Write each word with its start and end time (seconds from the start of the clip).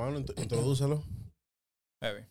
hermano, 0.00 0.18
int- 0.20 0.32
introdúcelo. 0.42 1.02
Heavy. 2.02 2.24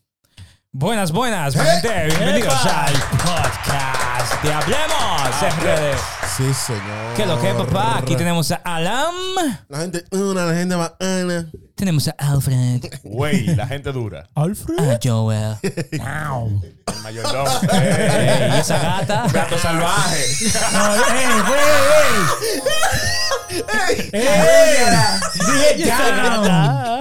Buenas, 0.72 1.10
buenas, 1.12 1.54
mi 1.56 1.62
gente. 1.64 1.88
Bienvenidos 2.06 2.54
¡Epa! 2.64 2.84
al 2.86 2.94
podcast 2.94 4.42
de 4.42 4.52
Hablemos 4.52 5.30
RD. 5.42 5.98
Sí, 6.36 6.54
señor. 6.54 7.14
¿Qué 7.16 7.22
es 7.22 7.28
lo 7.28 7.40
que, 7.40 7.52
papá? 7.54 7.98
Aquí 7.98 8.14
tenemos 8.16 8.50
a 8.52 8.56
Alam. 8.56 9.14
La 9.68 9.78
gente, 9.80 10.04
una, 10.12 10.46
la 10.46 10.54
gente 10.54 10.74
bacana. 10.76 11.50
Tenemos 11.74 12.06
a 12.08 12.14
Alfred. 12.18 12.84
Güey, 13.02 13.46
la 13.56 13.66
gente 13.66 13.90
dura. 13.92 14.28
Alfred. 14.34 14.78
A 14.90 14.98
Joel. 15.02 15.56
El 15.62 16.00
mayordomo. 17.02 17.50
Ey, 17.72 18.52
¿Y 18.52 18.60
esa 18.60 18.78
gata? 18.82 19.26
Gato 19.32 19.58
salvaje. 19.58 20.24
No, 20.72 20.94
ey, 20.94 21.40
güey, 21.48 21.60
ey. 23.50 24.12
Ey, 24.12 24.76
dije 25.34 25.84
ya. 25.84 27.00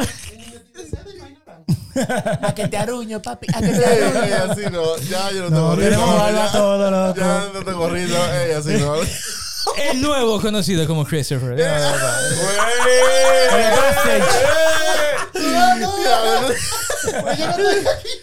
A 2.42 2.54
que 2.56 2.68
te 2.68 2.78
arruño, 2.78 3.22
papi. 3.22 3.48
A 3.54 3.60
que 3.62 3.68
te 3.68 3.78
Ey, 3.78 4.04
arruño. 4.04 4.24
ey, 4.24 4.32
así 4.34 4.62
no. 4.72 4.98
Ya, 5.10 5.32
yo 5.32 5.50
no 5.50 5.76
No, 5.76 5.76
tengo 5.76 5.76
risa. 5.76 5.90
Ya, 5.92 6.06
barba 6.06 6.52
todo, 6.52 6.92
loco. 6.92 7.20
Ya 7.20 7.50
no 7.54 7.64
tengo 7.66 7.90
risa. 7.90 8.44
Ey, 8.46 8.52
así 8.54 8.70
no. 8.78 8.96
El 9.92 10.02
nuevo 10.02 10.42
conocido 10.42 10.88
como 10.88 11.06
Christopher. 11.06 11.56
Güey. 11.56 11.64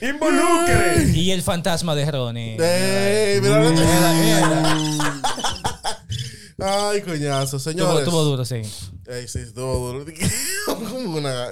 Involucre. 0.01 1.05
Y 1.15 1.31
el 1.31 1.43
fantasma 1.43 1.95
de 1.95 2.11
Ronnie. 2.11 2.57
Ey, 2.61 3.41
mira. 3.41 3.61
Mierda, 3.61 4.13
mierda. 4.15 5.21
Ay, 6.59 7.03
coñazo, 7.03 7.59
señores. 7.59 8.05
tuvo 8.05 8.23
duro, 8.25 8.45
sí. 8.45 8.63
Ey, 9.07 9.29
sí, 9.29 9.41
estuvo 9.41 9.93
duro. 9.93 10.05
Como 10.67 11.17
una. 11.19 11.49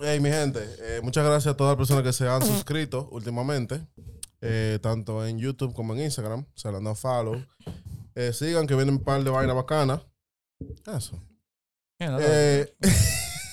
Ey, 0.00 0.20
mi 0.20 0.28
gente, 0.30 0.60
eh, 0.80 1.00
muchas 1.02 1.24
gracias 1.24 1.54
a 1.54 1.56
todas 1.56 1.72
las 1.72 1.76
personas 1.78 2.02
que 2.04 2.12
se 2.12 2.28
han 2.28 2.42
suscrito 2.44 3.08
últimamente, 3.12 3.86
eh, 4.40 4.78
tanto 4.82 5.24
en 5.26 5.38
YouTube 5.38 5.72
como 5.74 5.94
en 5.94 6.00
Instagram. 6.02 6.44
Se 6.54 6.70
le 6.70 6.76
han 6.76 6.84
dado 6.84 6.96
follow. 6.96 7.42
Eh, 8.14 8.32
sigan 8.32 8.66
que 8.66 8.74
vienen 8.74 8.96
un 8.96 9.04
par 9.04 9.22
de 9.24 9.30
vainas 9.30 9.56
bacanas. 9.56 10.00
Eso. 10.86 11.18
Mierda, 11.98 12.18
Eh, 12.20 12.74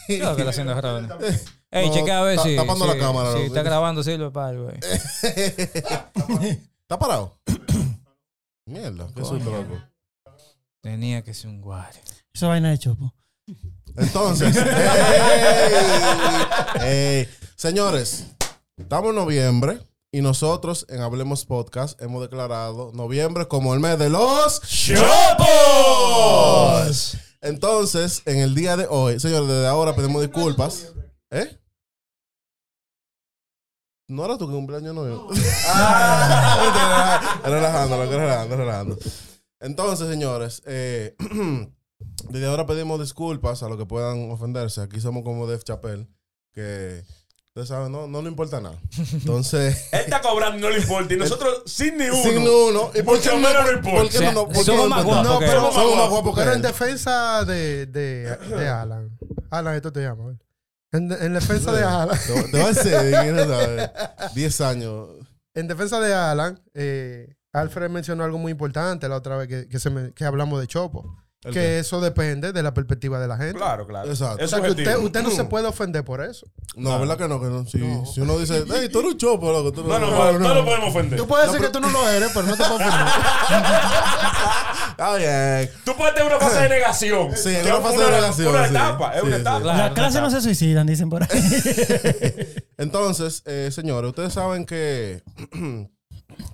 ¿Qué 0.08 0.16
es 0.17 0.20
lo 0.23 0.36
que 0.36 0.42
está 0.42 0.50
haciendo? 0.50 0.73
Ey, 1.72 1.88
No, 1.90 1.94
checa 1.95 2.20
a 2.20 2.23
ver 2.23 2.36
ta- 2.38 2.44
si. 2.44 2.56
tapando 2.56 2.86
si- 2.86 2.92
la 2.92 2.98
cámara, 3.00 3.32
Si 3.34 3.39
¿no? 3.39 3.45
está 3.45 3.64
grabando, 3.64 4.04
sirve 4.04 4.30
para 4.32 4.48
algo, 4.50 4.64
güey. 4.66 4.78
¿Está 6.82 7.00
parado? 7.00 7.38
Mierda, 8.66 9.08
qué 9.16 9.23
susto, 9.26 9.50
loco. 9.50 9.82
Tenía 10.82 11.23
que 11.23 11.34
ser 11.34 11.50
un 11.50 11.62
guare. 11.62 12.00
Esa 12.34 12.48
vaina 12.48 12.70
de 12.72 12.78
chopo. 12.78 13.14
Entonces, 13.95 14.55
ey, 16.81 16.83
ey, 16.83 17.30
señores, 17.55 18.25
estamos 18.77 19.09
en 19.09 19.16
noviembre 19.16 19.80
y 20.11 20.22
nosotros 20.22 20.86
en 20.89 21.02
Hablemos 21.02 21.45
Podcast 21.45 21.99
hemos 22.02 22.21
declarado 22.21 22.91
noviembre 22.94 23.47
como 23.47 23.73
el 23.73 23.80
mes 23.80 23.97
de 23.99 24.09
los 24.09 24.61
¡Chopos! 24.61 25.47
Entonces, 27.41 28.21
en 28.25 28.39
el 28.39 28.55
día 28.55 28.77
de 28.77 28.88
hoy, 28.89 29.19
señores, 29.19 29.47
desde 29.47 29.67
ahora 29.67 29.95
pedimos 29.95 30.21
disculpas. 30.21 30.94
¿Eh? 31.30 31.59
No 34.08 34.25
era 34.25 34.38
tu 34.38 34.49
cumpleaños, 34.49 34.95
no. 34.95 35.27
Ah, 35.67 37.39
relajando, 37.44 38.05
relajando, 38.05 38.58
relajando. 38.58 38.97
Entonces, 39.59 40.08
señores, 40.08 40.61
eh, 40.66 41.16
desde 42.30 42.47
ahora 42.47 42.66
pedimos 42.66 43.00
disculpas 43.00 43.64
a 43.64 43.69
los 43.69 43.78
que 43.78 43.86
puedan 43.86 44.31
ofenderse. 44.31 44.81
Aquí 44.81 45.00
somos 45.02 45.23
como 45.23 45.47
Def 45.47 45.64
Chappelle, 45.64 46.08
que 46.53 47.03
ustedes 47.47 47.67
saben, 47.67 47.92
no, 47.92 48.08
no 48.08 48.22
le 48.22 48.30
importa 48.30 48.59
nada. 48.61 48.80
Entonces, 49.14 49.88
Él 49.92 50.02
está 50.02 50.22
cobrando 50.22 50.59
no 50.67 50.70
le 50.73 50.80
importa. 50.81 51.14
Y 51.14 51.17
nosotros 51.17 51.64
sin 51.66 51.97
ni 51.97 52.05
uno. 52.09 52.23
sin 52.23 52.38
uno. 52.39 52.92
¿Y 52.95 53.02
por 53.03 53.20
qué 53.20 53.30
Mucho 53.31 53.38
menos 53.38 53.65
no 53.65 53.71
importa. 53.73 54.02
¿Por 54.02 54.10
qué 54.10 54.17
O 54.17 54.21
sea, 54.21 54.32
no? 54.32 54.45
por 54.45 54.54
qué 54.54 54.64
somos 54.64 54.83
no 54.83 54.89
más 54.89 55.04
guapos 55.04 55.39
que- 55.39 55.45
pero 55.45 55.71
somos 55.71 55.95
más 55.98 56.10
guapos 56.10 56.33
Pero 56.36 56.54
en 56.54 56.61
defensa 56.61 57.45
de, 57.45 57.86
de, 57.88 58.38
de 58.38 58.67
Alan. 58.67 59.17
Alan, 59.49 59.76
esto 59.76 59.92
te 59.92 60.02
llama. 60.02 60.36
En, 60.92 61.11
en 61.11 61.33
defensa 61.33 61.71
de 61.71 61.83
Alan. 61.83 62.17
Te 62.52 62.52
voy 62.52 62.61
a 62.61 62.67
decir, 62.73 62.92
¿quién 63.21 63.38
sabe? 63.38 63.92
10 64.36 64.61
años. 64.61 65.08
En 65.55 65.67
defensa 65.67 65.99
de 65.99 66.14
Alan, 66.14 66.59
eh, 66.73 67.36
Alfred 67.52 67.89
mencionó 67.89 68.23
algo 68.23 68.38
muy 68.39 68.52
importante 68.52 69.08
la 69.08 69.17
otra 69.17 69.38
vez 69.38 69.48
que, 69.48 69.67
que, 69.67 69.80
se 69.80 69.89
me- 69.92 70.11
que 70.14 70.26
hablamos 70.26 70.59
de 70.59 70.67
Chopo. 70.67 71.17
¿El 71.43 71.54
Que 71.54 71.59
qué? 71.59 71.80
eso 71.80 71.99
depende 72.02 72.54
de 72.54 72.64
la 72.64 72.73
perspectiva 72.73 73.20
de 73.20 73.27
la 73.27 73.37
gente. 73.37 73.55
Claro, 73.58 73.86
claro. 73.86 74.09
Exacto. 74.09 74.42
O 74.42 74.45
Es 74.45 74.49
sea, 74.49 74.61
que 74.61 74.70
usted, 74.70 74.98
usted 74.98 75.23
no 75.23 75.30
se 75.31 75.43
puede 75.45 75.67
ofender 75.67 76.04
por 76.05 76.23
eso. 76.23 76.45
No, 76.76 76.98
¿verdad 76.99 77.17
que 77.17 77.27
no? 77.27 77.39
Que 77.42 77.48
no. 77.48 77.65
Si, 77.65 77.80
si 78.14 78.21
uno 78.21 78.37
dice, 78.37 78.64
hey, 78.73 78.87
tú 78.92 78.99
eres 78.99 79.11
un 79.14 79.17
chopo, 79.17 79.52
loco. 79.52 79.71
Tú 79.71 79.83
No, 79.83 79.99
no, 79.99 80.09
no, 80.09 80.39
no 80.39 80.53
lo 80.53 80.65
podemos 80.65 80.89
ofender. 80.89 81.20
Tú 81.20 81.27
puedes 81.27 81.48
decir 81.52 81.65
que 81.65 81.71
tú 81.71 81.80
no 81.82 81.89
lo 81.89 82.08
eres, 82.09 82.32
pero 82.33 82.48
no 82.48 82.55
te 82.55 82.64
puedes 82.64 82.87
ofender. 82.87 83.08
Está 84.92 85.15
bien. 85.17 85.70
Tú 85.86 85.95
puedes 85.98 86.14
tener 86.14 86.32
una 86.32 86.39
fase 86.39 86.61
de 86.61 86.70
negación. 86.70 87.32
Sí, 87.36 87.49
Que 87.49 87.61
una 87.64 87.76
es 87.77 87.82
fase 87.83 87.98
de 87.98 88.11
negación, 88.11 88.48
Una 88.48 88.64
sí. 88.67 88.70
etapa, 88.76 89.14
es 89.15 89.21
Sí, 89.21 89.27
una 89.27 89.36
sí. 89.36 89.42
etapa. 89.42 89.61
Claro, 89.61 89.77
Las 89.80 89.92
clases 89.93 90.21
no 90.21 90.30
se 90.30 90.42
suicidan, 90.42 90.87
dicen 90.87 91.09
por 91.09 91.23
ahí. 91.23 91.30
Entonces, 92.77 93.42
eh, 93.45 93.70
señores, 93.71 94.09
ustedes 94.09 94.33
saben 94.33 94.65
que 94.65 95.23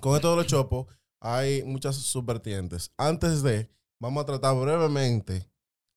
con 0.00 0.14
esto 0.16 0.30
de 0.30 0.36
los 0.36 0.46
chopos 0.46 0.86
hay 1.20 1.62
muchas 1.64 1.96
subvertientes. 1.96 2.92
Antes 2.96 3.42
de, 3.42 3.68
vamos 4.00 4.22
a 4.22 4.26
tratar 4.26 4.56
brevemente 4.56 5.48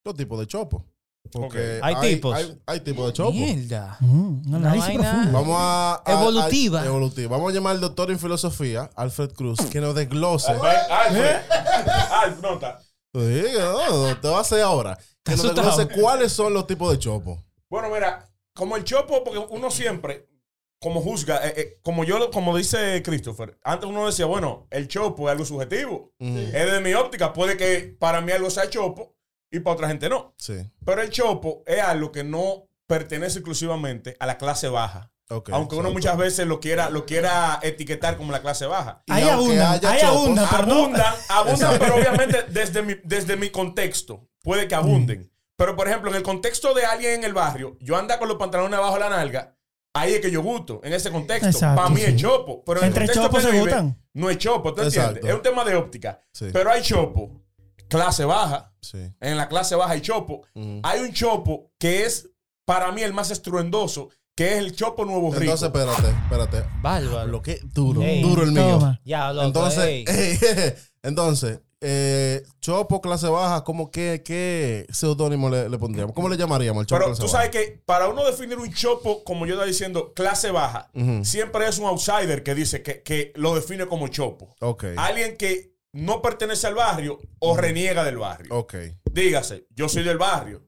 los 0.05 0.15
tipos 0.15 0.39
de 0.39 0.47
chopos. 0.47 0.83
Porque 1.31 1.77
Ok. 1.77 1.83
Hay 1.83 1.95
tipos. 2.15 2.35
Hay, 2.35 2.61
hay 2.65 2.79
tipos 2.81 3.07
de 3.07 3.13
chopos. 3.13 3.33
Mierda. 3.33 3.97
Mm, 4.01 4.09
un 4.11 4.43
Una 4.47 4.57
análisis 4.57 4.93
profundo. 4.99 5.31
Vamos 5.31 5.55
a, 5.57 6.01
a- 6.05 6.11
Evolutiva. 6.21 6.81
a- 6.81 6.85
evolutiva. 6.85 7.29
Vamos 7.37 7.51
a 7.51 7.55
llamar 7.55 7.75
al 7.75 7.81
doctor 7.81 8.11
en 8.11 8.19
filosofía, 8.19 8.89
Alfred 8.95 9.31
Cruz, 9.31 9.59
que 9.71 9.79
nos 9.79 9.95
desglose. 9.95 10.51
Alfred. 10.51 10.77
Alfred, 10.91 12.41
nota. 12.41 12.79
Sí, 13.15 13.43
no, 13.57 14.17
te 14.19 14.27
va 14.27 14.37
a 14.39 14.41
hacer 14.41 14.61
ahora. 14.61 14.97
Que 15.23 15.31
nos 15.37 15.43
desglose 15.55 15.87
cuáles 15.87 16.31
son 16.33 16.53
los 16.53 16.67
tipos 16.67 16.91
de 16.91 16.99
chopos. 16.99 17.39
Bueno, 17.69 17.89
mira, 17.89 18.27
como 18.53 18.75
el 18.75 18.83
chopo, 18.83 19.23
porque 19.23 19.39
uno 19.49 19.71
siempre, 19.71 20.27
como 20.83 20.99
juzga, 20.99 21.47
eh, 21.47 21.53
eh, 21.55 21.79
como 21.81 22.03
yo, 22.03 22.29
como 22.29 22.57
dice 22.57 23.01
Christopher, 23.03 23.57
antes 23.63 23.89
uno 23.89 24.05
decía, 24.05 24.25
bueno, 24.25 24.67
el 24.69 24.89
chopo 24.89 25.29
es 25.29 25.31
algo 25.31 25.45
subjetivo. 25.45 26.11
Es 26.19 26.71
de 26.71 26.81
mi 26.81 26.93
óptica, 26.93 27.31
puede 27.31 27.55
que 27.55 27.95
para 27.97 28.19
mí 28.19 28.33
algo 28.33 28.49
sea 28.49 28.69
chopo 28.69 29.15
y 29.49 29.61
para 29.61 29.75
otra 29.75 29.87
gente 29.87 30.09
no. 30.09 30.35
Sí, 30.37 30.55
Pero 30.85 31.01
el 31.01 31.09
chopo 31.09 31.63
es 31.65 31.79
algo 31.79 32.11
que 32.11 32.25
no 32.25 32.67
pertenece 32.85 33.39
exclusivamente 33.39 34.17
a 34.19 34.25
la 34.25 34.37
clase 34.37 34.67
baja. 34.67 35.09
Aunque 35.29 35.75
uno 35.75 35.89
muchas 35.89 36.17
veces 36.17 36.45
lo 36.45 36.59
quiera, 36.59 36.89
lo 36.89 37.05
quiera 37.05 37.59
etiquetar 37.63 38.17
como 38.17 38.33
la 38.33 38.41
clase 38.41 38.65
baja. 38.65 39.03
Ahí 39.07 39.23
abundan, 39.23 39.79
chopos, 39.79 40.03
abundan, 40.03 40.47
abundan, 40.53 41.13
abundan, 41.29 41.79
pero 41.79 41.95
obviamente 41.95 42.43
desde 42.49 42.81
mi, 42.83 42.95
desde 43.05 43.37
mi 43.37 43.51
contexto 43.51 44.27
puede 44.41 44.67
que 44.67 44.75
abunden. 44.75 45.31
Pero 45.55 45.77
por 45.77 45.87
ejemplo, 45.87 46.09
en 46.09 46.17
el 46.17 46.23
contexto 46.23 46.73
de 46.73 46.85
alguien 46.85 47.13
en 47.13 47.23
el 47.23 47.33
barrio, 47.33 47.77
yo 47.79 47.95
anda 47.95 48.19
con 48.19 48.27
los 48.27 48.37
pantalones 48.37 48.77
abajo 48.77 48.95
de 48.95 48.99
la 48.99 49.09
nalga, 49.09 49.55
ahí 49.93 50.13
es 50.13 50.21
que 50.21 50.31
yo 50.31 50.41
gusto, 50.41 50.81
en 50.83 50.93
ese 50.93 51.11
contexto. 51.11 51.47
Exacto, 51.47 51.81
Para 51.81 51.89
mí 51.93 52.01
sí. 52.01 52.07
es 52.07 52.15
chopo. 52.15 52.63
Pero 52.65 52.79
en 52.81 52.87
Entre 52.87 53.03
el 53.05 53.09
contexto 53.09 53.27
chopos 53.27 53.39
que 53.39 53.45
se 53.45 53.51
vive, 53.51 53.63
gustan. 53.63 53.97
no 54.13 54.29
es 54.29 54.37
chopo, 54.37 54.73
¿tú 54.73 54.81
Exacto. 54.81 55.07
entiendes? 55.09 55.29
Es 55.31 55.35
un 55.37 55.41
tema 55.43 55.63
de 55.65 55.75
óptica. 55.75 56.21
Sí. 56.31 56.47
Pero 56.51 56.71
hay 56.71 56.81
chopo, 56.81 57.41
clase 57.87 58.25
baja, 58.25 58.73
Sí. 58.81 58.97
en 59.21 59.37
la 59.37 59.47
clase 59.47 59.75
baja 59.75 59.93
hay 59.93 60.01
chopo. 60.01 60.41
Hay 60.83 60.99
un 61.01 61.13
chopo 61.13 61.71
que 61.79 62.05
es 62.05 62.29
para 62.65 62.91
mí 62.91 63.01
el 63.01 63.13
más 63.13 63.29
estruendoso, 63.31 64.09
que 64.35 64.53
es 64.53 64.57
el 64.59 64.75
chopo 64.75 65.05
nuevo 65.05 65.29
rico. 65.31 65.43
Entonces, 65.53 65.67
espérate, 65.67 66.09
espérate. 66.23 66.63
Bárbaro. 66.81 67.27
Lo 67.27 67.41
que 67.41 67.59
duro, 67.63 68.01
Ey, 68.01 68.21
duro 68.21 68.43
el 68.43 68.51
mío. 68.51 68.79
Toma. 68.79 68.99
Ya, 69.05 69.31
loco. 69.31 69.47
Entonces, 69.47 69.83
ey. 69.85 70.05
entonces, 71.03 71.59
eh, 71.83 72.43
Chopo 72.61 73.01
clase 73.01 73.27
baja, 73.27 73.63
¿cómo 73.63 73.91
qué, 73.91 74.23
qué 74.25 74.87
seudónimo 74.91 75.49
le, 75.49 75.69
le 75.69 75.77
pondríamos? 75.77 76.13
¿Cómo 76.15 76.29
le 76.29 76.37
llamaríamos 76.37 76.81
al 76.81 76.85
Chopo 76.87 76.97
Pero 76.99 77.05
clase 77.07 77.21
tú 77.21 77.27
baja? 77.27 77.37
sabes 77.37 77.49
que 77.51 77.81
para 77.85 78.07
uno 78.07 78.25
definir 78.25 78.57
un 78.57 78.71
chopo, 78.73 79.23
como 79.23 79.45
yo 79.45 79.53
estaba 79.53 79.67
diciendo, 79.67 80.13
clase 80.13 80.49
baja, 80.51 80.89
siempre 81.23 81.67
es 81.67 81.77
un 81.77 81.85
outsider 81.85 82.41
que 82.43 82.55
dice 82.55 82.81
que, 82.81 83.03
que 83.03 83.33
lo 83.35 83.53
define 83.53 83.85
como 83.87 84.07
chopo. 84.07 84.55
Ok, 84.61 84.85
Alguien 84.97 85.35
que 85.37 85.73
no 85.91 86.21
pertenece 86.21 86.65
al 86.67 86.75
barrio 86.75 87.19
o 87.39 87.55
reniega 87.57 88.03
del 88.03 88.17
barrio. 88.17 88.55
ok. 88.55 88.75
Dígase, 89.11 89.67
yo 89.75 89.89
soy 89.89 90.03
del 90.03 90.17
barrio, 90.17 90.65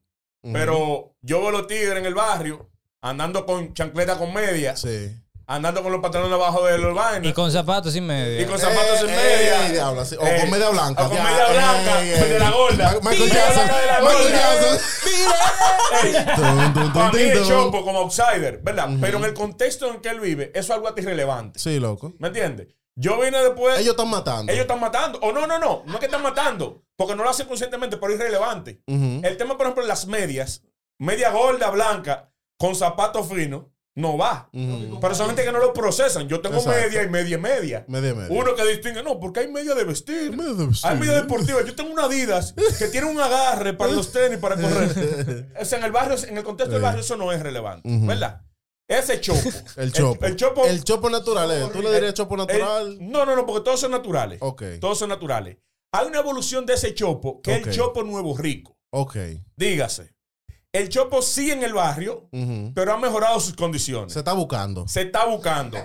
pero 0.54 1.16
yo 1.22 1.42
veo 1.42 1.52
los 1.52 1.66
tigres 1.68 1.98
en 1.98 2.06
el 2.06 2.14
barrio 2.14 2.70
andando 3.02 3.46
con 3.46 3.74
chancleta 3.74 4.18
con 4.18 4.34
medias, 4.34 4.82
Sí. 4.82 5.12
Andando 5.48 5.84
con 5.84 5.92
los 5.92 6.02
pantalones 6.02 6.34
abajo 6.34 6.66
de 6.66 6.78
los 6.78 6.96
vainas 6.96 7.30
Y 7.30 7.34
con 7.34 7.52
zapatos 7.52 7.94
sin 7.94 8.06
media. 8.08 8.42
y 8.42 8.46
con 8.46 8.58
zapatos 8.60 9.02
en 9.02 9.10
Eh, 9.10 9.16
media. 9.16 9.68
eh, 9.68 9.72
diablo, 9.74 10.04
sí. 10.06 10.16
O 10.20 10.26
Eh, 10.26 10.38
con 10.42 10.50
media 10.52 10.70
blanca. 10.70 11.06
O 11.06 11.10
con 11.10 11.24
media 11.24 11.48
eh, 11.48 11.54
blanca, 11.54 12.02
eh, 12.04 12.26
de 12.34 12.40
la 12.40 12.50
gorda. 12.52 12.92
Michael 13.02 13.20
Media 13.20 13.34
Jackson. 13.34 13.64
Michael 13.66 14.02
gorda. 14.02 14.30
Jackson. 14.30 14.80
Para 16.94 17.12
mí 17.12 17.20
es 17.22 17.48
chopo 17.48 17.84
como 17.84 18.00
outsider, 18.00 18.60
¿verdad? 18.64 18.90
Pero 19.02 19.18
en 19.20 19.24
el 19.26 19.34
contexto 19.34 19.90
en 19.92 20.00
que 20.02 20.10
él 20.10 20.20
vive, 20.20 20.46
eso 20.54 20.60
es 20.60 20.70
algo 20.72 20.88
hasta 20.88 21.02
irrelevante. 21.02 21.60
Sí, 21.60 21.80
loco. 21.80 22.14
¿Me 22.20 22.28
entiendes? 22.30 22.68
Yo 22.98 23.20
vine 23.20 23.38
después. 23.44 23.78
Ellos 23.80 23.92
están 23.92 24.10
matando. 24.10 24.52
ellos 24.52 24.62
están 24.64 24.80
matando. 24.80 25.20
O 25.22 25.32
no, 25.34 25.46
no, 25.48 25.60
no. 25.60 25.84
No 25.86 25.94
es 25.96 26.00
que 26.00 26.06
están 26.06 26.22
matando. 26.22 26.82
Porque 26.96 27.14
no 27.16 27.24
lo 27.24 27.30
hacen 27.30 27.46
conscientemente, 27.48 27.98
pero 27.98 28.14
es 28.14 28.20
irrelevante. 28.20 28.82
Ujú. 28.88 29.20
El 29.22 29.36
tema, 29.38 29.58
por 29.58 29.66
ejemplo, 29.66 29.86
las 29.86 30.08
medias. 30.08 30.62
Media 30.98 31.30
gorda, 31.32 31.70
blanca. 31.72 32.32
con 32.58 32.74
zapatos 32.74 33.28
finos 33.28 33.66
no 33.96 34.18
va. 34.18 34.50
Ujú. 34.54 35.00
Pero 35.00 35.16
son 35.16 35.28
gente 35.28 35.44
que 35.44 35.52
no 35.52 35.60
lo 35.60 35.74
procesan. 35.74 36.28
Yo 36.28 36.42
tengo 36.42 36.58
Exacto. 36.58 36.80
media 36.80 37.04
y 37.04 37.10
media 37.10 37.36
y 37.38 37.40
media. 37.40 37.86
Media 37.88 38.12
y 38.12 38.16
media. 38.16 38.28
Uno 38.42 38.54
que 38.56 38.66
distingue, 38.66 39.02
no, 39.02 39.20
porque 39.20 39.40
hay 39.42 39.48
media 39.48 39.74
de 39.74 39.84
vestir. 39.86 40.36
Media 40.36 40.54
de 40.54 40.68
vestir. 40.68 40.92
Hay 40.92 40.98
media 40.98 41.22
deportiva. 41.22 41.64
Yo 41.66 41.74
tengo 41.76 41.92
una 41.92 42.06
Adidas 42.06 42.54
que 42.78 42.88
tiene 42.88 43.08
un 43.08 43.20
agarre 43.20 43.74
para 43.74 43.94
los 43.94 44.12
tenis 44.12 44.38
para 44.38 44.56
correr. 44.56 45.48
O 45.60 45.66
sea, 45.66 45.80
en 45.80 45.86
el 45.86 45.92
barrio, 45.92 46.18
en 46.28 46.38
el 46.38 46.44
contexto 46.44 46.74
del 46.74 46.82
barrio, 46.82 47.02
eso 47.02 47.16
no 47.16 47.32
es 47.32 47.42
relevante. 47.42 47.90
¿Verdad? 47.90 48.42
Ese 48.88 49.20
chopo. 49.20 49.50
El 49.78 49.92
chopo. 49.92 50.26
El, 50.26 50.36
chopo. 50.36 50.66
El 50.66 50.84
chopo 50.84 51.10
natural, 51.10 51.50
¿eh? 51.52 51.70
¿Tú 51.74 51.82
le 51.82 51.92
dirías 51.92 52.14
chopo 52.14 52.36
el- 52.36 52.42
natural? 52.42 52.98
no, 53.02 53.26
no, 53.26 53.36
no, 53.36 53.46
porque 53.46 53.64
todos 53.64 53.80
son 53.80 53.92
naturales. 53.92 54.38
Ok. 54.42 54.62
Todos 54.80 55.00
son 55.00 55.10
naturales. 55.10 55.58
Hay 55.92 56.06
una 56.08 56.20
evolución 56.20 56.66
de 56.68 56.74
ese 56.76 56.94
chopo 56.94 57.42
que 57.42 57.56
es 57.56 57.66
el 57.66 57.74
chopo 57.74 58.04
nuevo 58.04 58.38
rico. 58.38 58.78
Ok. 58.92 59.16
Dígase. 59.56 60.14
El 60.76 60.90
chopo 60.90 61.22
sigue 61.22 61.54
en 61.54 61.64
el 61.64 61.74
barrio, 61.74 62.28
pero 62.74 62.94
ha 62.94 62.98
mejorado 62.98 63.40
sus 63.40 63.56
condiciones. 63.56 64.12
Se 64.12 64.20
está 64.20 64.34
buscando. 64.34 64.86
se 64.90 65.04
está 65.04 65.26
buscando. 65.26 65.78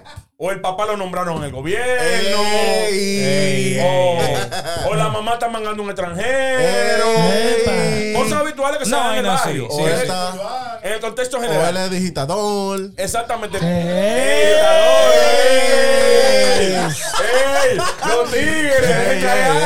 O 0.42 0.50
el 0.50 0.60
papá 0.62 0.86
lo 0.86 0.96
nombraron 0.96 1.36
en 1.36 1.44
el 1.44 1.50
gobierno. 1.52 2.42
Ey. 2.88 3.78
O, 3.84 4.18
o 4.88 4.94
la 4.94 5.08
mamá 5.10 5.34
está 5.34 5.48
mangando 5.48 5.82
un 5.82 5.90
extranjero. 5.90 7.04
Ey. 7.30 8.14
Cosas 8.14 8.40
habituales 8.40 8.78
que 8.78 8.86
se 8.86 8.90
dan 8.92 9.12
en 9.12 9.18
el 9.18 9.24
no, 9.26 9.32
barrio. 9.34 9.68
sí, 9.70 9.76
O 9.82 9.86
En 9.86 9.92
el- 9.94 10.00
está- 10.00 10.80
En 10.82 10.92
el 10.94 11.00
contexto 11.00 11.36
O 11.36 11.42
él 11.42 11.48
general. 11.50 11.76
es 11.76 11.90
digitador. 11.90 12.80
Exactamente. 12.96 13.58
Ey. 13.58 14.54
¡Ey! 16.58 16.72
¡Ey! 16.72 17.76
¡Los 18.06 18.30
tigres! 18.30 18.86
Hay 18.86 19.18
ey, 19.18 19.24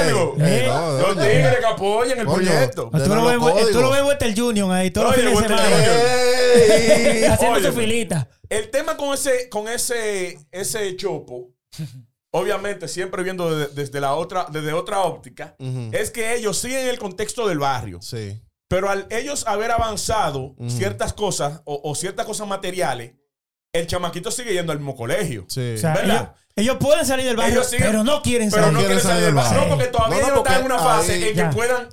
algo! 0.09 0.35
ey. 0.41 0.45
Eh. 0.45 0.65
No, 0.67 0.99
Los 0.99 1.15
tigres 1.19 1.57
que 1.61 1.67
apoyan 1.67 2.19
el 2.19 2.27
Coño. 2.27 2.37
proyecto. 2.51 2.91
Tú 2.93 3.15
lo 3.15 3.25
ves, 3.27 3.39
tú 3.71 3.81
lo 3.81 3.91
ves 3.91 4.01
en 4.01 4.07
Western 4.07 4.43
Union 4.43 4.73
ahí 4.73 4.91
todos 4.91 5.17
los 5.17 5.17
fines 5.17 5.39
de 5.41 5.47
semana. 5.47 7.35
Haciendo 7.35 7.61
su 7.63 7.73
filita. 7.73 8.27
El 8.57 8.71
tema 8.71 8.97
con 8.97 9.13
ese, 9.15 9.49
con 9.49 9.69
ese, 9.69 10.39
ese 10.53 10.97
chopo, 10.97 11.51
obviamente 12.31 12.89
siempre 12.89 13.23
viendo 13.23 13.55
de- 13.57 13.69
desde 13.69 14.01
la 14.01 14.15
otra, 14.15 14.47
desde 14.51 14.73
otra 14.73 15.01
óptica, 15.03 15.55
Ujú. 15.59 15.91
es 15.93 16.11
que 16.11 16.35
ellos 16.35 16.59
siguen 16.59 16.89
el 16.89 16.99
contexto 16.99 17.47
del 17.49 17.59
barrio. 17.59 18.01
Sí. 18.03 18.41
Pero 18.69 18.89
al 18.91 19.07
ellos 19.11 19.47
haber 19.47 19.71
avanzado 19.71 20.57
ciertas 20.69 21.13
cosas 21.13 21.61
o, 21.65 21.81
o 21.85 21.95
ciertas 21.95 22.27
cosas 22.27 22.49
materiales, 22.49 23.13
el 23.73 23.87
chamaquito 23.87 24.31
sigue 24.31 24.53
yendo 24.53 24.73
al 24.73 24.79
mismo 24.79 24.97
colegio. 24.97 25.45
Sí. 25.49 25.75
O 25.75 25.79
sea, 25.79 25.93
ellos, 25.95 26.07
¿Verdad? 26.07 26.35
ellos 26.57 26.77
pueden 26.81 27.05
salir 27.07 27.27
del 27.27 27.37
barrio, 27.37 27.55
Ellos 27.55 27.71
siguen- 27.71 27.87
pero 27.91 28.05
no 28.05 28.23
quieren 28.23 28.51
Pero 28.51 28.63
salir. 28.65 28.73
no 28.79 28.85
quieren 28.85 29.01
salir 29.01 29.25
del 29.25 29.35
barrio. 29.35 29.61
No, 29.61 29.69
porque 29.69 29.87
todavía 29.89 30.17
No, 30.21 30.23
no, 30.23 30.29
ellos 30.33 30.39
están 30.39 30.55
en 30.55 30.63
porque 30.63 30.75
una 30.75 30.83
fase 30.83 31.13
ahí- 31.13 31.23
en 31.25 31.35
Ya. 31.35 31.51
que 31.51 31.57
puedan 31.57 31.89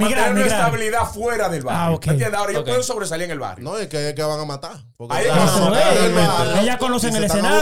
mantener 0.00 0.30
una 0.32 0.46
estabilidad 0.46 1.04
fuera 1.06 1.48
del 1.48 1.62
barrio. 1.64 1.80
Ah, 1.82 1.90
ok. 1.92 2.06
¿Me 2.06 2.12
entiendes? 2.12 2.38
Ahora 2.38 2.52
ellos 2.52 2.64
pueden 2.64 2.82
sobresalir 2.82 3.24
en 3.24 3.30
el 3.32 3.38
barrio. 3.38 3.64
no, 3.64 3.76
es 3.78 3.88
que, 3.88 4.08
es 4.10 4.14
que 4.14 4.22
van 4.22 4.38
a 4.40 4.44
matar. 4.44 4.76
Porque 4.96 5.14
Ahí 5.16 5.26
no, 5.28 6.60
Ellas 6.60 6.76
conocen 6.78 7.14
el 7.16 7.24
escenario, 7.24 7.58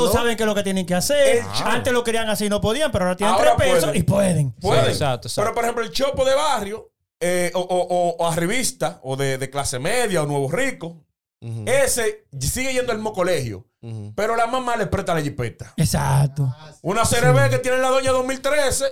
buscando. 0.00 0.12
saben 0.12 0.36
qué 0.36 0.42
es 0.42 0.46
lo 0.46 0.54
que 0.54 0.62
tienen 0.62 0.86
que 0.86 0.94
hacer. 0.94 1.42
Antes 1.64 1.92
lo 1.92 2.04
querían 2.04 2.28
hacer 2.28 2.46
y 2.46 2.50
no 2.50 2.60
podían, 2.60 2.90
pero 2.92 3.04
ahora 3.06 3.16
tienen 3.16 3.34
Ahora 3.34 3.54
tres 3.56 3.68
pesos 3.72 3.84
pueden. 3.90 4.00
y 4.00 4.02
pueden. 4.04 4.50
Pueden. 4.52 4.84
Sí, 4.86 4.90
exacto, 4.92 5.28
exacto. 5.28 5.42
Pero, 5.42 5.54
por 5.54 5.64
ejemplo, 5.64 5.84
el 5.84 5.90
chopo 5.90 6.24
de 6.24 6.34
barrio, 6.34 6.90
eh, 7.20 7.50
o, 7.54 7.60
o, 7.60 7.76
o- 7.88 8.16
o 8.18 8.28
arribista, 8.28 9.00
o 9.02 9.16
de, 9.16 9.38
de 9.38 9.50
clase 9.50 9.78
media, 9.78 10.22
o 10.22 10.26
nuevo 10.26 10.50
rico, 10.50 11.04
ese 11.66 12.26
sigue 12.40 12.72
yendo 12.72 12.92
al 12.92 12.98
mismo 12.98 13.12
colegio. 13.12 13.64
Pero 14.16 14.34
la 14.34 14.46
mamá 14.48 14.76
le 14.76 14.86
presta 14.86 15.14
la 15.14 15.20
jipeta. 15.22 15.72
Exacto. 15.76 16.52
Una 16.82 17.02
CRB 17.04 17.48
que 17.48 17.58
tiene 17.58 17.78
la 17.78 17.88
doña 17.90 18.10
2013. 18.10 18.86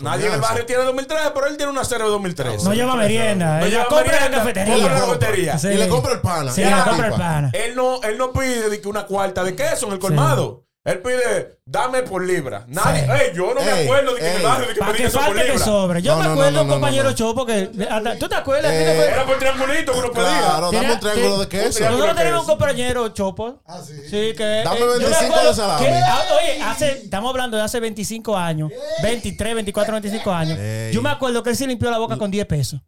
Nadie 0.00 0.26
en 0.26 0.32
el 0.34 0.40
barrio 0.40 0.66
tiene 0.66 0.82
2013, 0.84 1.30
pero 1.34 1.46
él 1.46 1.56
tiene 1.56 1.70
una 1.70 1.82
CRB 1.82 2.06
2013. 2.08 2.64
No 2.64 2.74
lleva 2.74 2.96
merienda. 2.96 3.60
No 3.60 3.66
lleva 3.68 3.86
compra 3.86 4.04
en 4.04 4.12
la 4.12 4.20
merienda, 4.20 4.38
cafetería. 4.38 4.74
compra 4.74 4.92
en 4.92 5.00
la 5.00 5.06
cafetería. 5.06 5.58
Sí. 5.58 5.68
Y 5.68 5.74
le 5.76 5.88
compra 5.88 6.12
el 6.14 6.20
pana. 6.20 6.50
Sí, 6.52 6.60
Y 6.62 6.64
le 6.64 6.70
la 6.70 6.84
compra 6.84 7.06
el 7.06 7.12
tipa. 7.12 7.24
pana. 7.24 7.50
Él 7.52 7.76
no, 7.76 8.02
él 8.02 8.18
no 8.18 8.32
pide 8.32 8.70
de 8.70 8.80
que 8.80 8.88
una 8.88 9.06
cuarta 9.06 9.44
de 9.44 9.54
queso 9.54 9.86
en 9.86 9.92
el 9.92 9.98
colmado. 10.00 10.63
Él 10.84 10.98
pide, 11.00 11.60
dame 11.64 12.02
por 12.02 12.22
libra. 12.22 12.66
Nadie, 12.68 13.04
Sí. 13.06 13.10
ey, 13.10 13.34
yo 13.34 13.54
no 13.54 13.62
me 13.62 13.72
Ey, 13.72 13.84
acuerdo 13.84 14.14
de 14.14 14.20
que 14.20 14.36
ey. 14.36 14.42
barrio 14.42 14.68
de 14.68 14.74
que 14.74 14.80
me 14.84 14.92
que 14.92 15.02
por 15.04 15.10
falte 15.12 15.40
que 15.40 15.48
libra. 15.48 15.64
sobre. 15.64 16.02
Yo 16.02 16.12
No, 16.14 16.18
me 16.22 16.28
acuerdo, 16.28 16.50
no, 16.50 16.64
no, 16.64 16.72
compañero 16.74 17.04
no, 17.04 17.10
no. 17.10 17.16
Chopo, 17.16 17.46
que. 17.46 17.70
anda- 17.88 18.18
¿Tú 18.18 18.28
te 18.28 18.34
acuerdas? 18.34 18.66
¿A 18.70 18.78
ti 18.78 18.84
te 18.84 18.90
Eh, 18.92 19.08
Era 19.08 19.24
por 19.24 19.38
triangulito 19.38 19.92
que 19.92 19.98
uno 19.98 20.12
pedía. 20.12 20.40
Claro, 20.40 20.70
dame 20.72 20.92
un 20.92 21.00
triángulo 21.00 21.38
de 21.38 21.48
queso. 21.48 21.84
Nosotros 21.90 22.16
teníamos 22.16 22.40
un 22.42 22.46
compañero 22.48 23.08
Chopo. 23.08 23.62
Ah, 23.66 23.80
sí. 23.82 23.94
Sí, 24.10 24.34
que. 24.36 24.44
Dame 24.62 24.78
yo 24.80 24.86
me 24.86 24.98
25 24.98 25.24
acuerdo 25.32 25.48
de 25.48 25.54
salami. 25.54 25.86
que, 25.86 25.92
ah, 25.94 26.22
oye, 26.42 26.62
hace, 26.62 26.90
estamos 27.04 27.30
hablando 27.30 27.56
de 27.56 27.62
hace 27.62 27.80
25 27.80 28.36
años. 28.36 28.70
23, 29.02 29.54
24, 29.54 29.92
25 29.94 30.32
años. 30.32 30.58
Ey. 30.58 30.92
Yo 30.92 31.00
me 31.00 31.08
acuerdo 31.08 31.42
que 31.42 31.48
él 31.48 31.56
se 31.56 31.66
limpió 31.66 31.90
la 31.90 31.96
boca 31.96 32.18
con 32.18 32.30
10 32.30 32.44
pesos. 32.46 32.78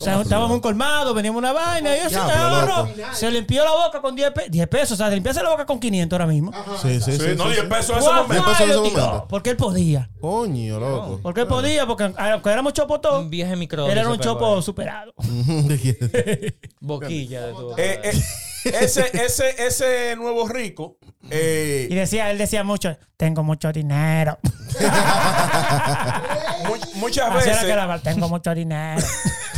O 0.00 0.04
sea, 0.04 0.20
estábamos 0.20 0.52
un 0.52 0.60
colmado, 0.60 1.12
veníamos 1.12 1.40
una 1.40 1.52
vaina 1.52 1.90
y 1.96 1.98
eso. 1.98 2.10
Ya, 2.10 2.26
pero 2.28 2.50
no, 2.50 2.66
loco. 2.66 2.88
Se 3.14 3.28
limpió 3.32 3.64
la 3.64 3.72
boca 3.72 4.00
con 4.00 4.14
10, 4.14 4.30
pe- 4.30 4.48
10 4.48 4.68
pesos. 4.68 4.92
O 4.92 4.96
sea, 4.96 5.08
limpiarse 5.10 5.42
la 5.42 5.50
boca 5.50 5.66
con 5.66 5.80
500 5.80 6.16
ahora 6.16 6.32
mismo. 6.32 6.52
Sí, 6.80 7.00
sí, 7.00 7.10
sí. 7.10 7.18
Sí, 7.18 7.34
no, 7.36 7.42
sí, 7.46 7.50
10 7.50 7.60
sí. 7.62 7.66
pesos 7.66 7.90
en 7.90 7.98
ese 7.98 8.08
momento. 8.12 8.44
pesos 8.44 8.60
en 8.60 8.70
ese. 8.86 9.22
Porque 9.28 9.50
él 9.50 9.56
podía. 9.56 10.08
Coño, 10.20 10.78
loco. 10.78 11.18
Porque 11.20 11.40
él 11.40 11.46
podía, 11.48 11.84
porque 11.88 12.12
aunque 12.16 12.48
éramos 12.48 12.74
chopo 12.74 13.00
todos, 13.00 13.22
Un 13.24 13.30
viejo 13.30 13.56
microondas. 13.56 13.92
él 13.92 13.98
era 13.98 14.08
un 14.08 14.18
se 14.18 14.22
chopo 14.22 14.54
ahí. 14.54 14.62
superado. 14.62 15.12
Boquilla 16.80 17.46
de 17.46 17.52
todo. 17.54 17.74
Eh, 17.76 18.00
eh, 18.04 18.22
ese, 18.80 19.10
ese, 19.20 19.66
ese 19.66 20.14
nuevo 20.14 20.46
rico. 20.46 20.98
eh, 21.28 21.88
Y 21.90 21.94
decía, 21.96 22.30
él 22.30 22.38
decía 22.38 22.62
mucho, 22.62 22.96
tengo 23.16 23.42
mucho 23.42 23.72
dinero. 23.72 24.38
mu- 26.68 27.00
muchas 27.00 27.34
veces. 27.34 27.58
que 27.64 27.74
la 27.74 27.98
tengo 27.98 28.28
mucho 28.28 28.54
dinero. 28.54 29.02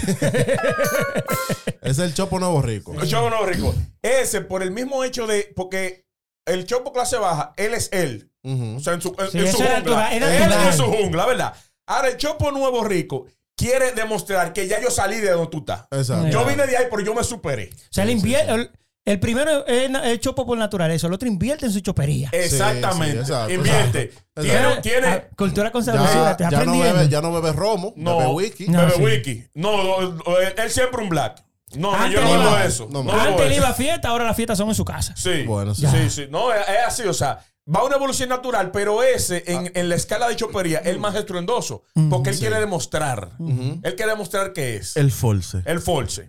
es 1.83 1.99
el 1.99 2.15
chopo 2.15 2.39
nuevo 2.39 2.63
rico. 2.63 2.95
El 3.01 3.09
chopo 3.09 3.31
no 3.31 3.45
rico. 3.47 3.75
Ese, 4.03 4.41
por 4.41 4.63
el 4.63 4.71
mismo 4.71 5.05
hecho 5.05 5.27
de. 5.27 5.53
Porque 5.55 6.07
el 6.47 6.67
chopo 6.67 6.93
clase 6.93 7.17
baja, 7.17 7.53
él 7.57 7.75
es 7.75 7.89
él. 7.93 8.31
Ujú. 8.43 8.77
O 8.77 8.81
sea, 8.81 8.95
en 8.95 9.03
su, 9.03 9.15
en, 9.19 9.31
Sí, 9.31 9.39
en 9.39 9.53
su 9.53 9.59
jungla. 9.59 10.15
él 10.15 10.23
en 10.23 10.73
su 10.73 10.85
jungla, 10.85 11.27
¿verdad? 11.27 11.55
Ahora, 11.87 12.09
el 12.09 12.17
chopo 12.17 12.51
nuevo 12.53 12.85
rico 12.85 13.27
quiere 13.57 13.93
demostrar 13.93 14.53
que 14.53 14.67
ya 14.67 14.81
yo 14.81 14.91
salí 14.91 15.19
de 15.19 15.31
donde 15.31 15.51
tú 15.51 15.59
estás. 15.59 15.87
Exacto. 15.91 16.29
Yo 16.29 16.45
vine 16.47 16.67
de 16.67 16.77
ahí, 16.77 16.87
pero 16.91 17.03
yo 17.03 17.15
me 17.15 17.23
superé. 17.25 17.71
O 17.75 17.93
sea, 17.93 18.05
él 18.05 18.11
invierte. 18.11 18.71
El, 19.05 19.19
primero 19.19 19.67
es 19.67 20.21
chopo 20.21 20.47
por 20.47 20.57
naturaleza, 20.59 21.07
el 21.07 21.13
otro 21.15 21.27
invierte 21.27 21.67
en 21.67 21.73
su 21.73 21.81
chopería. 21.81 22.29
Exactamente. 22.33 23.15
sí, 23.15 23.21
exacto, 23.21 23.53
Invierte. 23.53 24.03
exacto. 24.03 24.25
Tiene, 24.43 24.57
Exacto. 24.59 24.83
tiene, 24.83 25.07
Ah, 25.07 25.25
Cultura 25.37 25.73
con 25.73 25.85
sabiduría, 25.85 26.37
Ya, 26.39 26.51
ya 26.51 26.65
no 26.65 26.79
bebe, 26.79 27.09
ya 27.09 27.21
no 27.21 27.33
bebe 27.33 27.53
romo, 27.53 27.93
No, 27.97 28.19
bebe 28.19 28.31
whisky. 28.33 28.67
No. 28.69 28.79
bebe 28.81 28.93
sí. 28.97 29.03
wiki. 29.03 29.45
No, 29.55 30.01
no, 30.13 30.39
él, 30.39 30.55
él 30.57 30.71
siempre 30.71 31.03
un 31.03 31.09
black. 31.09 31.43
No, 31.77 31.93
no, 31.93 31.97
Antes 31.97 32.13
yo 32.13 32.21
no 32.23 32.35
iba- 32.43 32.65
eso. 32.65 32.89
no, 32.91 33.03
No, 33.03 33.05
no. 33.05 33.19
bebo 33.19 33.29
Antes 33.31 33.47
él 33.47 33.53
eso. 33.53 33.61
iba 33.61 33.69
a 33.71 33.75
fiesta, 33.75 34.09
ahora 34.09 34.25
las 34.25 34.37
fiestas 34.37 34.59
son 34.59 34.69
en 34.69 34.75
su 34.75 34.85
casa. 34.85 35.15
Sí. 35.17 35.43
Bueno, 35.45 35.75
sí. 35.75 35.87
sí, 35.87 36.11
sí. 36.11 36.27
No, 36.31 36.53
es, 36.53 36.61
es 36.69 36.77
así, 36.87 37.03
o 37.05 37.15
sea, 37.15 37.39
va 37.75 37.85
una 37.85 37.97
evolución 37.97 38.29
natural, 38.29 38.71
pero 38.71 39.03
ese, 39.03 39.45
en, 39.47 39.71
en 39.75 39.89
la 39.89 39.95
escala 39.95 40.29
de 40.29 40.37
chopería, 40.37 40.79
es 40.81 40.87
el 40.89 40.99
más 40.99 41.15
estruendoso. 41.15 41.85
Porque 42.11 42.31
él 42.31 42.39
quiere 42.39 42.61
demostrar. 42.61 43.31
Él 43.39 43.95
quiere 43.97 44.11
demostrar 44.13 44.53
que 44.53 44.77
es. 44.77 44.97
El 44.97 45.11
false. 45.11 45.63
El 45.65 45.81
false. 45.81 46.29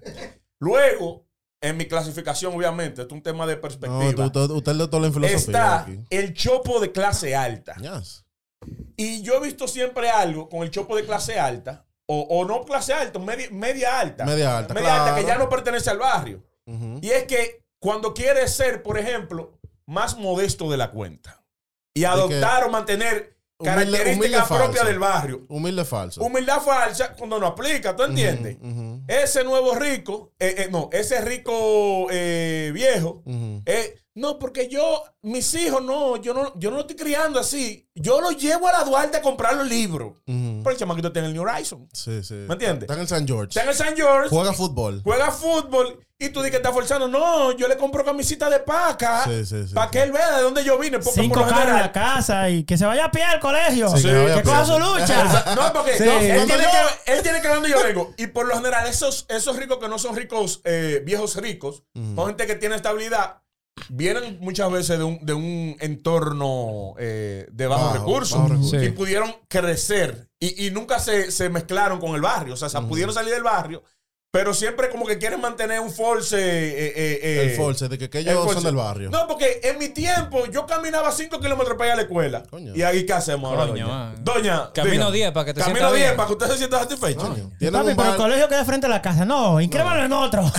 Luego, 0.60 1.26
en 1.62 1.78
mi 1.78 1.86
clasificación, 1.88 2.56
obviamente, 2.56 3.02
esto 3.04 3.14
es 3.14 3.18
un 3.18 3.24
tema 3.24 3.46
de 3.46 3.56
No, 3.56 3.62
perspectiva. 3.62 4.32
tú- 4.32 4.48
tú- 4.48 4.54
usted 4.56 4.74
doctor 4.76 5.06
en 5.06 5.14
filosofía. 5.14 5.38
está 5.38 5.80
aquí. 5.82 6.00
el 6.10 6.34
chopo 6.34 6.80
de 6.80 6.92
clase 6.92 7.36
alta. 7.36 7.76
Yes. 7.76 8.26
Y 8.98 9.22
yo 9.22 9.36
he 9.36 9.40
visto 9.42 9.68
siempre 9.68 10.10
algo 10.10 10.50
con 10.50 10.64
el 10.64 10.72
chopo 10.72 10.96
de 10.96 11.06
clase 11.06 11.40
alta, 11.40 11.86
o, 12.08 12.22
o 12.30 12.46
no 12.46 12.64
clase 12.66 12.94
alta, 12.94 13.20
media, 13.20 13.48
media 13.52 14.00
alta. 14.00 14.26
Media 14.26 14.58
alta, 14.58 14.74
Media 14.74 15.04
alta, 15.06 15.16
que 15.20 15.26
ya 15.26 15.38
no 15.38 15.50
pertenece 15.50 15.90
al 15.90 16.00
barrio. 16.00 16.44
Y 17.02 17.10
es 17.10 17.24
que 17.26 17.64
cuando 17.80 18.14
quiere 18.14 18.48
ser, 18.48 18.82
por 18.84 18.98
ejemplo, 18.98 19.60
más 19.88 20.18
modesto 20.18 20.70
de 20.72 20.78
la 20.78 20.92
cuenta 20.92 21.44
y 21.94 22.06
adoptar 22.06 22.64
o 22.64 22.70
mantener 22.70 23.36
Características 23.64 24.18
humilde 24.18 24.38
propias 24.48 24.70
falso. 24.76 24.86
del 24.86 25.00
barrio, 25.00 25.42
Humilde 25.50 25.86
falso. 25.86 26.22
humildad 26.24 26.62
falsa 26.62 27.14
cuando 27.16 27.40
no 27.40 27.48
aplica, 27.48 27.96
¿tú 27.96 28.04
entiendes? 28.04 28.58
Ese 29.08 29.44
nuevo 29.44 29.76
rico, 29.76 30.32
eh, 30.40 30.56
eh, 30.60 30.68
no, 30.72 30.90
ese 30.92 31.22
rico 31.22 32.08
eh, 32.12 32.72
viejo, 32.74 33.24
no, 34.14 34.38
porque 34.40 34.68
yo, 34.68 35.04
mis 35.22 35.54
hijos, 35.54 35.82
no, 35.82 36.18
yo 36.18 36.34
no, 36.34 36.52
yo 36.60 36.70
no 36.70 36.76
lo 36.76 36.82
estoy 36.82 36.98
criando 36.98 37.40
así. 37.40 37.88
Yo 37.96 38.20
los 38.20 38.36
llevo 38.36 38.68
a 38.68 38.74
la 38.74 38.84
Duarte 38.84 39.16
a 39.18 39.22
comprar 39.22 39.56
los 39.56 39.66
libros. 39.66 40.16
Pero 40.26 40.70
el 40.70 40.76
chamaquito 40.78 41.14
tiene 41.14 41.30
el 41.30 41.34
New 41.34 41.44
Horizon. 41.44 41.88
Sí, 41.94 42.22
sí. 42.22 42.34
¿Me 42.34 42.54
entiendes? 42.56 42.84
Está 42.84 42.96
en 42.96 43.00
el 43.00 43.08
San 43.08 43.26
George. 43.26 43.48
Está 43.52 43.64
en 43.64 43.70
el 43.70 43.76
San 43.76 43.96
George, 43.96 44.28
Juega 44.30 44.52
fútbol. 44.52 45.00
juega 45.02 45.32
fútbol 45.32 46.06
y 46.26 46.30
tú 46.30 46.40
dices 46.40 46.52
que 46.52 46.58
está 46.58 46.72
forzando. 46.72 47.08
No, 47.08 47.52
yo 47.54 47.68
le 47.68 47.78
compro 47.78 48.04
camisita 48.06 48.50
de 48.50 48.60
paca 48.60 49.24
Sí, 49.26 49.46
sí, 49.46 49.68
sí, 49.68 49.74
para 49.74 49.88
sí. 49.88 49.92
que 49.94 50.04
él 50.04 50.12
vea 50.12 50.38
de 50.38 50.44
dónde 50.44 50.64
yo 50.64 50.78
vine. 50.78 51.00
Porque 51.00 51.22
Cinco 51.22 51.40
por 51.40 51.48
lo 51.48 51.54
carros 51.54 51.68
en 51.76 51.80
la 51.82 51.92
casa 51.92 52.50
y 52.50 52.64
que 52.64 52.78
se 52.78 52.86
vaya 52.86 53.06
a 53.06 53.12
pie 53.12 53.24
al 53.24 53.40
colegio. 53.40 53.90
Sí, 53.98 54.04
que 54.04 54.32
que 54.36 54.44
coja 54.44 54.66
su 54.66 54.80
lucha. 54.80 55.46
No, 55.56 55.74
porque 55.74 55.98
Sí. 55.98 56.04
no, 56.06 56.12
él, 56.20 56.46
tiene 56.46 56.64
yo- 56.64 56.70
que, 57.06 57.14
él 57.14 57.22
tiene 57.24 57.42
que 57.42 57.48
ver 57.48 57.56
dónde 57.56 57.70
yo 57.70 57.84
vengo. 57.84 58.14
Y 58.18 58.28
por 58.28 58.46
lo 58.48 58.56
general, 58.56 58.88
esos, 58.88 59.26
esos 59.30 59.56
ricos 59.58 59.78
que 59.80 59.88
no 59.90 59.98
son 60.00 60.16
ricos, 60.16 60.62
eh, 60.64 61.02
viejos 61.06 61.36
ricos, 61.38 61.84
son 61.94 62.28
gente 62.28 62.48
que 62.48 62.56
tiene 62.56 62.76
estabilidad, 62.76 63.42
vienen 63.90 64.38
muchas 64.42 64.72
veces 64.72 64.98
de 65.00 65.04
un, 65.04 65.26
de 65.26 65.34
un 65.34 65.76
entorno 65.80 66.94
eh, 67.00 67.48
de 67.52 67.68
bajos 67.68 67.86
Bajo, 67.94 67.98
recursos. 67.98 68.38
bajo 68.38 68.50
recursos. 68.50 68.84
Y 68.84 68.90
pudieron 68.90 69.36
crecer. 69.48 70.30
Y, 70.40 70.68
y 70.68 70.72
nunca 70.72 71.00
se, 71.00 71.32
se 71.32 71.50
mezclaron 71.50 72.00
con 72.00 72.16
el 72.16 72.22
barrio. 72.22 72.54
O 72.54 72.58
sea, 72.58 72.70
se 72.70 72.80
pudieron 72.82 73.14
salir 73.14 73.34
del 73.34 73.44
barrio, 73.44 73.84
pero 74.32 74.54
siempre 74.54 74.90
como 74.90 75.06
que 75.06 75.18
quieren 75.18 75.42
mantener 75.42 75.82
un 75.82 75.92
false. 75.92 76.38
eh, 76.40 76.94
eh, 76.96 77.20
eh, 77.22 77.50
El 77.50 77.58
force, 77.58 77.90
de 77.90 77.98
que, 77.98 78.10
que 78.10 78.20
el 78.20 78.30
ellos 78.30 78.46
false. 78.46 78.54
son 78.56 78.64
del 78.64 78.76
barrio. 78.76 79.10
No, 79.10 79.28
porque 79.28 79.60
en 79.62 79.78
mi 79.78 79.90
tiempo 79.90 80.46
yo 80.46 80.66
caminaba 80.66 81.12
5 81.12 81.38
kilómetros 81.42 81.78
para 81.78 81.88
ir 81.90 81.94
a 81.94 81.96
la 81.98 82.02
escuela. 82.04 82.44
Coño. 82.50 82.74
¿Y 82.74 82.82
ahí 82.82 83.06
qué 83.06 83.12
hacemos 83.12 83.52
ahora, 83.52 83.68
Coño, 83.68 83.88
doña? 83.88 84.16
Doña. 84.22 84.72
Camino 84.74 85.12
diga. 85.12 85.26
10 85.28 85.32
para 85.34 85.46
que 85.46 85.54
te 85.54 85.60
Camino 85.60 85.80
sientas 85.80 85.96
10 85.96 86.06
bien. 86.08 86.16
para 86.18 86.28
que 86.28 86.34
usted 86.34 86.48
se 86.48 86.58
sienta 86.58 86.80
satisfecho. 86.80 87.20
Coño, 87.28 87.50
Papi, 87.50 87.66
un, 87.66 87.72
pero 87.72 87.90
el 87.90 87.96
bar, 87.96 88.18
colegio 88.18 88.48
queda 88.48 88.64
frente 88.66 88.86
a 88.88 88.90
la 88.90 89.02
casa. 89.02 89.26
No, 89.26 89.60
inscríbanlo 89.60 90.06
en 90.06 90.14
otro. 90.14 90.50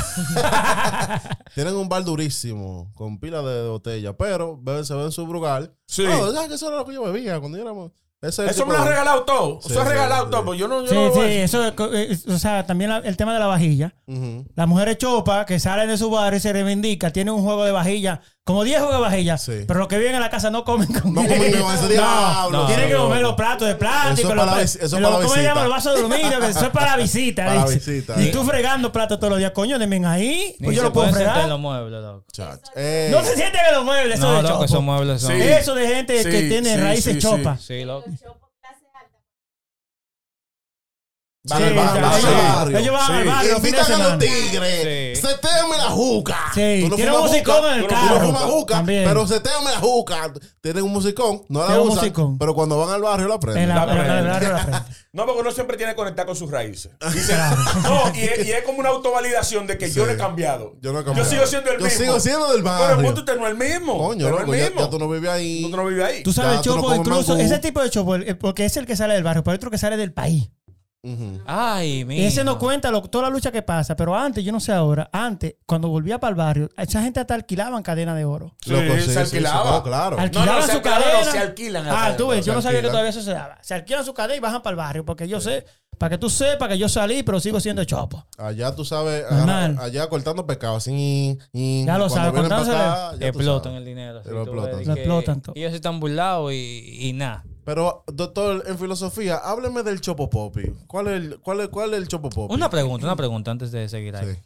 tienen 1.55 1.75
un 1.75 1.89
bar 1.89 2.05
durísimo, 2.05 2.93
con 2.95 3.19
pila 3.19 3.41
de, 3.41 3.69
botella, 3.69 4.13
pero 4.17 4.59
beben, 4.61 4.85
se 4.85 4.95
ven 4.95 5.11
su 5.13 5.27
brugal. 5.27 5.75
Sí. 5.87 6.05
No, 6.05 6.31
¿sabes 6.31 6.49
que 6.49 6.55
eso 6.57 6.69
era 6.69 6.77
lo 6.77 6.85
que 6.85 6.93
yo 6.93 7.05
bebía 7.05 7.41
cuando 7.41 7.57
éramos. 7.59 7.93
Es 8.23 8.39
Eso 8.39 8.65
me 8.67 8.75
lo 8.75 8.85
de- 8.85 8.91
regalado 8.91 9.25
todo. 9.25 9.61
Sí, 9.63 9.73
eso 9.73 9.81
es 9.83 9.87
sí, 9.89 9.93
regalado 9.93 10.25
sí. 10.27 10.31
todo. 10.31 10.45
Pues 10.45 10.59
yo 10.61 10.69
no. 10.69 10.83
Yo 10.83 10.89
Sí, 10.89 10.95
no 10.95 11.13
sí, 11.13 11.21
eso. 11.39 11.65
eso, 11.67 11.93
eh, 11.95 12.19
o 12.29 12.39
sea, 12.39 12.65
también 12.65 12.91
la- 12.91 12.99
el 12.99 13.17
tema 13.17 13.35
de 13.35 13.41
la 13.41 13.47
vajilla. 13.47 13.95
Ujú. 14.07 14.47
Las 14.55 14.69
mujeres 14.69 14.97
chopas 14.99 15.45
que 15.45 15.59
salen 15.59 15.89
de 15.89 15.99
su 15.99 16.09
barrio 16.09 16.37
y 16.37 16.41
se 16.41 16.53
reivindican, 16.53 17.13
tienen 17.13 17.35
un 17.35 17.43
juego 17.43 17.65
de 17.65 17.73
vajilla, 17.73 18.21
como 18.45 18.65
10 18.65 18.79
juegos 18.81 18.97
de 18.97 19.01
vajilla, 19.03 19.39
Sí. 19.39 19.53
pero 19.69 19.79
los 19.79 19.89
que 19.89 19.99
viven 19.99 20.17
en 20.17 20.21
la 20.21 20.29
casa 20.29 20.51
no 20.51 20.65
comen 20.65 20.89
con 20.93 21.15
No 21.15 21.23
comen 21.23 21.61
con 21.61 21.75
ese 21.75 21.89
diablo. 21.89 22.59
No, 22.63 22.67
tienen 22.67 22.89
que 22.89 22.95
no, 22.95 23.03
comer 23.05 23.23
no. 23.23 23.29
los 23.29 23.37
platos 23.37 23.67
de 23.69 23.71
Eso 23.75 23.79
plástico, 23.79 24.29
es 24.31 24.35
los, 24.35 24.45
para 24.47 24.61
vis- 24.61 24.75
eso 24.77 24.85
es 24.85 24.93
los- 24.93 25.01
para 25.01 25.11
la 25.11 25.23
¿cómo 25.23 25.35
se 25.35 25.43
llama? 25.45 25.61
visita. 25.61 25.63
Los 25.63 25.71
vasos 25.71 25.95
de 25.95 25.99
aluminio, 26.01 26.49
eso 26.49 26.65
es 26.67 26.71
para 26.71 26.97
visita. 26.97 27.45
Para 27.47 27.63
dice. 27.71 27.91
visita, 27.93 28.21
Y 28.21 28.27
eh. 28.27 28.31
tú 28.33 28.43
fregando 28.45 28.91
platos 28.91 29.19
todos 29.21 29.31
los 29.31 29.39
días, 29.39 29.53
coño, 29.53 29.79
denme 29.79 30.05
ahí, 30.07 30.57
pues 30.63 30.77
yo 30.77 30.83
lo 30.83 30.93
puedo 30.93 31.09
fregar. 31.13 31.49
los 31.49 31.61
muebles, 31.61 32.03
loco. 32.03 32.25
Chacho. 32.33 32.73
Eh, 32.75 33.11
No 33.13 33.23
se 33.23 33.37
sienten 33.37 33.61
en 33.69 33.75
los 33.77 33.85
muebles, 33.85 34.19
eso 34.19 34.29
No, 34.29 34.37
de 34.37 34.43
loco, 34.49 34.65
esos 34.65 34.83
muebles 34.83 35.23
son. 35.23 35.33
Eso 35.33 35.75
de 35.77 35.87
gente 35.87 36.23
que 36.25 36.43
tiene 36.49 36.75
sí, 36.75 36.81
raíces 36.81 37.19
chopas. 37.19 37.63
Sí, 37.63 37.85
loco. 37.85 38.11
Sí, 41.45 41.49
Van 41.55 41.63
al 41.65 41.75
barrio, 41.75 42.07
ellos- 42.07 42.23
van 42.23 42.35
al 42.47 42.55
barrio. 42.55 42.79
ellos 42.79 42.93
van 42.93 43.11
al 43.13 43.23
Sí. 43.23 43.29
barrio 43.29 43.51
los 43.53 43.63
fines 43.63 43.73
de 43.89 43.93
Invitan 43.95 44.01
a 44.01 44.09
los 44.11 44.19
tigres. 44.21 45.19
Sí. 45.19 45.27
Setéame 45.27 45.77
la 45.77 45.91
juca. 45.91 46.39
Sí, 46.55 46.81
Tú 46.85 46.89
no 46.91 46.95
tiene 46.97 47.11
un 47.17 47.21
musicón 47.23 47.65
en 47.65 47.73
el 47.73 47.81
no- 47.81 47.87
tú 47.89 47.95
carro. 47.95 48.15
no 48.21 48.27
fumas 48.27 48.43
juca, 48.45 48.75
También. 48.77 49.05
pero 49.09 49.27
setéame 49.27 49.71
la 49.73 49.79
juca. 49.81 50.33
Tienen 50.61 50.85
un 50.85 50.93
musicón, 50.93 51.43
no 51.49 51.69
la 51.69 51.81
usan, 51.81 51.97
musicón. 51.97 52.39
pero 52.39 52.55
cuando 52.55 52.79
van 52.79 52.91
al 52.95 53.03
barrio 53.03 53.27
la 53.27 53.41
prenden. 53.41 53.69
La, 53.71 53.75
La 53.75 53.87
la- 53.87 53.95
barrio 54.33 54.53
la. 54.53 54.87
No, 55.13 55.27
porque 55.27 55.41
uno 55.41 55.51
siempre 55.51 55.77
tiene 55.77 55.93
que 55.93 55.97
conectar 55.97 56.25
con 56.27 56.37
sus 56.37 56.49
raíces. 56.51 56.93
Dice, 57.13 57.35
no, 57.83 58.15
y 58.15 58.21
es, 58.21 58.47
y 58.47 58.53
es 58.53 58.63
como 58.63 58.79
una 58.79 58.91
autovalidación 58.91 59.67
de 59.67 59.77
que 59.77 59.91
yo 59.91 60.07
no 60.07 60.13
he 60.13 60.17
cambiado. 60.17 60.75
Yo 60.81 60.93
no 60.93 61.01
he 61.01 61.05
cambiado. 61.05 61.29
Yo 61.29 61.35
sigo 61.37 61.47
siendo 61.49 61.71
el 61.73 61.79
Yo 61.79 61.85
mismo. 61.85 61.99
sigo 62.05 62.21
siendo 62.21 62.47
del 62.53 62.63
Pero 62.63 62.73
barrio. 62.79 62.99
el 63.01 63.05
punto 63.07 63.21
usted 63.23 63.37
no 63.37 63.47
es 63.47 63.51
el 63.53 63.59
mismo. 63.59 63.99
Coño, 63.99 64.25
Pero 64.27 64.39
loco, 64.39 64.55
el 64.55 64.61
mismo. 64.63 64.81
ya 64.81 64.89
tú 64.91 64.99
no 65.01 65.09
vives 65.09 65.29
ahí. 65.31 65.63
Tú 65.71 65.77
no 65.77 65.85
vives 65.87 66.05
ahí. 66.07 66.23
Tú 66.23 66.33
sabes, 66.33 66.53
Ya, 66.53 66.61
el 66.61 66.67
no 66.77 66.83
chopo, 66.83 66.95
incluso 66.95 67.37
ese 67.37 67.59
tipo 67.59 67.83
de 67.83 67.91
chopo, 67.91 68.15
porque 68.41 68.65
es 68.65 68.77
el 68.77 68.87
que 68.87 68.97
sale 68.97 69.13
del 69.15 69.25
barrio, 69.25 69.43
pero 69.43 69.53
hay 69.53 69.57
otro 69.57 69.71
que 69.73 69.77
sale 69.79 69.97
del 69.99 70.13
país. 70.15 70.49
Ay, 71.47 72.05
mi. 72.05 72.17
Y 72.19 72.25
ese 72.25 72.45
no 72.45 72.59
cuenta 72.59 72.91
lo- 72.91 73.03
toda 73.03 73.25
la 73.25 73.31
lucha 73.31 73.51
que 73.51 73.63
pasa, 73.63 73.97
pero 73.97 74.17
antes, 74.17 74.45
yo 74.45 74.53
no 74.53 74.61
sé 74.61 74.73
ahora, 74.73 75.09
antes, 75.13 75.57
cuando 75.67 75.89
volvía 75.89 76.21
para 76.21 76.31
el 76.31 76.37
barrio, 76.37 76.71
esa 76.77 77.03
gente 77.03 77.19
hata 77.21 77.35
alquilaban 77.35 77.83
cadena 77.83 78.15
de 78.15 78.25
oro. 78.25 78.55
Sí, 78.61 78.71
Loco, 78.71 78.99
se 79.01 79.19
alquilaba. 79.19 79.71
no, 79.71 79.83
claro. 79.83 80.19
Alquilaban 80.19 80.67
no, 80.67 80.73
su 80.75 80.81
cadena. 80.83 81.25
no, 81.25 81.31
se 81.33 81.39
alquilan 81.39 81.87
la 81.87 82.07
Ah, 82.07 82.17
tú 82.17 82.29
ves, 82.29 82.45
yo 82.47 82.55
no 82.55 82.63
sabía 82.63 82.83
que 82.83 82.89
todavía 82.89 83.11
eso 83.11 83.23
se 83.23 83.33
daba. 83.33 83.59
Se 83.63 83.75
alquilan 83.75 84.05
su 84.05 84.15
cadena 84.15 84.37
y 84.37 84.41
bajan 84.41 84.63
para 84.63 84.73
el 84.73 84.77
barrio, 84.77 85.05
porque 85.05 85.27
yo 85.27 85.41
sé, 85.41 85.65
para 85.99 86.11
que 86.11 86.19
tú 86.19 86.31
sepas 86.31 86.69
que 86.69 86.79
yo 86.79 86.89
salí, 86.89 87.23
pero 87.23 87.39
sigo 87.41 87.59
siendo 87.61 87.85
chopo. 87.85 88.25
Allá 88.39 88.75
tú 88.75 88.85
sabes, 88.85 89.25
allá 89.31 90.09
cortando 90.09 90.47
pescado, 90.47 90.77
así. 90.77 91.37
y- 91.53 91.85
Ya 91.85 91.99
lo 91.99 92.09
sabes, 92.09 92.33
cortándosele. 92.33 92.77
acá, 92.77 93.13
ya 93.19 93.27
Explotan 93.29 93.63
sabes. 93.73 93.79
el 93.79 93.85
dinero. 93.85 94.23
Lo 94.25 94.43
explotan. 94.43 94.85
Lo 94.85 94.93
explotan 94.95 95.41
todo. 95.41 95.55
Ellos 95.57 95.73
están 95.75 95.99
burlados 96.01 96.53
y, 96.53 96.97
y 97.09 97.13
nada. 97.13 97.45
Pero, 97.65 98.05
doctor, 98.07 98.65
en 98.67 98.79
filosofía, 98.79 99.37
hábleme 99.37 99.83
del 99.83 100.01
chopo 100.01 100.29
popi. 100.29 100.63
¿Cuál 100.87 101.07
es 101.09 101.13
el, 101.15 101.41
cuál 101.41 101.61
es, 101.61 101.69
cuál 101.69 101.95
es 101.95 101.99
el 102.01 102.09
chopo 102.09 102.29
popi? 102.31 102.55
Una 102.55 102.69
pregunta, 102.69 103.07
una 103.07 103.17
pregunta 103.17 103.51
antes 103.51 103.71
de 103.71 103.89
seguir 103.89 104.17
ahí. 104.17 104.35
Sí. 104.35 104.41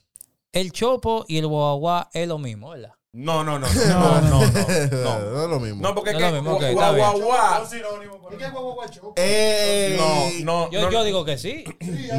El 0.52 0.72
chopo 0.72 1.24
y 1.28 1.38
el 1.38 1.46
guaguaguá 1.46 2.08
es 2.12 2.28
lo 2.28 2.38
mismo, 2.38 2.70
¿verdad? 2.70 2.92
No, 3.12 3.42
no, 3.42 3.58
no. 3.58 3.66
No, 3.66 3.88
No, 3.88 4.20
no, 4.20 4.20
no. 4.20 4.40
no, 4.40 5.20
No, 5.30 5.42
es 5.44 5.50
lo 5.50 5.60
mismo. 5.60 5.80
no 5.82 5.94
porque 5.94 6.12
No 6.12 6.18
es 6.18 6.24
es 6.24 6.30
que 6.30 6.36
lo 6.36 6.42
mismo, 6.42 6.56
ok, 6.56 6.62
gua- 6.62 6.68
está 6.70 6.92
bien. 6.92 7.06
guau, 7.06 7.20
guau, 7.22 9.14
Ey, 9.16 9.96
No, 9.96 10.66
no, 10.66 10.70
Yo, 10.70 10.82
no. 10.82 10.90
yo 10.90 11.04
digo 11.04 11.24
que 11.24 11.38
sí. 11.38 11.64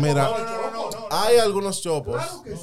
Mira, 0.02 0.30
hay 1.12 1.38
algunos 1.38 1.82
chopos. 1.82 2.22
Que 2.44 2.54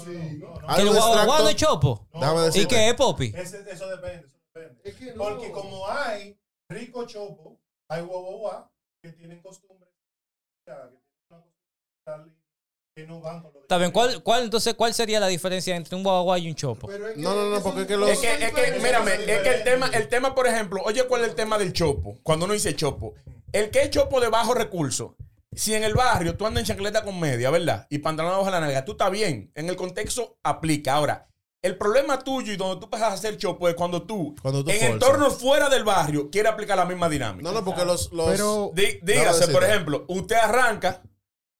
Hay 0.66 0.82
el 0.82 0.88
guaguaguá 0.94 1.38
no 1.40 1.48
es 1.48 1.56
chopo. 1.56 2.06
Déjame 2.12 2.40
¿Y 2.40 2.44
decirte. 2.46 2.68
qué 2.74 2.88
es 2.88 2.94
popi? 2.94 3.32
Ese- 3.36 3.64
eso 3.70 3.88
depende, 3.88 4.26
eso 4.26 4.36
depende. 4.54 5.14
Porque 5.16 5.50
como 5.52 5.86
hay 5.88 6.36
rico 6.68 7.04
chopo, 7.06 7.58
hay 7.88 8.02
guaguaguá 8.02 8.70
que 9.02 9.12
tienen 9.12 9.40
costumbre 9.42 9.88
que 10.66 10.72
tienen 10.72 11.00
una 11.30 11.40
costumbre 11.40 12.34
que 12.96 13.06
no 13.06 13.20
van 13.20 13.42
con 13.42 13.52
lo 13.52 13.58
de 13.58 13.64
Está 13.64 13.78
bien, 13.78 13.90
¿cuál, 13.90 14.22
cuál, 14.22 14.44
entonces, 14.44 14.74
¿cuál 14.74 14.94
sería 14.94 15.18
la 15.18 15.26
diferencia 15.26 15.74
entre 15.74 15.96
un 15.96 16.02
guaguaguá 16.02 16.38
y 16.38 16.48
un 16.48 16.54
chopo? 16.54 16.88
No, 17.16 17.34
no, 17.34 17.50
no, 17.50 17.62
porque 17.62 17.82
es 17.82 17.86
que 17.86 17.96
los. 17.96 18.08
Es 18.08 18.18
que, 18.20 18.32
es 18.32 18.52
que, 18.52 18.78
mírame, 18.80 19.14
es 19.14 19.40
que 19.42 19.50
el 19.50 19.64
tema, 19.64 19.88
el 19.88 20.08
tema, 20.08 20.34
por 20.34 20.46
ejemplo, 20.46 20.80
oye, 20.84 21.04
¿cuál 21.06 21.22
es 21.22 21.30
el 21.30 21.34
tema 21.34 21.58
del 21.58 21.72
chopo? 21.72 22.18
Cuando 22.22 22.44
uno 22.44 22.54
dice 22.54 22.76
chopo. 22.76 23.14
El 23.52 23.70
que 23.70 23.82
es 23.82 23.90
chopo 23.90 24.20
de 24.20 24.28
bajo 24.28 24.54
recurso. 24.54 25.16
Si 25.52 25.74
en 25.74 25.84
el 25.84 25.94
barrio 25.94 26.36
tú 26.36 26.46
andas 26.46 26.62
en 26.62 26.66
chancleta 26.66 27.04
con 27.04 27.18
media, 27.18 27.50
¿verdad? 27.50 27.86
Y 27.90 27.98
pantalón 27.98 28.32
abajo 28.32 28.46
de 28.46 28.50
la 28.52 28.60
nalga, 28.60 28.84
tú 28.84 28.92
estás 28.92 29.10
bien. 29.10 29.52
En 29.54 29.68
el 29.68 29.76
contexto 29.76 30.38
aplica. 30.42 30.94
Ahora, 30.94 31.28
el 31.64 31.76
problema 31.78 32.18
tuyo 32.18 32.52
y 32.52 32.56
donde 32.56 32.80
tú 32.80 32.88
pasas 32.90 33.10
a 33.10 33.12
hacer 33.14 33.36
chopo 33.36 33.68
es 33.68 33.74
cuando 33.74 34.02
tú, 34.02 34.34
Cuando 34.42 34.62
tú 34.62 34.70
en 34.70 34.76
forzas. 34.76 34.92
entornos 34.94 35.38
fuera 35.38 35.68
del 35.68 35.82
barrio, 35.82 36.30
quieres 36.30 36.52
aplicar 36.52 36.76
la 36.76 36.84
misma 36.84 37.08
dinámica. 37.08 37.42
No, 37.42 37.52
no, 37.52 37.64
porque 37.64 37.84
los. 37.84 38.12
los 38.12 38.28
Pero- 38.30 38.70
Dí- 38.74 39.00
dígase, 39.02 39.48
por 39.48 39.64
ejemplo, 39.64 40.04
usted 40.08 40.36
arranca, 40.36 41.02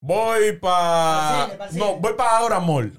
voy 0.01 0.59
para. 0.59 1.69
No, 1.73 1.97
voy 1.97 2.13
para 2.15 2.39
ahora 2.39 2.61
mall. 2.61 2.93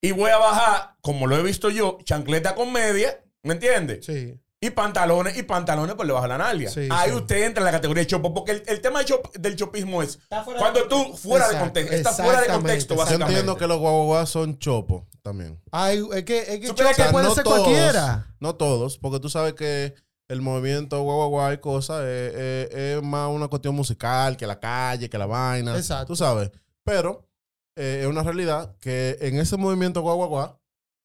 Y 0.00 0.12
voy 0.12 0.30
a 0.30 0.36
bajar, 0.38 0.96
como 1.00 1.26
lo 1.26 1.36
he 1.36 1.42
visto 1.42 1.70
yo, 1.70 1.98
chancleta 2.04 2.54
con 2.54 2.70
media, 2.72 3.24
¿me 3.42 3.54
entiendes? 3.54 4.04
Sí. 4.04 4.38
Y 4.66 4.70
pantalones, 4.70 5.36
y 5.36 5.42
pantalones 5.42 5.94
por 5.94 6.06
debajo 6.06 6.24
de 6.24 6.28
la 6.30 6.38
nalga. 6.38 6.70
Sí, 6.70 6.88
Ahí 6.90 7.10
sí. 7.10 7.16
usted 7.16 7.42
entra 7.44 7.60
en 7.60 7.64
la 7.66 7.70
categoría 7.72 8.02
de 8.02 8.06
chopo, 8.06 8.32
porque 8.32 8.52
el, 8.52 8.62
el 8.66 8.80
tema 8.80 9.00
de 9.00 9.06
chop- 9.06 9.32
del 9.32 9.56
chopismo 9.56 10.02
es 10.02 10.18
cuando 10.58 10.88
tú 10.88 11.14
fuera 11.16 11.48
de 11.50 11.58
contexto, 11.58 11.94
está 11.94 12.12
fuera 12.12 12.40
de 12.40 12.46
contexto, 12.48 12.94
Yo 12.94 13.14
entiendo 13.14 13.56
que 13.56 13.66
los 13.66 13.78
guaguaguas 13.78 14.30
son 14.30 14.58
chopos 14.58 15.02
también. 15.22 15.60
Hay, 15.70 16.02
es 16.14 16.24
que, 16.24 16.38
es 16.38 16.60
que 16.60 16.66
chopo 16.68 16.82
que 16.96 17.04
puede 17.12 17.28
no 17.28 17.34
ser 17.34 17.44
todos, 17.44 17.58
cualquiera. 17.60 18.34
No 18.40 18.54
todos, 18.54 18.98
porque 18.98 19.20
tú 19.20 19.28
sabes 19.28 19.52
que 19.54 19.94
el 20.28 20.40
movimiento 20.40 21.02
guaguaguá 21.02 21.52
y 21.52 21.58
cosas 21.58 22.02
es, 22.04 22.34
es- 22.34 22.74
es 22.74 23.02
más 23.02 23.28
una 23.30 23.48
cuestión 23.48 23.74
musical 23.74 24.36
que 24.38 24.46
la 24.46 24.58
calle, 24.58 25.10
que 25.10 25.18
la 25.18 25.26
vaina. 25.26 25.76
Exacto. 25.76 26.06
Tú 26.06 26.16
sabes. 26.16 26.50
Pero 26.84 27.28
eh, 27.76 28.00
es 28.02 28.06
una 28.06 28.22
realidad 28.22 28.74
que 28.80 29.18
en 29.20 29.38
ese 29.38 29.56
movimiento 29.58 30.00
guaguaguá 30.00 30.58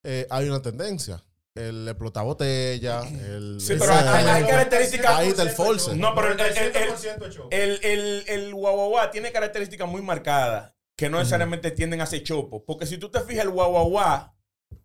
eh, 0.05 0.27
hay 0.29 0.47
una 0.47 0.61
tendencia. 0.61 1.21
El 1.55 1.87
explotar 1.87 2.23
botella, 2.25 3.01
el. 3.01 3.57
Sí, 3.59 3.73
pero 3.77 3.93
hay, 3.93 4.07
hay- 4.07 4.25
hay 4.27 4.43
características. 4.45 5.15
Ahí 5.17 5.29
está 5.29 5.43
el 5.43 5.49
force. 5.49 5.95
No, 5.95 6.13
pero 6.15 6.31
el, 6.31 6.39
el, 6.39 6.57
el, 6.57 6.75
el, 6.75 6.89
100% 6.91 7.29
chopo. 7.29 7.47
el, 7.51 7.79
el, 7.83 8.23
el 8.27 8.53
guaguaguá 8.53 9.11
tiene 9.11 9.31
características 9.31 9.87
muy 9.89 10.01
marcadas 10.01 10.73
que 10.95 11.09
no 11.09 11.17
necesariamente 11.17 11.71
tienden 11.71 12.01
a 12.01 12.05
ser 12.05 12.23
chopo. 12.23 12.63
Porque 12.65 12.85
si 12.85 12.97
tú 12.97 13.09
te 13.09 13.21
fijas, 13.21 13.45
el 13.45 13.49
guaguaguá, 13.51 14.35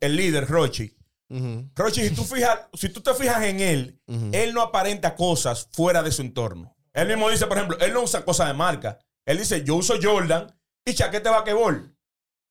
el 0.00 0.16
líder, 0.16 0.47
Rochi, 0.49 0.97
Ujú, 1.28 1.71
Rochi, 1.75 2.09
si 2.09 2.14
tú, 2.14 2.23
fijas, 2.25 2.61
si 2.75 2.88
tú 2.88 3.00
te 3.00 3.12
fijas 3.14 3.42
en 3.44 3.61
él, 3.61 4.00
él 4.33 4.54
no 4.54 4.61
aparenta 4.62 5.14
cosas 5.16 5.68
fuera 5.73 6.02
de 6.02 6.12
su 6.12 6.23
entorno. 6.23 6.76
Él 6.92 7.09
mismo 7.09 7.28
dice, 7.30 7.47
por 7.47 7.56
ejemplo, 7.56 7.78
él 7.80 7.92
no 7.92 8.02
usa 8.02 8.25
cosas 8.25 8.47
de 8.49 8.54
marca. 8.54 8.99
Él 9.26 9.38
dice, 9.38 9.64
yo 9.64 9.75
uso 9.76 9.94
Jordan 10.00 10.47
y 10.85 10.94
chaqueta 10.94 11.30
de 11.30 11.37
vaquebol. 11.37 11.93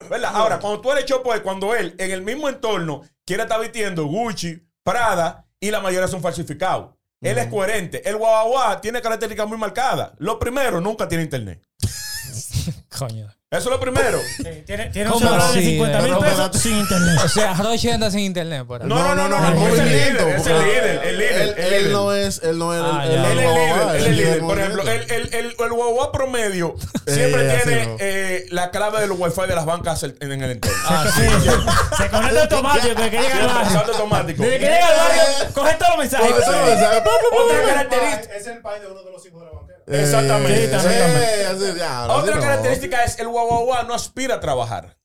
¿Verdad? 0.09 0.31
Ahora, 0.33 0.59
cuando 0.59 0.81
tú 0.81 0.91
eres 0.91 1.05
chopo 1.05 1.33
es 1.33 1.41
cuando 1.41 1.73
él, 1.75 1.95
en 1.97 2.11
el 2.11 2.21
mismo 2.21 2.49
entorno, 2.49 3.01
quiere 3.25 3.43
estar 3.43 3.59
vistiendo 3.59 4.05
Gucci, 4.05 4.61
Prada 4.83 5.45
y 5.59 5.71
la 5.71 5.79
mayoría 5.79 6.07
son 6.07 6.21
falsificados. 6.21 6.93
Él 7.21 7.37
es 7.37 7.47
coherente. 7.47 8.07
El 8.07 8.17
guaguaguá 8.17 8.81
tiene 8.81 9.01
características 9.01 9.47
muy 9.47 9.57
marcadas. 9.57 10.11
Lo 10.17 10.37
primero, 10.37 10.81
nunca 10.81 11.07
tiene 11.07 11.23
internet. 11.23 11.65
Coño. 13.07 13.27
Eso 13.51 13.59
es 13.59 13.65
lo 13.75 13.79
primero. 13.79 14.19
Tiene, 14.65 14.87
tiene 14.87 15.09
un 15.09 15.13
¿Cómo 15.13 15.27
celular 15.27 15.51
de 15.53 15.59
así, 15.59 15.65
50 15.77 16.01
mil 16.01 16.17
pesos 16.17 16.57
sin 16.59 16.77
internet. 16.77 17.19
O 17.23 17.27
sea, 17.27 17.53
Roche 17.53 17.91
anda 17.93 18.09
sin 18.09 18.21
internet 18.21 18.65
por 18.65 18.81
ahí. 18.81 18.87
No, 18.87 19.13
no, 19.13 19.27
no, 19.29 19.39
no, 19.39 19.67
es 19.67 19.79
el 19.79 19.89
líder, 19.89 20.27
es 20.39 20.47
el 20.47 20.57
líder, 20.63 21.01
el 21.05 21.17
líder, 21.19 21.41
Él, 21.41 21.53
el 21.57 21.63
él 21.65 21.69
líder. 21.83 21.91
no 21.91 22.13
es, 22.13 22.41
él 22.43 22.57
no 22.57 22.73
es 22.73 22.79
el- 22.79 22.85
Ah, 22.85 23.05
el, 23.05 23.11
ya. 23.11 23.31
el 23.31 23.37
Él 23.37 23.37
es 23.39 23.45
líder, 23.45 23.95
él 23.95 23.95
es 24.01 24.05
el 24.07 24.15
líder. 24.15 24.31
del 24.31 24.39
Por 24.41 24.59
ejemplo, 24.59 24.81
el, 24.81 24.89
el, 25.11 25.33
el, 25.35 25.55
el 25.59 25.69
guaguá 25.71 26.11
promedio 26.11 26.75
siempre 27.05 27.45
Eh, 27.45 27.51
así 27.57 27.67
tiene 27.67 27.95
eh, 27.99 28.45
la 28.49 28.71
clave 28.71 29.01
de 29.01 29.07
los 29.07 29.19
wifi 29.19 29.41
de 29.47 29.55
las 29.55 29.65
bancas 29.65 30.01
en 30.01 30.15
en 30.19 30.43
el 30.43 30.51
entorno. 30.51 30.77
Ah, 30.87 31.05
sí. 31.15 31.21
Se 31.97 32.09
conecta 32.09 32.41
automático 32.43 32.87
desde 32.95 33.09
que 33.11 33.17
llega 33.19 33.39
al 33.39 33.47
barrio. 33.47 33.79
Automático. 33.81 34.41
Desde 34.43 34.59
que 34.59 34.65
llega 34.65 34.87
al 34.87 34.95
barrio, 34.97 35.53
coge 35.53 35.73
todos 35.75 35.89
los 35.89 35.97
mensajes. 35.99 36.31
Otra 36.33 37.63
característica. 37.67 38.35
Es 38.35 38.47
el 38.47 38.61
país 38.61 38.81
de 38.81 38.87
uno 38.87 39.03
de 39.03 39.11
los 39.11 39.25
hijos 39.27 39.39
de 39.41 39.45
la 39.45 39.51
banquera. 39.51 39.62
Exactamente. 39.87 40.65
Eh, 40.65 40.75
así, 41.45 41.65
ya, 41.77 42.05
así 42.05 42.11
Otra 42.11 42.35
no. 42.35 42.41
característica 42.41 43.03
es 43.03 43.19
el 43.19 43.27
guaguaguá 43.27 43.83
no 43.83 43.93
aspira 43.93 44.35
a 44.35 44.39
trabajar. 44.39 44.97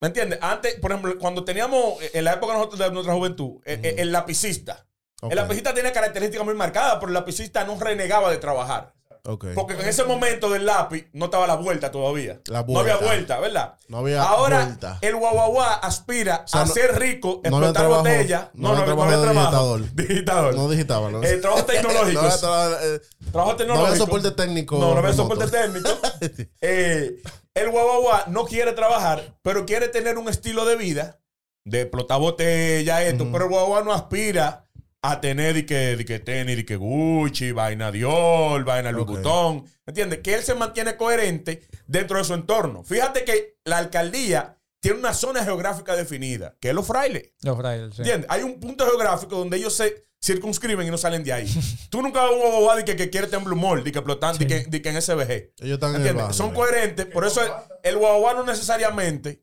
¿Me 0.00 0.08
entiendes? 0.08 0.38
Antes, 0.42 0.74
por 0.80 0.90
ejemplo, 0.90 1.18
cuando 1.18 1.44
teníamos, 1.44 2.02
eh, 2.02 2.10
en 2.14 2.24
la 2.24 2.34
época 2.34 2.52
nosotros 2.52 2.78
de 2.78 2.90
nuestra 2.90 3.14
juventud, 3.14 3.60
eh, 3.64 3.80
eh, 3.82 3.94
el 3.98 4.12
lapicista. 4.12 4.86
El 5.22 5.36
lapicista 5.36 5.72
tiene 5.72 5.90
características 5.92 6.44
muy 6.44 6.54
marcadas, 6.54 6.96
pero 6.96 7.08
el 7.08 7.14
lapicista 7.14 7.64
no 7.64 7.80
renegaba 7.80 8.30
de 8.30 8.36
trabajar. 8.36 8.92
Porque 9.24 9.72
en 9.72 9.88
ese 9.88 10.04
momento 10.04 10.50
del 10.50 10.66
lápiz 10.66 11.08
no 11.14 11.24
estaba 11.24 11.46
la 11.46 11.54
vuelta 11.56 11.90
todavía. 11.90 12.42
La 12.46 12.62
No 12.62 12.80
había 12.80 12.98
vuelta. 12.98 13.40
¿verdad? 13.40 13.74
No 13.88 13.98
había 13.98 14.22
Ahora, 14.22 14.64
vuelta. 14.66 14.98
el 15.00 15.16
guaguaguá 15.16 15.72
aspira 15.76 16.44
sea, 16.46 16.60
a 16.60 16.64
no- 16.66 16.72
ser 16.74 16.98
rico, 17.00 17.40
no 17.42 17.48
explotar 17.48 17.72
trabajo- 17.72 18.02
botella. 18.02 18.50
no 18.52 18.68
había 18.68 18.84
trabajo 18.84 19.10
digitador. 19.30 19.94
Digitador. 19.94 20.54
No 20.54 20.68
digitaba, 20.68 21.10
¿no? 21.10 21.22
Eh, 21.22 21.38
trabajos 21.38 21.66
tecnológicos. 21.66 22.12
No 22.14 22.20
había 22.20 22.36
traba- 22.38 22.78
eh, 22.82 23.00
Trabajo 23.32 23.50
no 23.52 23.56
tecnológico. 23.56 23.86
había 23.88 23.98
soporte 23.98 24.30
técnico. 24.32 24.78
No, 24.78 24.92
no 24.92 24.98
había 24.98 25.12
soporte 25.14 25.46
técnico. 25.48 25.88
Eh, 26.60 27.16
el 27.54 27.70
guaguaguá 27.70 28.24
no 28.28 28.44
quiere 28.44 28.72
trabajar, 28.72 29.36
pero 29.42 29.64
quiere 29.64 29.88
tener 29.88 30.18
un 30.18 30.28
estilo 30.28 30.64
de 30.66 30.76
vida 30.76 31.20
de 31.64 31.82
explotar 31.82 32.20
botella, 32.20 33.02
esto. 33.02 33.26
Pero 33.32 33.44
el 33.44 33.50
guaguaguá 33.50 33.82
no 33.82 33.92
aspira 33.94 34.63
a 35.06 35.20
tener 35.20 35.52
di 35.54 35.66
que, 35.66 35.96
di 35.96 36.04
que 36.06 36.18
tenis, 36.18 36.56
di 36.56 36.64
que 36.64 36.76
Gucci, 36.76 37.52
vaina 37.52 37.90
Dior, 37.92 38.64
vaina 38.64 38.90
Louis 38.90 39.02
Ok. 39.04 39.10
Vuitton. 39.10 39.64
¿Entiendes? 39.86 40.20
Que 40.20 40.34
él 40.34 40.42
se 40.42 40.54
mantiene 40.54 40.96
coherente 40.96 41.62
dentro 41.86 42.16
de 42.16 42.24
su 42.24 42.32
entorno. 42.32 42.82
Fíjate 42.84 43.22
que 43.24 43.58
la 43.64 43.76
alcaldía 43.78 44.56
tiene 44.80 44.98
una 44.98 45.12
zona 45.12 45.44
geográfica 45.44 45.94
definida, 45.94 46.56
que 46.58 46.70
es 46.70 46.74
los 46.74 46.86
frailes. 46.86 47.32
Los 47.42 47.56
frailes, 47.58 47.94
sí. 47.94 48.00
¿Entiendes? 48.00 48.30
Hay 48.30 48.42
un 48.42 48.58
punto 48.60 48.86
geográfico 48.86 49.36
donde 49.36 49.58
ellos 49.58 49.74
se 49.74 50.04
circunscriben 50.22 50.86
y 50.86 50.90
no 50.90 50.96
salen 50.96 51.22
de 51.22 51.34
ahí. 51.34 51.54
Tú 51.90 52.00
nunca 52.00 52.22
vas 52.22 52.30
a 52.30 52.32
un 52.32 52.40
guaguaguá 52.40 52.76
de 52.76 52.84
que, 52.86 52.96
que 52.96 53.10
quiere 53.10 53.28
en 53.30 53.44
Blue 53.44 53.56
Mall, 53.56 53.84
de 53.84 53.92
que 53.92 53.98
explotan, 53.98 54.38
de 54.38 54.46
que, 54.46 54.64
de 54.64 54.80
que 54.80 54.88
en 54.88 55.02
SBG. 55.02 55.30
Ellos 55.60 55.74
están 55.74 55.90
en 55.90 55.96
el 55.96 56.00
¿Entiendes? 56.00 56.14
barrio. 56.14 56.32
Son 56.32 56.54
coherentes. 56.54 57.04
Por 57.06 57.26
eso 57.26 57.42
el, 57.42 57.50
el 57.82 57.98
guaguaguá 57.98 58.32
no 58.32 58.44
necesariamente 58.44 59.42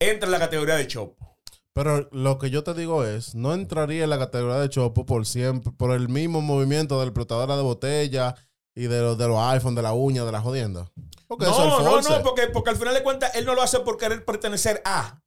entra 0.00 0.26
en 0.26 0.32
la 0.32 0.38
categoría 0.38 0.76
de 0.76 0.86
chopo. 0.86 1.31
Pero 1.74 2.08
lo 2.12 2.38
que 2.38 2.50
yo 2.50 2.64
te 2.64 2.74
digo 2.74 3.04
es, 3.04 3.34
no 3.34 3.54
entraría 3.54 4.04
en 4.04 4.10
la 4.10 4.18
categoría 4.18 4.58
de 4.58 4.68
chopo 4.68 5.06
por 5.06 5.24
siempre, 5.26 5.72
por 5.72 5.92
el 5.92 6.08
mismo 6.08 6.42
movimiento 6.42 6.98
de 6.98 7.06
la 7.06 7.08
explotadora 7.08 7.56
de 7.56 7.62
botella 7.62 8.34
y 8.74 8.84
de 8.84 9.00
los, 9.00 9.16
de 9.16 9.28
los 9.28 9.38
iPhone, 9.38 9.74
de 9.74 9.82
la 9.82 9.92
uña, 9.94 10.24
de 10.24 10.32
la 10.32 10.40
jodienda. 10.40 10.90
Porque 11.28 11.46
No, 11.46 11.80
no, 11.80 12.00
no, 12.00 12.22
porque, 12.22 12.48
porque 12.48 12.70
al 12.70 12.76
final 12.76 12.94
de 12.94 13.02
cuentas 13.02 13.34
él 13.34 13.46
no 13.46 13.54
lo 13.54 13.62
hace 13.62 13.80
por 13.80 13.96
querer 13.96 14.24
pertenecer 14.24 14.82
a. 14.84 15.22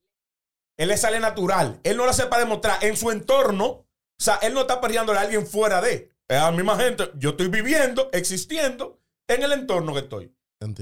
Él 0.78 0.90
le 0.90 0.98
sale 0.98 1.20
natural. 1.20 1.80
Él 1.84 1.98
no 1.98 2.04
lo 2.04 2.12
hace 2.12 2.28
para 2.28 2.44
demostrar 2.44 2.84
en 2.84 2.96
su 2.96 3.10
entorno. 3.10 3.66
O 3.66 3.88
sea, 4.20 4.36
él 4.44 4.54
no 4.54 4.62
está 4.62 4.80
perreándole 4.82 5.20
a 5.20 5.24
alguien 5.24 5.48
fuera 5.48 5.82
de. 5.82 6.12
Es 6.28 6.38
a 6.38 6.52
la 6.52 6.52
misma 6.52 6.78
gente. 6.78 7.12
Yo 7.16 7.32
estoy 7.32 7.48
viviendo, 7.48 8.10
existiendo 8.12 9.00
en 9.28 9.44
el 9.44 9.52
entorno 9.52 9.94
que 9.94 10.00
estoy. 10.00 10.36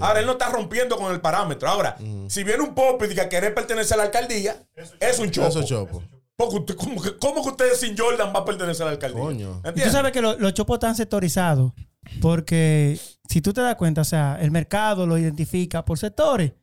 Ahora 0.05 0.19
él 0.19 0.25
no 0.25 0.33
está 0.33 0.49
rompiendo 0.49 0.97
con 0.97 1.11
el 1.13 1.19
parámetro. 1.21 1.67
Ahora, 1.69 1.97
si 2.27 2.43
viene 2.43 2.63
un 2.63 2.73
pop 2.73 3.01
y 3.03 3.07
diga 3.07 3.27
querer 3.29 3.53
pertenecer 3.53 3.95
a 3.95 3.97
la 3.97 4.03
alcaldía, 4.03 4.63
es 4.99 5.19
un 5.19 5.29
chopo. 5.31 5.47
Eso 5.47 5.59
es 5.61 5.65
chopo. 5.65 6.03
Porque 6.35 6.55
usted- 6.55 6.75
¿cómo, 6.75 7.01
que, 7.01 7.15
cómo 7.17 7.43
que 7.43 7.49
ustedes 7.49 7.79
sin 7.79 7.95
Jordan 7.97 8.33
va 8.35 8.39
a 8.39 8.45
pertenecer 8.45 8.83
a 8.83 8.85
la 8.85 8.91
alcaldía? 8.93 9.21
Coño. 9.21 9.61
Y 9.75 9.81
tú 9.85 9.89
sabes 9.91 10.11
que 10.11 10.21
lo- 10.21 10.37
los 10.39 10.53
chopos 10.53 10.75
están 10.77 10.95
sectorizados 10.95 11.73
porque 12.21 12.99
si 13.29 13.41
tú 13.41 13.53
te 13.53 13.61
das 13.61 13.75
cuenta, 13.75 14.01
o 14.01 14.05
sea, 14.05 14.37
el 14.41 14.49
mercado 14.51 15.05
lo 15.05 15.17
identifica 15.17 15.85
por 15.85 15.99
sectores. 15.99 16.53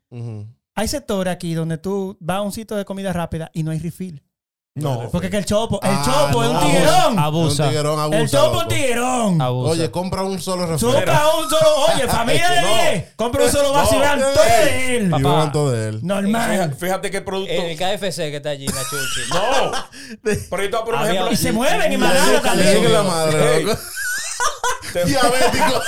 Hay 0.75 0.89
sectores 0.89 1.33
aquí 1.33 1.55
donde 1.55 1.79
tú 1.79 2.17
vas 2.21 2.39
a 2.39 2.43
un 2.43 2.53
sitio 2.53 2.77
de 2.77 2.85
comida 2.85 3.12
rápida 3.12 3.50
y 3.55 3.62
no 3.62 3.71
hay 3.71 3.79
refill. 3.79 4.23
No. 4.77 5.09
Porque 5.11 5.29
que 5.29 5.37
el 5.39 5.45
chopo, 5.45 5.81
el 5.83 5.91
Ah, 5.93 6.03
chopo 6.05 6.45
es 6.45 6.50
no. 6.53 6.61
un 6.61 6.65
tiguerón. 6.67 7.19
Abusa. 7.19 7.65
Un 7.65 7.69
tiguerón 7.71 7.99
abusa, 8.00 8.19
el 8.21 8.31
chopo 8.31 8.45
es 8.45 8.50
un 8.53 8.55
loco. 8.59 8.69
tiguerón. 8.69 9.43
Abusa. 9.43 9.71
Oye, 9.73 9.91
compra 9.91 10.23
un 10.23 10.41
solo 10.41 10.62
refresco. 10.67 10.93
Compra 10.93 11.23
un 11.37 11.50
solo, 11.50 11.77
oye, 11.93 12.09
familia 12.09 12.50
de 12.50 12.61
No. 12.62 12.69
10, 12.69 13.05
compra 13.17 13.45
un 13.45 13.50
solo 13.50 13.69
No. 13.69 13.75
vacilante 13.75 14.25
todo 14.33 14.45
de 14.45 14.97
él. 14.97 15.07
Y 15.07 15.11
Papá. 15.11 15.23
beban 15.29 15.53
todo 15.53 15.71
de 15.73 15.89
él. 15.89 16.00
Normal. 16.03 16.75
fíjate 16.79 17.11
qué 17.11 17.21
producto. 17.21 17.53
En 17.53 17.65
el 17.65 17.77
KFC 17.77 18.17
que 18.31 18.37
está 18.37 18.50
allí 18.50 18.67
en 18.67 18.75
la 18.75 18.83
chuchi. 18.83 19.31
No. 19.31 19.73
Pero 20.23 20.62
yo 20.62 20.71
te 20.71 20.77
voy 20.77 20.81
a 20.81 20.85
poner 20.85 20.95
un 20.95 20.97
Había- 21.00 21.11
ejemplo. 21.12 21.33
Y 21.33 21.37
se 21.37 21.53
mueven 21.53 21.87
y 21.93 21.97
Le 21.97 21.99
manada 21.99 22.25
digo- 22.27 22.37
le 22.37 22.41
también. 22.49 22.93
la 22.93 23.03
madre, 23.03 23.57
Ey. 23.57 23.65
loco. 23.65 23.81
Diabético. 24.93 25.81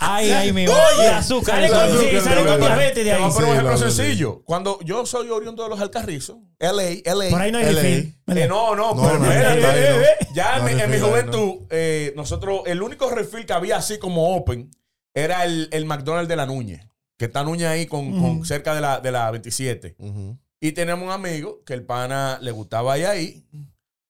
Ay, 0.00 0.30
ay, 0.30 0.52
mi 0.52 0.66
Oye, 0.66 1.08
azúcar. 1.08 1.56
sale 1.56 1.68
con, 1.68 1.98
sí, 2.00 2.20
sale 2.20 2.44
con 2.46 2.60
diabetes 2.60 3.04
de 3.04 3.12
ahí. 3.12 3.22
a 3.22 3.28
poner 3.28 3.48
un 3.50 3.56
ejemplo 3.56 3.76
sencillo. 3.78 4.42
Cuando 4.44 4.78
yo 4.82 5.04
soy 5.06 5.28
oriundo 5.30 5.62
de 5.62 5.68
los 5.68 5.80
Alcarrizos, 5.80 6.36
LA, 6.58 7.02
LA. 7.04 7.30
Por 7.30 7.40
ahí 7.42 7.52
no 7.52 7.58
hay 7.58 7.64
LA. 7.72 7.82
refill. 7.82 8.16
Eh, 8.28 8.46
no, 8.48 8.74
no, 8.74 8.94
No, 8.94 9.02
pero 9.02 9.18
no, 9.18 9.24
espérate, 9.30 9.60
no, 9.60 9.66
no, 9.68 9.72
eh, 9.74 9.90
no. 9.90 10.02
eh. 10.02 10.28
Ya 10.34 10.56
en 10.58 10.64
mi- 10.64 10.70
en 10.70 10.76
mi 10.76 10.82
refill 10.82 10.94
ahí, 11.04 11.10
juventud, 11.10 11.54
eh, 11.70 12.12
nosotros, 12.16 12.62
el 12.66 12.82
único 12.82 13.10
refill 13.10 13.44
que 13.46 13.52
había 13.52 13.76
así 13.76 13.98
como 13.98 14.34
open 14.34 14.70
era 15.14 15.44
el, 15.44 15.68
el 15.72 15.84
McDonald's 15.84 16.28
de 16.28 16.36
la 16.36 16.46
Núñez, 16.46 16.86
que 17.18 17.26
está 17.26 17.44
Núñez 17.44 17.68
ahí 17.68 17.86
con, 17.86 18.18
con 18.18 18.44
cerca 18.46 18.74
de 18.74 18.80
la, 18.80 19.00
de 19.00 19.12
la 19.12 19.30
27. 19.30 19.96
Ujú. 19.98 20.38
Y 20.60 20.72
tenemos 20.72 21.04
un 21.04 21.10
amigo 21.12 21.62
que 21.66 21.74
el 21.74 21.84
pana 21.84 22.38
le 22.40 22.50
gustaba 22.52 22.96
ir 22.96 23.06
ahí 23.06 23.44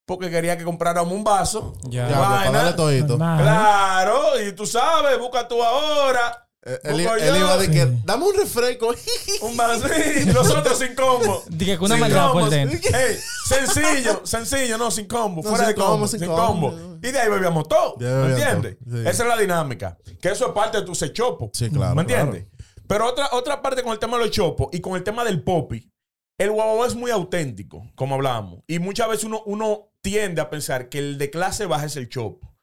porque 0.06 0.30
quería 0.30 0.56
que 0.58 0.64
compráramos 0.64 1.12
un 1.12 1.24
vaso. 1.24 1.74
Ya. 1.84 2.08
Ya, 2.08 2.18
para 2.50 2.76
todito. 2.76 3.16
Claro, 3.16 4.40
y 4.40 4.52
tú 4.52 4.66
sabes, 4.66 5.18
busca 5.18 5.46
tú 5.48 5.62
ahora 5.62 6.38
Eh, 6.64 6.78
Él, 6.84 7.00
iba 7.00 7.56
de 7.56 7.68
que, 7.72 7.82
Sí. 7.86 8.02
dame 8.04 8.24
un 8.24 8.36
refresco. 8.36 8.94
un 9.42 9.56
vasito, 9.56 10.32
nosotros 10.32 10.78
sin 10.78 10.94
combo. 10.94 11.42
Dije 11.48 11.76
que 11.76 11.84
una 11.84 11.96
Sin 11.96 12.00
maldad 12.02 12.30
por 12.30 12.48
dentro. 12.50 12.78
Ey, 12.96 13.16
sencillo, 13.48 14.20
sencillo, 14.24 14.78
no, 14.78 14.90
sin 14.92 15.06
combo, 15.06 15.42
No, 15.42 15.50
fuera 15.50 15.64
sin 15.64 15.74
de 15.74 15.74
combo, 15.74 15.90
combo, 15.92 16.06
sin, 16.06 16.20
sin 16.20 16.28
combo. 16.28 16.70
combo. 16.70 16.98
Y 17.02 17.10
de 17.10 17.18
ahí 17.18 17.28
bebíamos 17.28 17.66
todo. 17.66 17.96
¿Me 17.98 18.30
entiendes? 18.30 18.76
sí. 18.88 18.98
Esa 19.00 19.22
es 19.24 19.28
la 19.28 19.36
dinámica. 19.36 19.98
Que 20.20 20.28
eso 20.30 20.46
es 20.46 20.52
parte 20.52 20.78
de 20.78 20.84
tu 20.86 20.94
sechopo. 20.94 21.50
Sí, 21.52 21.68
claro, 21.68 21.96
¿Me 21.96 22.02
entiendes? 22.02 22.46
Pero 22.86 23.08
otra, 23.08 23.30
otra 23.32 23.60
parte 23.60 23.82
con 23.82 23.92
el 23.92 23.98
tema 23.98 24.16
de 24.18 24.24
los 24.26 24.30
chopos 24.32 24.68
y 24.70 24.80
con 24.80 24.94
el 24.94 25.02
tema 25.02 25.24
del 25.24 25.42
popi. 25.42 25.90
El 26.38 26.50
guau 26.52 26.84
es 26.84 26.94
muy 26.94 27.10
auténtico, 27.10 27.82
como 27.96 28.14
hablábamos. 28.14 28.60
Y 28.68 28.78
muchas 28.78 29.08
veces 29.08 29.24
uno, 29.24 29.42
uno 29.46 29.91
tiende 30.02 30.40
a 30.40 30.50
pensar 30.50 30.88
que 30.88 30.98
el 30.98 31.16
de 31.18 31.30
clase 31.30 31.66
baja 31.66 31.86
es 31.86 31.96
el 31.96 32.08
chopo. 32.08 32.54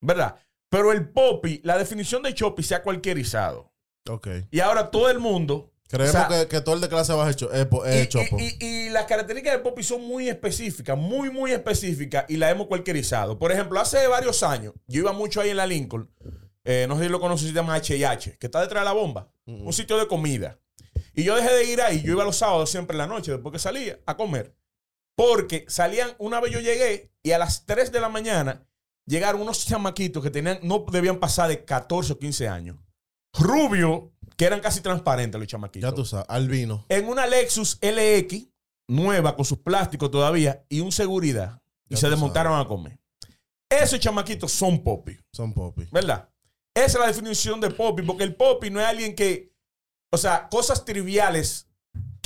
¿Verdad? 0.00 0.36
Pero 0.68 0.92
el 0.92 1.08
popi, 1.08 1.60
la 1.64 1.78
definición 1.78 2.22
de 2.22 2.34
chopi 2.34 2.62
se 2.62 2.74
ha 2.74 2.82
cualquierizado. 2.82 3.72
Ok. 4.08 4.28
Y 4.50 4.60
ahora 4.60 4.90
todo 4.90 5.08
el 5.10 5.18
mundo. 5.20 5.72
Creemos 5.88 6.14
o 6.16 6.18
sea, 6.18 6.28
que, 6.28 6.48
que 6.48 6.60
todo 6.60 6.74
el 6.74 6.80
de 6.80 6.88
clase 6.88 7.12
baja 7.12 7.30
es, 7.30 7.36
es 7.40 8.04
y, 8.04 8.08
chopo. 8.08 8.36
y- 8.40 8.56
y- 8.60 8.86
y 8.86 8.90
las 8.90 9.04
características 9.04 9.52
del 9.54 9.62
popi 9.62 9.84
son 9.84 10.02
muy 10.02 10.28
específicas, 10.28 10.98
muy, 10.98 11.30
muy 11.30 11.52
específicas 11.52 12.24
y 12.28 12.36
las 12.38 12.50
hemos 12.50 12.66
cualquierizado. 12.66 13.38
Por 13.38 13.52
ejemplo, 13.52 13.78
hace 13.80 14.04
varios 14.08 14.42
años, 14.42 14.74
yo 14.88 15.00
iba 15.02 15.12
mucho 15.12 15.40
ahí 15.40 15.50
en 15.50 15.56
la 15.58 15.66
Lincoln, 15.66 16.10
eh, 16.64 16.86
no 16.88 16.98
sé 16.98 17.04
si 17.04 17.08
lo 17.08 17.20
conoces, 17.20 17.46
se 17.48 17.54
llama 17.54 17.74
H&H, 17.76 18.36
que 18.36 18.46
está 18.46 18.60
detrás 18.60 18.80
de 18.80 18.84
la 18.86 18.92
bomba, 18.92 19.30
un 19.46 19.72
sitio 19.72 19.96
de 19.96 20.08
comida. 20.08 20.58
Y 21.14 21.22
yo 21.22 21.36
dejé 21.36 21.54
de 21.54 21.64
ir 21.64 21.80
ahí, 21.80 22.02
yo 22.02 22.12
iba 22.12 22.24
los 22.24 22.36
sábados 22.36 22.68
siempre 22.68 22.94
en 22.94 22.98
la 22.98 23.06
noche, 23.06 23.30
después 23.30 23.52
que 23.52 23.60
salía, 23.60 24.00
a 24.06 24.16
comer. 24.16 24.52
Porque 25.16 25.64
salían, 25.68 26.10
una 26.18 26.40
vez 26.40 26.52
yo 26.52 26.60
llegué 26.60 27.10
y 27.22 27.32
a 27.32 27.38
las 27.38 27.64
3 27.66 27.90
de 27.90 28.00
la 28.00 28.08
mañana 28.08 28.66
llegaron 29.06 29.40
unos 29.40 29.66
chamaquitos 29.66 30.22
que 30.22 30.30
tenían, 30.30 30.60
no 30.62 30.84
debían 30.92 31.18
pasar 31.18 31.48
de 31.48 31.64
14 31.64 32.12
o 32.12 32.18
15 32.18 32.48
años. 32.48 32.76
Rubio, 33.32 34.12
que 34.36 34.44
eran 34.44 34.60
casi 34.60 34.80
transparentes 34.80 35.38
los 35.38 35.48
chamaquitos 35.48 35.90
ya 35.90 35.94
tú 35.94 36.04
sabes, 36.04 36.26
albino. 36.28 36.84
en 36.88 37.08
una 37.08 37.26
Lexus 37.26 37.78
LX 37.82 38.48
nueva 38.88 39.34
con 39.34 39.44
sus 39.44 39.58
plásticos 39.58 40.10
todavía 40.10 40.64
y 40.68 40.80
un 40.80 40.92
seguridad 40.92 41.60
y 41.88 41.96
se 41.96 42.08
desmontaron 42.08 42.58
a 42.58 42.66
comer. 42.66 42.98
Esos 43.68 43.98
chamaquitos 43.98 44.52
son 44.52 44.82
popi, 44.82 45.18
Son 45.32 45.52
popi. 45.52 45.88
¿verdad? 45.90 46.28
Esa 46.74 46.86
es 46.86 46.98
la 46.98 47.06
definición 47.06 47.60
de 47.60 47.70
popi, 47.70 48.02
porque 48.02 48.22
el 48.22 48.36
popi 48.36 48.70
no 48.70 48.80
es 48.80 48.86
alguien 48.86 49.14
que, 49.14 49.52
o 50.12 50.18
sea, 50.18 50.48
cosas 50.48 50.84
triviales 50.84 51.68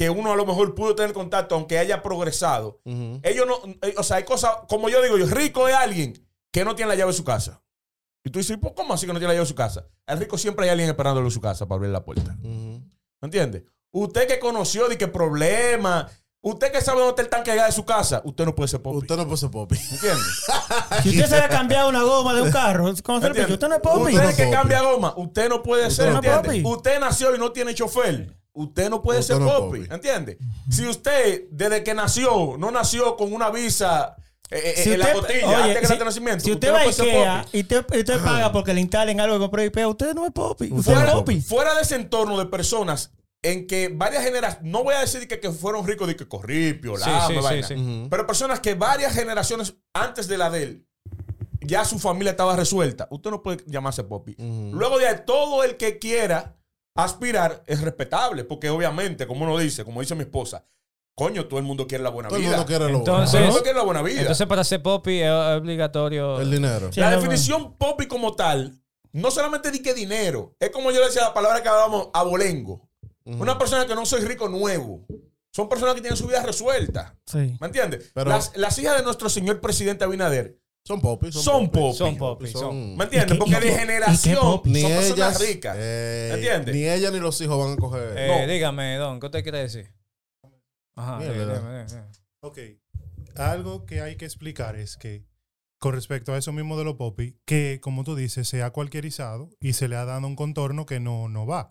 que 0.01 0.09
uno 0.09 0.33
a 0.33 0.35
lo 0.35 0.47
mejor 0.47 0.75
pudo 0.75 0.95
tener 0.95 1.13
contacto 1.13 1.55
aunque 1.55 1.79
haya 1.79 2.03
progresado. 2.03 2.81
Ellos 3.23 3.47
no, 3.47 3.61
eh, 3.83 3.95
o 3.99 4.03
sea, 4.03 4.17
hay 4.17 4.25
cosas, 4.25 4.51
como 4.67 4.89
yo 4.89 5.03
digo, 5.03 5.19
yo, 5.19 5.27
rico 5.27 5.69
es 5.69 5.75
alguien 5.75 6.27
que 6.51 6.65
no 6.65 6.75
tiene 6.75 6.89
la 6.89 6.95
llave 6.95 7.13
de 7.13 7.19
su 7.19 7.23
casa. 7.23 7.63
Y 8.25 8.31
tú 8.31 8.39
dices, 8.39 8.57
"¿Pues 8.59 8.73
¿cómo 8.75 8.95
así 8.95 9.05
que 9.05 9.13
no 9.13 9.19
tiene 9.19 9.29
la 9.29 9.35
llave 9.35 9.45
de 9.45 9.51
su 9.51 9.55
casa? 9.55 9.87
El 10.07 10.19
rico 10.19 10.39
siempre 10.39 10.65
hay 10.65 10.71
alguien 10.71 10.89
esperándolo 10.89 11.27
en 11.27 11.31
su 11.31 11.41
casa 11.43 11.69
para 11.69 11.77
abrir 11.77 11.91
la 11.93 12.03
puerta. 12.03 12.35
¿Me 12.43 12.81
entiende? 13.21 13.67
Usted 13.91 14.27
que 14.27 14.39
conoció 14.39 14.89
de 14.89 14.97
qué 14.97 15.07
problema, 15.07 16.09
usted 16.43 16.73
que 16.73 16.81
sabe 16.81 16.99
dónde 17.01 17.11
está 17.11 17.23
el 17.23 17.29
tanque 17.29 17.51
de 17.51 17.57
gas 17.59 17.67
de 17.69 17.73
su 17.73 17.85
casa, 17.85 18.23
usted 18.25 18.45
no 18.45 18.55
puede 18.55 18.69
ser 18.69 18.81
popi. 18.83 18.99
Usted 18.99 19.17
no 19.17 19.25
puede 19.27 19.37
ser 19.39 19.51
popi. 19.51 19.77
¿Entiende? 19.77 20.23
Si 21.03 21.09
usted 21.11 21.27
se 21.27 21.37
le 21.37 21.43
ha 21.43 21.49
cambiado 21.49 21.89
una 21.89 22.03
goma 22.03 22.35
de 22.35 22.43
un 22.43 22.51
carro, 22.51 22.85
con 23.03 23.17
¿Me 23.21 23.27
el 23.27 23.27
entiende? 23.29 23.53
usted 23.55 23.69
no 23.69 23.75
es 23.75 23.81
popi. 23.81 24.01
Usted 24.15 24.23
no 24.23 24.29
es 24.31 24.37
que 24.37 24.45
popi. 24.45 24.57
cambia 24.57 24.81
goma, 24.83 25.15
usted 25.17 25.49
no 25.49 25.63
puede 25.63 25.87
Usted 25.89 26.05
ser, 26.05 26.15
¿entiende? 26.15 26.43
popi. 26.43 26.63
Usted 26.65 27.01
nació 27.01 27.35
y 27.35 27.39
no 27.39 27.53
tiene 27.53 27.75
chofer. 27.75 28.37
Usted 28.53 28.91
no 28.91 29.01
puede 29.01 29.21
Usted 29.21 29.35
ser 29.35 29.43
no 29.43 29.49
popi, 29.49 29.81
popi. 29.81 29.95
¿entiende? 29.95 30.39
Si 30.71 30.87
usted 30.87 31.45
desde 31.51 31.85
que 31.85 31.95
nació 31.95 32.57
no 32.59 32.71
nació 32.71 33.17
con 33.17 33.33
una 33.33 33.49
visa 33.51 34.17
eh, 34.51 34.75
eh, 34.77 34.83
Si 34.83 34.93
en 34.93 34.99
la 34.99 35.13
cotilla 35.13 35.47
oye, 35.47 35.57
antes 35.63 35.79
que 35.81 35.87
si- 35.87 35.93
el 35.93 36.05
nacimiento, 36.05 36.45
Si 36.45 36.51
usted 36.53 36.69
no 36.69 36.75
va 36.75 36.81
a 36.81 36.85
Ikea 36.85 37.47
y 37.53 37.61
usted, 37.61 37.87
y 37.95 37.99
usted 38.01 38.21
paga 38.25 38.51
porque 38.51 38.75
le 38.75 38.81
instalen 38.81 39.21
algo 39.21 39.37
que 39.37 39.41
compró 39.41 39.63
IP, 39.63 39.87
usted 39.87 40.13
no 40.15 40.27
es 40.27 40.33
popi. 40.33 40.69
Usted 40.73 40.93
no 40.93 41.01
es 41.05 41.11
popi. 41.13 41.41
Fuera 41.41 41.75
de 41.77 41.83
ese 41.83 41.95
entorno 41.95 42.37
de 42.37 42.47
personas 42.47 43.13
en 43.43 43.67
que 43.67 43.89
varias 43.89 44.23
generaciones, 44.25 44.71
no 44.71 44.85
voy 44.85 44.95
a 44.95 45.01
decir 45.01 45.27
que, 45.27 45.41
que 45.41 45.51
fueron 45.51 45.87
ricos 45.87 46.07
de 46.09 46.15
que 46.17 46.29
corripio, 46.29 46.97
Sí, 46.97 47.03
lama, 47.09 47.27
sí, 47.27 47.35
sí, 47.35 47.41
vaina, 47.43 47.67
sí. 47.69 47.75
Ujú. 47.75 48.09
pero 48.11 48.27
personas 48.27 48.61
que 48.61 48.75
varias 48.75 49.15
generaciones 49.15 49.75
antes 49.95 50.29
de 50.29 50.37
la 50.39 50.51
de 50.51 50.63
él, 50.63 50.87
ya 51.63 51.85
su 51.85 51.99
familia 51.99 52.31
estaba 52.33 52.57
resuelta. 52.57 53.07
Usted 53.11 53.31
no 53.31 53.43
puede 53.43 53.63
llamarse. 53.67 54.03
Ujú. 54.03 54.35
Luego 54.73 54.99
de 54.99 55.07
ahí, 55.09 55.17
todo 55.27 55.63
el 55.65 55.77
que 55.77 55.99
quiera 55.99 56.57
aspirar 56.97 57.63
es 57.67 57.81
respetable, 57.81 58.45
porque 58.45 58.69
obviamente, 58.71 59.27
como 59.27 59.45
uno 59.45 59.57
dice, 59.59 59.85
como 59.85 60.01
dice 60.01 60.15
mi 60.15 60.23
esposa, 60.23 60.67
coño, 61.15 61.47
todo 61.47 61.59
el 61.61 61.65
mundo 61.67 61.87
quiere 61.87 62.03
la 62.05 62.11
buena 62.11 62.29
Todo 62.29 62.39
el 62.39 62.45
vida. 62.45 62.57
mundo 62.57 62.67
quiere 62.67 62.91
lo 62.91 62.99
Entonces- 62.99 63.31
todo 63.33 63.41
el 63.41 63.47
mundo 63.49 63.63
quiere 63.63 63.79
la 63.79 63.85
buena 63.85 64.03
vida. 64.03 64.21
Entonces, 64.23 64.47
para 64.47 64.65
ser 64.65 64.83
popi 64.83 65.21
es 65.21 65.31
obligatorio. 65.31 66.41
El 66.41 66.51
dinero. 66.51 66.91
La 66.97 67.11
definición 67.11 67.75
popi 67.77 68.07
como 68.07 68.35
tal 68.35 68.77
no 69.13 69.31
solamente 69.31 69.71
di 69.71 69.81
que 69.83 69.93
dinero, 69.93 70.55
es 70.61 70.71
como 70.71 70.91
yo 70.93 71.01
le 71.01 71.07
decía 71.07 71.23
la 71.23 71.35
palabra 71.35 71.63
que 71.63 71.69
hablábamos, 71.69 72.09
abolengo. 72.15 72.89
Una 73.39 73.59
persona 73.59 73.87
que 73.87 73.95
no 73.95 74.05
soy 74.07 74.23
rico 74.23 74.49
nuevo. 74.49 75.07
Son 75.53 75.69
personas 75.69 75.95
que 75.95 76.01
tienen 76.01 76.17
su 76.17 76.27
vida 76.27 76.43
resuelta. 76.45 77.19
Sí. 77.27 77.57
¿Me 77.61 77.67
entiendes? 77.67 78.11
Pero- 78.15 78.31
las, 78.31 78.57
las 78.57 78.79
hijas 78.79 78.97
de 78.97 79.03
nuestro 79.03 79.29
señor 79.29 79.61
presidente 79.61 80.05
Abinader 80.05 80.59
Son 80.87 81.01
popis. 81.01 81.35
son 81.35 81.69
popis. 81.71 81.97
Son 81.99 82.17
popis, 82.17 82.51
son. 82.53 82.61
Son- 82.61 82.97
¿Me 82.97 83.05
entiendes? 83.05 83.33
¿Y 83.37 83.39
qué- 83.39 83.39
Porque 83.39 83.61
de 83.67 83.75
generación 83.79 84.39
popis? 84.41 84.73
Ni 84.73 84.83
son 84.83 84.93
ellas, 84.93 85.07
personas 85.09 85.41
ricas. 85.41 85.77
eh, 85.79 86.29
¿Me 86.31 86.35
entiendes? 86.37 86.75
Ni 86.75 86.85
ella 86.89 87.11
ni 87.11 87.19
los 87.19 87.41
hijos 87.41 87.59
van 87.59 87.73
a 87.75 87.77
coger. 87.77 88.15
Eh, 88.17 88.29
No. 88.47 88.53
Dígame, 88.53 88.97
Don, 88.97 89.19
¿qué 89.21 89.27
usted 89.27 89.43
quiere 89.43 89.59
decir? 89.59 89.93
Ajá, 90.97 91.19
dígame, 91.19 91.39
dígame, 91.41 91.85
dígame. 91.85 92.07
Ok. 92.43 92.59
Algo 93.37 93.87
que 93.87 94.01
hay 94.03 94.17
que 94.17 94.25
explicar 94.25 94.77
es 94.77 94.97
que, 94.97 95.25
con 95.81 95.95
respecto 95.95 96.33
a 96.33 96.39
eso 96.39 96.53
mismo 96.53 96.77
de 96.79 96.85
los 96.85 96.95
popis, 96.97 97.35
que 97.47 97.81
como 97.83 98.05
tú 98.05 98.15
dices, 98.15 98.49
se 98.49 98.63
ha 98.63 98.71
cualquierizado 98.71 99.51
y 99.61 99.73
se 99.75 99.89
le 99.89 99.97
ha 99.97 100.05
dado 100.05 100.27
un 100.27 100.37
contorno 100.37 100.87
que 100.87 101.01
no, 101.01 101.29
no 101.29 101.47
va. 101.47 101.71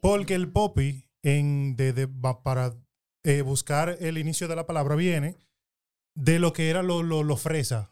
Porque 0.00 0.34
el 0.34 0.48
popi, 0.50 1.04
en, 1.22 1.76
de, 1.76 1.92
de- 1.92 2.08
para 2.08 2.74
eh, 3.24 3.42
buscar 3.42 3.96
el 4.00 4.18
inicio 4.18 4.48
de 4.48 4.56
la 4.56 4.66
palabra, 4.66 4.94
viene 4.96 5.36
de 6.14 6.38
lo 6.38 6.52
que 6.52 6.70
era 6.70 6.82
lo, 6.82 7.02
lo, 7.02 7.22
lo 7.22 7.36
fresa. 7.36 7.90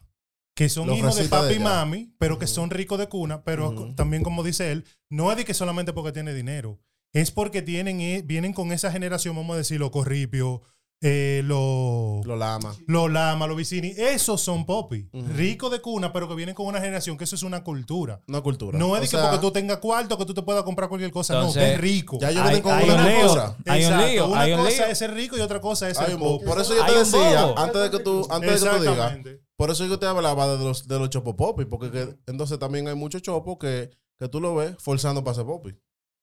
Que 0.55 0.69
son 0.69 0.87
Los 0.87 0.97
hijos 0.97 1.15
de 1.17 1.23
papi 1.29 1.55
y 1.55 1.59
mami, 1.59 2.15
pero 2.17 2.39
que 2.39 2.47
son 2.47 2.69
ricos 2.69 2.97
de 2.97 3.09
cuna, 3.09 3.43
pero 3.43 3.93
también 3.95 4.23
como 4.23 4.41
dice 4.41 4.71
él, 4.71 4.85
no 5.09 5.29
es 5.31 5.37
de 5.37 5.43
que 5.43 5.53
solamente 5.53 5.91
porque 5.91 6.13
tiene 6.13 6.33
dinero, 6.33 6.79
es 7.13 7.29
porque 7.31 7.61
tienen, 7.61 7.99
eh, 7.99 8.21
vienen 8.25 8.53
con 8.53 8.71
esa 8.71 8.89
generación, 8.89 9.35
vamos 9.35 9.55
a 9.55 9.57
decir, 9.57 9.81
los 9.81 9.91
corripios, 9.91 10.61
eh, 11.01 11.41
los 11.45 12.25
Lo 12.25 12.35
lama. 12.35 12.75
los 12.87 13.11
Lama, 13.11 13.45
los 13.47 13.55
Vicini, 13.57 13.93
esos 13.97 14.41
son 14.41 14.65
popi. 14.65 15.07
Ujú. 15.13 15.27
Ricos 15.35 15.69
de 15.71 15.79
cuna, 15.81 16.11
pero 16.11 16.27
que 16.27 16.35
vienen 16.35 16.55
con 16.55 16.65
una 16.65 16.79
generación, 16.79 17.17
que 17.17 17.25
eso 17.25 17.35
es 17.35 17.43
una 17.43 17.63
cultura. 17.63 18.21
Una 18.27 18.41
cultura. 18.41 18.79
No 18.79 18.95
es 18.95 19.01
de 19.01 19.07
que 19.07 19.11
sea, 19.17 19.29
porque 19.29 19.39
tú 19.41 19.51
tengas 19.51 19.77
cuarto, 19.77 20.17
que 20.17 20.25
tú 20.25 20.33
te 20.33 20.41
puedas 20.41 20.63
comprar 20.63 20.89
cualquier 20.89 21.11
cosa. 21.11 21.33
Entonces, 21.35 21.61
no, 21.61 21.67
que 21.67 21.73
es 21.75 21.81
rico. 21.81 22.17
Ya 22.19 22.31
ellos 22.31 22.43
Hay- 22.45 22.61
con 22.61 22.73
hay 22.73 22.89
una 22.89 22.95
un 22.95 23.05
lío. 23.07 23.19
cultura. 23.21 23.55
Hay 23.67 23.85
un 23.85 23.91
Exacto, 23.91 24.07
lío, 24.11 24.27
Una 24.27 24.41
hay 24.41 24.53
un 24.53 24.59
cosa 24.63 24.69
lío. 24.77 24.85
es 24.87 24.97
ser 24.97 25.13
rico 25.13 25.37
y 25.37 25.41
otra 25.41 25.61
cosa 25.61 25.89
es 25.89 25.99
Hay 25.99 26.05
ser 26.07 26.15
un 26.15 26.21
pobre. 26.21 26.47
Por 26.47 26.59
eso 26.61 26.73
yo 26.75 26.85
te 26.85 26.91
Hay 26.91 26.97
un 26.97 27.03
decía, 27.03 27.53
antes 27.57 27.81
de 27.81 27.91
que 27.91 27.99
tú, 27.99 28.27
antes 28.29 28.61
de 28.61 28.69
que 28.69 28.75
tú 28.77 28.81
digas, 28.83 29.17
por 29.57 29.69
eso 29.71 29.85
yo 29.85 29.99
te 29.99 30.05
hablaba 30.05 30.47
de 30.57 30.63
los, 30.63 30.87
de 30.87 30.97
los 30.99 31.09
chopos 31.09 31.35
popis, 31.35 31.67
porque 31.69 31.91
que- 31.91 32.15
entonces 32.27 32.57
también 32.57 32.87
hay 32.87 32.95
muchos 32.95 33.21
chopos 33.21 33.57
que, 33.59 33.91
que 34.17 34.27
tú 34.27 34.39
lo 34.41 34.55
ves 34.55 34.75
forzando 34.79 35.23
para 35.23 35.35
ser 35.35 35.45
popi. 35.45 35.69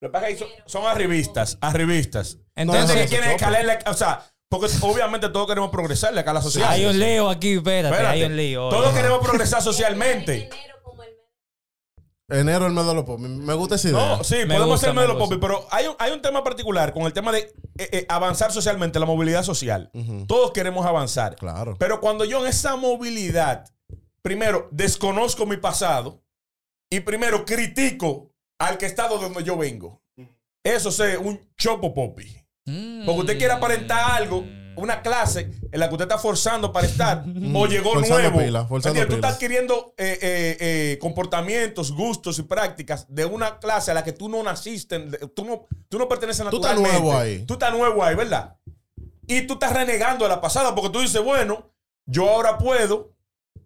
Lo 0.01 0.09
que 0.09 0.13
pasa 0.15 0.29
es 0.31 0.35
que 0.39 0.45
son, 0.45 0.49
son 0.67 0.87
arribistas, 0.87 1.59
arribistas. 1.61 2.39
Entonces, 2.57 2.89
No, 2.89 2.95
que 2.95 3.03
no, 3.05 3.09
quieren 3.09 3.29
no, 3.29 3.37
escalarle, 3.37 3.79
o 3.87 3.95
sea, 3.95 4.27
porque 4.53 4.67
obviamente 4.83 5.31
todos 5.31 5.47
queremos 5.47 5.71
progresar 5.71 6.17
acá 6.19 6.31
a 6.31 6.35
la 6.35 6.43
sociedad. 6.43 6.69
hay 6.69 6.85
un 6.85 6.99
lío 6.99 7.31
aquí, 7.31 7.55
espérate, 7.55 7.95
Espérate. 7.95 8.19
hay 8.19 8.25
un 8.25 8.37
lío. 8.37 8.69
Todos 8.69 8.93
queremos 8.93 9.21
progresar 9.21 9.63
socialmente. 9.63 10.51
Enero 12.29 12.67
el 12.67 12.75
mes 12.75 12.85
de 12.85 12.95
los 12.95 13.05
popis. 13.05 13.29
Me 13.29 13.55
gusta 13.55 13.77
esa 13.77 13.89
idea. 13.89 14.17
No, 14.17 14.23
sí, 14.25 14.35
Me 14.37 14.49
podemos 14.49 14.69
gusta, 14.69 14.87
ser 14.89 14.95
medio 14.95 15.09
me 15.09 15.15
los 15.15 15.23
popis, 15.23 15.39
pero 15.41 15.67
hay 15.71 15.87
un, 15.87 15.97
hay 15.99 16.13
un 16.13 16.21
tema 16.21 16.45
particular 16.45 16.93
con 16.93 17.05
el 17.05 17.15
tema 17.15 17.33
de 17.33 17.39
eh, 17.79 17.89
eh, 17.93 18.07
avanzar 18.11 18.53
socialmente, 18.53 19.01
la 19.01 19.07
movilidad 19.07 19.43
social. 19.43 19.91
Todos 20.27 20.51
queremos 20.53 20.85
avanzar. 20.85 21.35
Claro. 21.37 21.75
Pero 21.79 22.03
cuando 22.03 22.27
yo 22.27 22.43
en 22.43 22.49
esa 22.49 22.77
movilidad, 22.77 23.65
primero, 24.21 24.69
desconozco 24.71 25.47
mi 25.47 25.57
pasado 25.57 26.23
y 26.91 27.01
primero 27.01 27.47
critico 27.47 28.35
al 28.59 28.77
que 28.77 28.85
está 28.85 29.09
de 29.09 29.17
donde 29.17 29.45
yo 29.45 29.57
vengo. 29.57 30.03
Eso 30.63 30.91
es 30.91 31.19
un 31.19 31.41
chopo 31.57 31.95
popi. 31.95 32.42
Mm. 32.67 33.05
Porque 33.07 33.21
usted 33.21 33.39
quiere 33.39 33.53
aparentar 33.53 34.13
algo, 34.13 34.45
una 34.77 35.03
clase 35.03 35.51
en 35.71 35.81
la 35.81 35.89
que 35.89 35.95
usted 35.95 36.05
está 36.05 36.19
forzando 36.19 36.73
para 36.73 36.87
estar, 36.87 37.25
o 37.55 37.67
llegó 37.67 37.93
Forzando 37.95 38.19
nuevo. 38.31 38.39
pila, 38.39 38.65
forzando 38.67 39.01
¿Entiendes? 39.01 39.09
Tú 39.09 39.15
estás 39.17 39.35
adquiriendo 39.35 39.95
eh, 39.99 40.19
eh, 40.23 40.57
eh, 40.61 40.99
comportamientos, 41.01 41.93
gustos 41.93 42.39
y 42.39 42.43
prácticas 42.43 43.07
de 43.09 43.25
una 43.27 43.59
clase 43.59 43.91
a 43.91 43.95
la 43.95 44.05
que 44.05 44.13
tú 44.13 44.29
no 44.29 44.43
naciste, 44.43 44.99
tú 45.35 45.45
no, 45.45 45.67
tú 45.89 45.99
no 45.99 46.09
perteneces 46.09 46.47
Tú 46.49 46.57
estás 46.57 46.77
naturalmente. 46.77 47.01
nuevo 47.01 47.19
ahí. 47.19 47.45
Tú 47.45 47.55
estás 47.55 47.73
nuevo 47.73 48.05
ahí, 48.05 48.15
¿verdad? 48.15 48.57
Y 49.27 49.43
tú 49.43 49.55
estás 49.55 49.73
renegando 49.73 50.25
de 50.25 50.29
la 50.31 50.41
pasada 50.41 50.75
porque 50.75 50.91
tú 50.91 51.01
dices, 51.01 51.23
bueno, 51.23 51.71
yo 52.07 52.29
ahora 52.29 52.59
puedo 52.59 53.13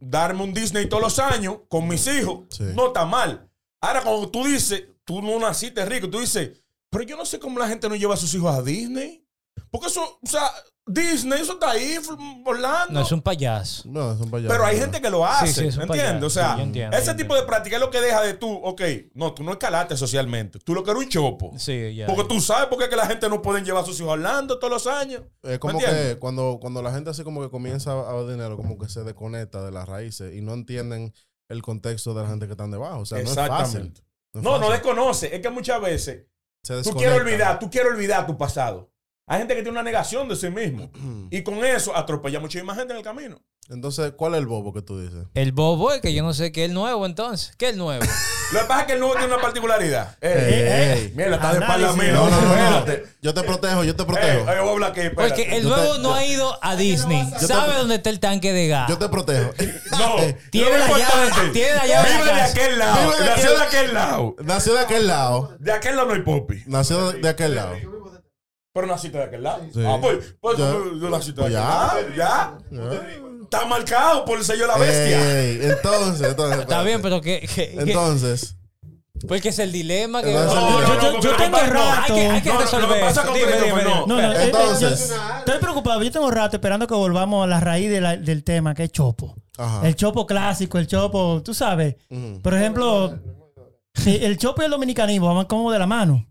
darme 0.00 0.42
un 0.42 0.52
Disney 0.52 0.86
todos 0.88 1.02
los 1.02 1.18
años 1.18 1.58
con 1.68 1.88
mis 1.88 2.06
hijos. 2.06 2.40
Sí. 2.50 2.64
No 2.74 2.88
está 2.88 3.04
mal. 3.06 3.48
Ahora, 3.80 4.02
cuando 4.02 4.28
tú 4.28 4.44
dices, 4.44 4.84
tú 5.04 5.22
no 5.22 5.38
naciste 5.38 5.84
rico, 5.86 6.08
tú 6.10 6.20
dices, 6.20 6.62
pero 6.96 7.08
yo 7.08 7.16
no 7.16 7.26
sé 7.26 7.38
cómo 7.38 7.58
la 7.58 7.68
gente 7.68 7.88
no 7.88 7.96
lleva 7.96 8.14
a 8.14 8.16
sus 8.16 8.32
hijos 8.34 8.54
a 8.54 8.62
Disney. 8.62 9.22
Porque 9.70 9.88
eso, 9.88 10.18
o 10.22 10.26
sea, 10.26 10.50
Disney, 10.86 11.40
eso 11.40 11.54
está 11.54 11.70
ahí 11.72 11.96
volando. 12.44 12.92
No, 12.92 13.00
es 13.00 13.10
un 13.10 13.20
payaso. 13.22 13.82
No, 13.88 14.16
son 14.16 14.30
payasos. 14.30 14.52
Pero 14.52 14.64
hay 14.66 14.78
gente 14.78 15.00
que 15.00 15.10
lo 15.10 15.26
hace, 15.26 15.46
Sí, 15.48 15.60
sí, 15.60 15.66
es 15.66 15.74
un 15.76 15.80
¿me 15.80 15.84
entiendes? 15.86 16.08
payaso. 16.12 16.26
O 16.26 16.30
sea, 16.30 16.52
Sí, 16.52 16.58
yo 16.58 16.62
entiendo, 16.64 16.96
ese 16.96 17.14
tipo 17.14 17.34
de 17.34 17.42
práctica 17.42 17.76
es 17.76 17.80
lo 17.80 17.90
que 17.90 18.00
deja 18.00 18.22
de 18.22 18.34
tú, 18.34 18.52
ok, 18.52 18.82
no, 19.14 19.32
tú 19.34 19.42
no 19.42 19.52
escalaste 19.52 19.96
socialmente, 19.96 20.58
tú 20.60 20.74
lo 20.74 20.84
que 20.84 20.90
eres 20.92 21.02
un 21.04 21.08
chopo. 21.08 21.52
Sí, 21.58 21.94
ya. 21.96 22.06
Porque 22.06 22.24
tú 22.24 22.40
sabes 22.40 22.66
por 22.68 22.78
qué 22.78 22.88
que 22.88 22.96
la 22.96 23.06
gente 23.06 23.28
no 23.28 23.42
puede 23.42 23.62
llevar 23.62 23.82
a 23.82 23.86
sus 23.86 23.98
hijos 23.98 24.10
a 24.10 24.12
Orlando 24.12 24.58
todos 24.58 24.72
los 24.72 24.86
años. 24.86 25.22
Es 25.42 25.58
como 25.58 25.78
que 25.78 26.16
cuando, 26.20 26.58
cuando 26.60 26.80
la 26.82 26.92
gente 26.92 27.10
así 27.10 27.24
como 27.24 27.40
que 27.42 27.50
comienza 27.50 27.92
a 27.92 28.12
ver 28.14 28.28
dinero, 28.28 28.56
como 28.56 28.78
que 28.78 28.88
se 28.88 29.02
desconecta 29.04 29.64
de 29.64 29.72
las 29.72 29.88
raíces 29.88 30.34
y 30.34 30.40
no 30.42 30.52
entienden 30.54 31.12
el 31.48 31.62
contexto 31.62 32.12
de 32.14 32.22
la 32.22 32.28
gente 32.28 32.46
que 32.46 32.52
están 32.52 32.70
debajo. 32.70 33.00
O 33.00 33.06
sea, 33.06 33.18
no 33.18 33.24
es 33.24 33.34
fácil. 33.34 33.52
Exactamente. 33.54 34.00
es 34.34 34.42
No, 34.42 34.52
no 34.52 34.58
fácil. 34.66 34.72
desconoce. 34.74 35.34
Es 35.34 35.40
que 35.42 35.50
muchas 35.50 35.80
veces 35.80 36.26
Se 36.66 36.82
tú 36.82 36.96
quieres 36.96 37.20
olvidar, 37.20 37.60
tú 37.60 37.70
quieres 37.70 37.92
olvidar 37.92 38.26
tu 38.26 38.36
pasado. 38.36 38.90
Hay 39.28 39.38
gente 39.38 39.54
que 39.56 39.62
tiene 39.62 39.72
una 39.72 39.82
negación 39.82 40.28
de 40.28 40.36
sí 40.36 40.50
mismo. 40.50 40.88
y 41.30 41.42
con 41.42 41.64
eso 41.64 41.96
atropella 41.96 42.38
muchísima 42.40 42.74
gente 42.76 42.92
en 42.92 42.98
el 42.98 43.04
camino. 43.04 43.40
Entonces, 43.68 44.12
¿cuál 44.16 44.34
es 44.34 44.38
el 44.38 44.46
bobo 44.46 44.72
que 44.72 44.80
tú 44.80 45.00
dices? 45.00 45.26
El 45.34 45.50
bobo 45.50 45.90
es 45.92 46.00
que 46.00 46.14
yo 46.14 46.22
no 46.22 46.32
sé 46.32 46.52
qué 46.52 46.62
es 46.62 46.68
el 46.68 46.74
nuevo 46.74 47.04
entonces. 47.04 47.52
¿Qué 47.58 47.66
es 47.66 47.72
el 47.72 47.78
nuevo? 47.78 48.04
Lo 48.52 48.60
que 48.60 48.64
pasa 48.66 48.82
es 48.82 48.86
que 48.86 48.92
el 48.92 49.00
nuevo 49.00 49.14
tiene 49.16 49.32
una 49.34 49.42
particularidad. 49.42 50.16
Ey, 50.20 50.30
Ey, 50.32 50.62
ey. 51.02 51.12
Mira, 51.16 51.34
está 51.34 51.52
de 51.52 51.58
espalda 51.58 51.92
mía. 51.94 52.12
No, 52.12 52.30
no, 52.30 52.40
no, 52.40 52.46
no. 52.46 52.78
Espérate. 52.78 53.06
Yo 53.20 53.34
te 53.34 53.42
protejo, 53.42 53.82
yo 53.82 53.96
te 53.96 54.02
Ey, 54.04 54.06
protejo. 54.06 54.38
yo 54.38 54.44
voy 54.44 54.54
a 54.54 54.72
hablar 54.72 54.90
aquí, 54.92 55.00
espérate. 55.00 55.28
Porque 55.34 55.56
el 55.56 55.64
Yo 55.64 55.74
te- 55.74 55.80
nuevo 55.80 55.98
no 55.98 56.14
ha 56.14 56.24
ido 56.24 56.56
a 56.62 56.76
Disney. 56.76 57.28
te- 57.28 57.44
¿Sabe 57.48 57.74
dónde 57.74 57.96
está 57.96 58.10
el 58.10 58.20
tanque 58.20 58.52
de 58.52 58.68
gas? 58.68 58.88
Yo 58.88 58.98
te 58.98 59.08
protejo. 59.08 59.50
No, 59.98 60.16
Tiene 60.50 60.78
la 60.78 60.86
llave- 60.88 61.52
tiene 61.52 61.74
la 61.74 61.86
llave 61.86 62.08
Vive 62.18 62.34
de 62.34 62.40
aquel 62.42 62.78
lado. 62.78 63.10
Nació 63.18 63.50
aquel- 63.50 63.56
de 63.58 63.62
aquel 63.64 63.94
lado. 63.94 64.36
Nació 64.44 64.74
de 64.74 64.80
aquel 64.80 65.06
lado. 65.08 65.56
De 65.58 65.72
aquel 65.72 65.96
lado 65.96 66.08
no 66.08 66.14
hay 66.14 66.20
popi. 66.22 66.62
Nació 66.66 67.12
de 67.12 67.28
aquel 67.28 67.54
lado. 67.56 67.74
Pero 68.76 68.86
naciste 68.88 69.16
de 69.16 69.24
aquel 69.24 69.42
lado. 69.42 69.62
Sí. 69.72 69.80
Ah, 69.86 69.96
pues, 70.00 70.36
pues 70.38 70.58
Ya. 70.58 70.70
yo, 70.70 70.96
yo 71.00 71.08
naciste 71.10 71.40
Pues 71.40 71.46
de 71.48 71.58
ya. 71.58 71.90
aquel 71.92 72.18
lado. 72.18 72.58
Ya. 72.70 73.00
Está 73.42 73.64
marcado 73.64 74.24
por 74.26 74.38
el 74.38 74.44
sello 74.44 74.62
de 74.62 74.66
la 74.68 74.76
bestia. 74.76 75.40
Ey, 75.40 75.58
entonces, 75.62 76.28
entonces. 76.28 76.60
Está 76.60 76.82
bien, 76.82 77.00
pero 77.00 77.20
que. 77.22 77.40
que- 77.40 77.72
que- 77.74 77.80
Entonces, 77.80 78.56
porque 79.26 79.48
es 79.48 79.58
el 79.60 79.72
dilema 79.72 80.20
que. 80.22 80.30
Entonces, 80.30 80.54
No, 80.54 80.66
el 80.66 80.72
no, 80.72 80.78
dilema. 80.80 80.94
no, 80.94 81.00
Yo- 81.00 81.06
yo- 81.06 81.12
porque 81.12 81.26
yo 81.26 81.30
hay 81.32 81.36
tengo 81.38 81.58
que- 81.58 81.66
no, 81.68 81.72
rato. 81.72 81.94
hay 81.96 82.20
que, 82.20 82.26
hay 82.28 82.42
que 82.42 82.48
No, 82.50 82.54
no, 82.56 82.60
resolver 82.60 82.88
lo 82.88 82.94
que 82.96 83.00
pasa 83.00 83.20
eso. 83.20 83.30
con 83.30 83.34
Dime, 83.38 83.46
Christopher, 83.52 83.78
dime, 83.78 83.84
no. 83.84 83.94
dime. 84.04 84.06
No, 84.06 84.22
no, 84.28 84.32
eh, 84.32 84.36
eh, 84.36 84.44
Entonces- 84.44 85.08
yo 85.08 85.38
estoy 85.38 85.58
preocupado. 85.58 86.02
Yo 86.02 86.10
tengo 86.12 86.30
rato 86.30 86.56
esperando 86.56 86.86
que 86.86 86.94
volvamos 86.94 87.44
a 87.44 87.46
la 87.46 87.60
raíz 87.60 87.88
de 87.90 88.00
la- 88.02 88.16
del 88.18 88.44
tema, 88.44 88.74
que 88.74 88.84
es 88.84 88.92
chopo. 88.92 89.34
ajá. 89.56 89.88
El 89.88 89.96
chopo 89.96 90.26
clásico, 90.26 90.76
el 90.76 90.86
chopo, 90.86 91.40
tú 91.42 91.54
sabes. 91.54 91.94
Por 92.42 92.52
ejemplo, 92.52 93.18
sí, 93.94 94.18
el 94.20 94.36
chopo 94.36 94.60
y 94.60 94.66
el 94.66 94.70
dominicanismo 94.70 95.34
van 95.34 95.46
como 95.46 95.72
de 95.72 95.78
la 95.78 95.86
mano. 95.86 96.26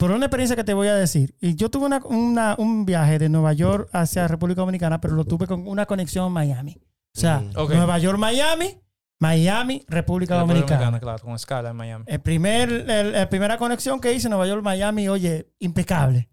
Por 0.00 0.10
una 0.12 0.26
experiencia 0.26 0.56
que 0.56 0.64
te 0.64 0.74
voy 0.74 0.88
a 0.88 0.94
decir. 0.94 1.34
Y 1.40 1.54
yo 1.54 1.70
tuve 1.70 1.86
una- 1.86 2.00
una- 2.04 2.54
un 2.58 2.84
viaje 2.86 3.18
de 3.18 3.28
Nueva 3.28 3.52
York 3.52 3.88
hacia 3.92 4.26
República 4.26 4.62
Dominicana, 4.62 5.00
pero 5.00 5.14
lo 5.14 5.24
tuve 5.24 5.46
con 5.46 5.68
una 5.68 5.84
conexión 5.86 6.26
en 6.26 6.32
Miami. 6.32 6.78
O 7.14 7.20
sea, 7.20 7.40
Mm. 7.40 7.52
Nueva 7.74 7.98
York, 7.98 8.18
Miami, 8.18 8.80
Miami, 9.20 9.84
República 9.88 10.36
Dominicana. 10.36 10.98
claro, 10.98 11.22
con 11.22 11.34
escala 11.34 11.70
en 11.70 11.76
Miami. 11.76 12.04
El 12.08 12.20
primer, 12.20 12.70
el- 12.88 13.12
la 13.12 13.28
primera 13.28 13.58
conexión 13.58 14.00
que 14.00 14.12
hice 14.14 14.28
Nueva 14.30 14.46
York, 14.46 14.62
Miami, 14.62 15.08
oye, 15.08 15.50
impecable. 15.58 16.30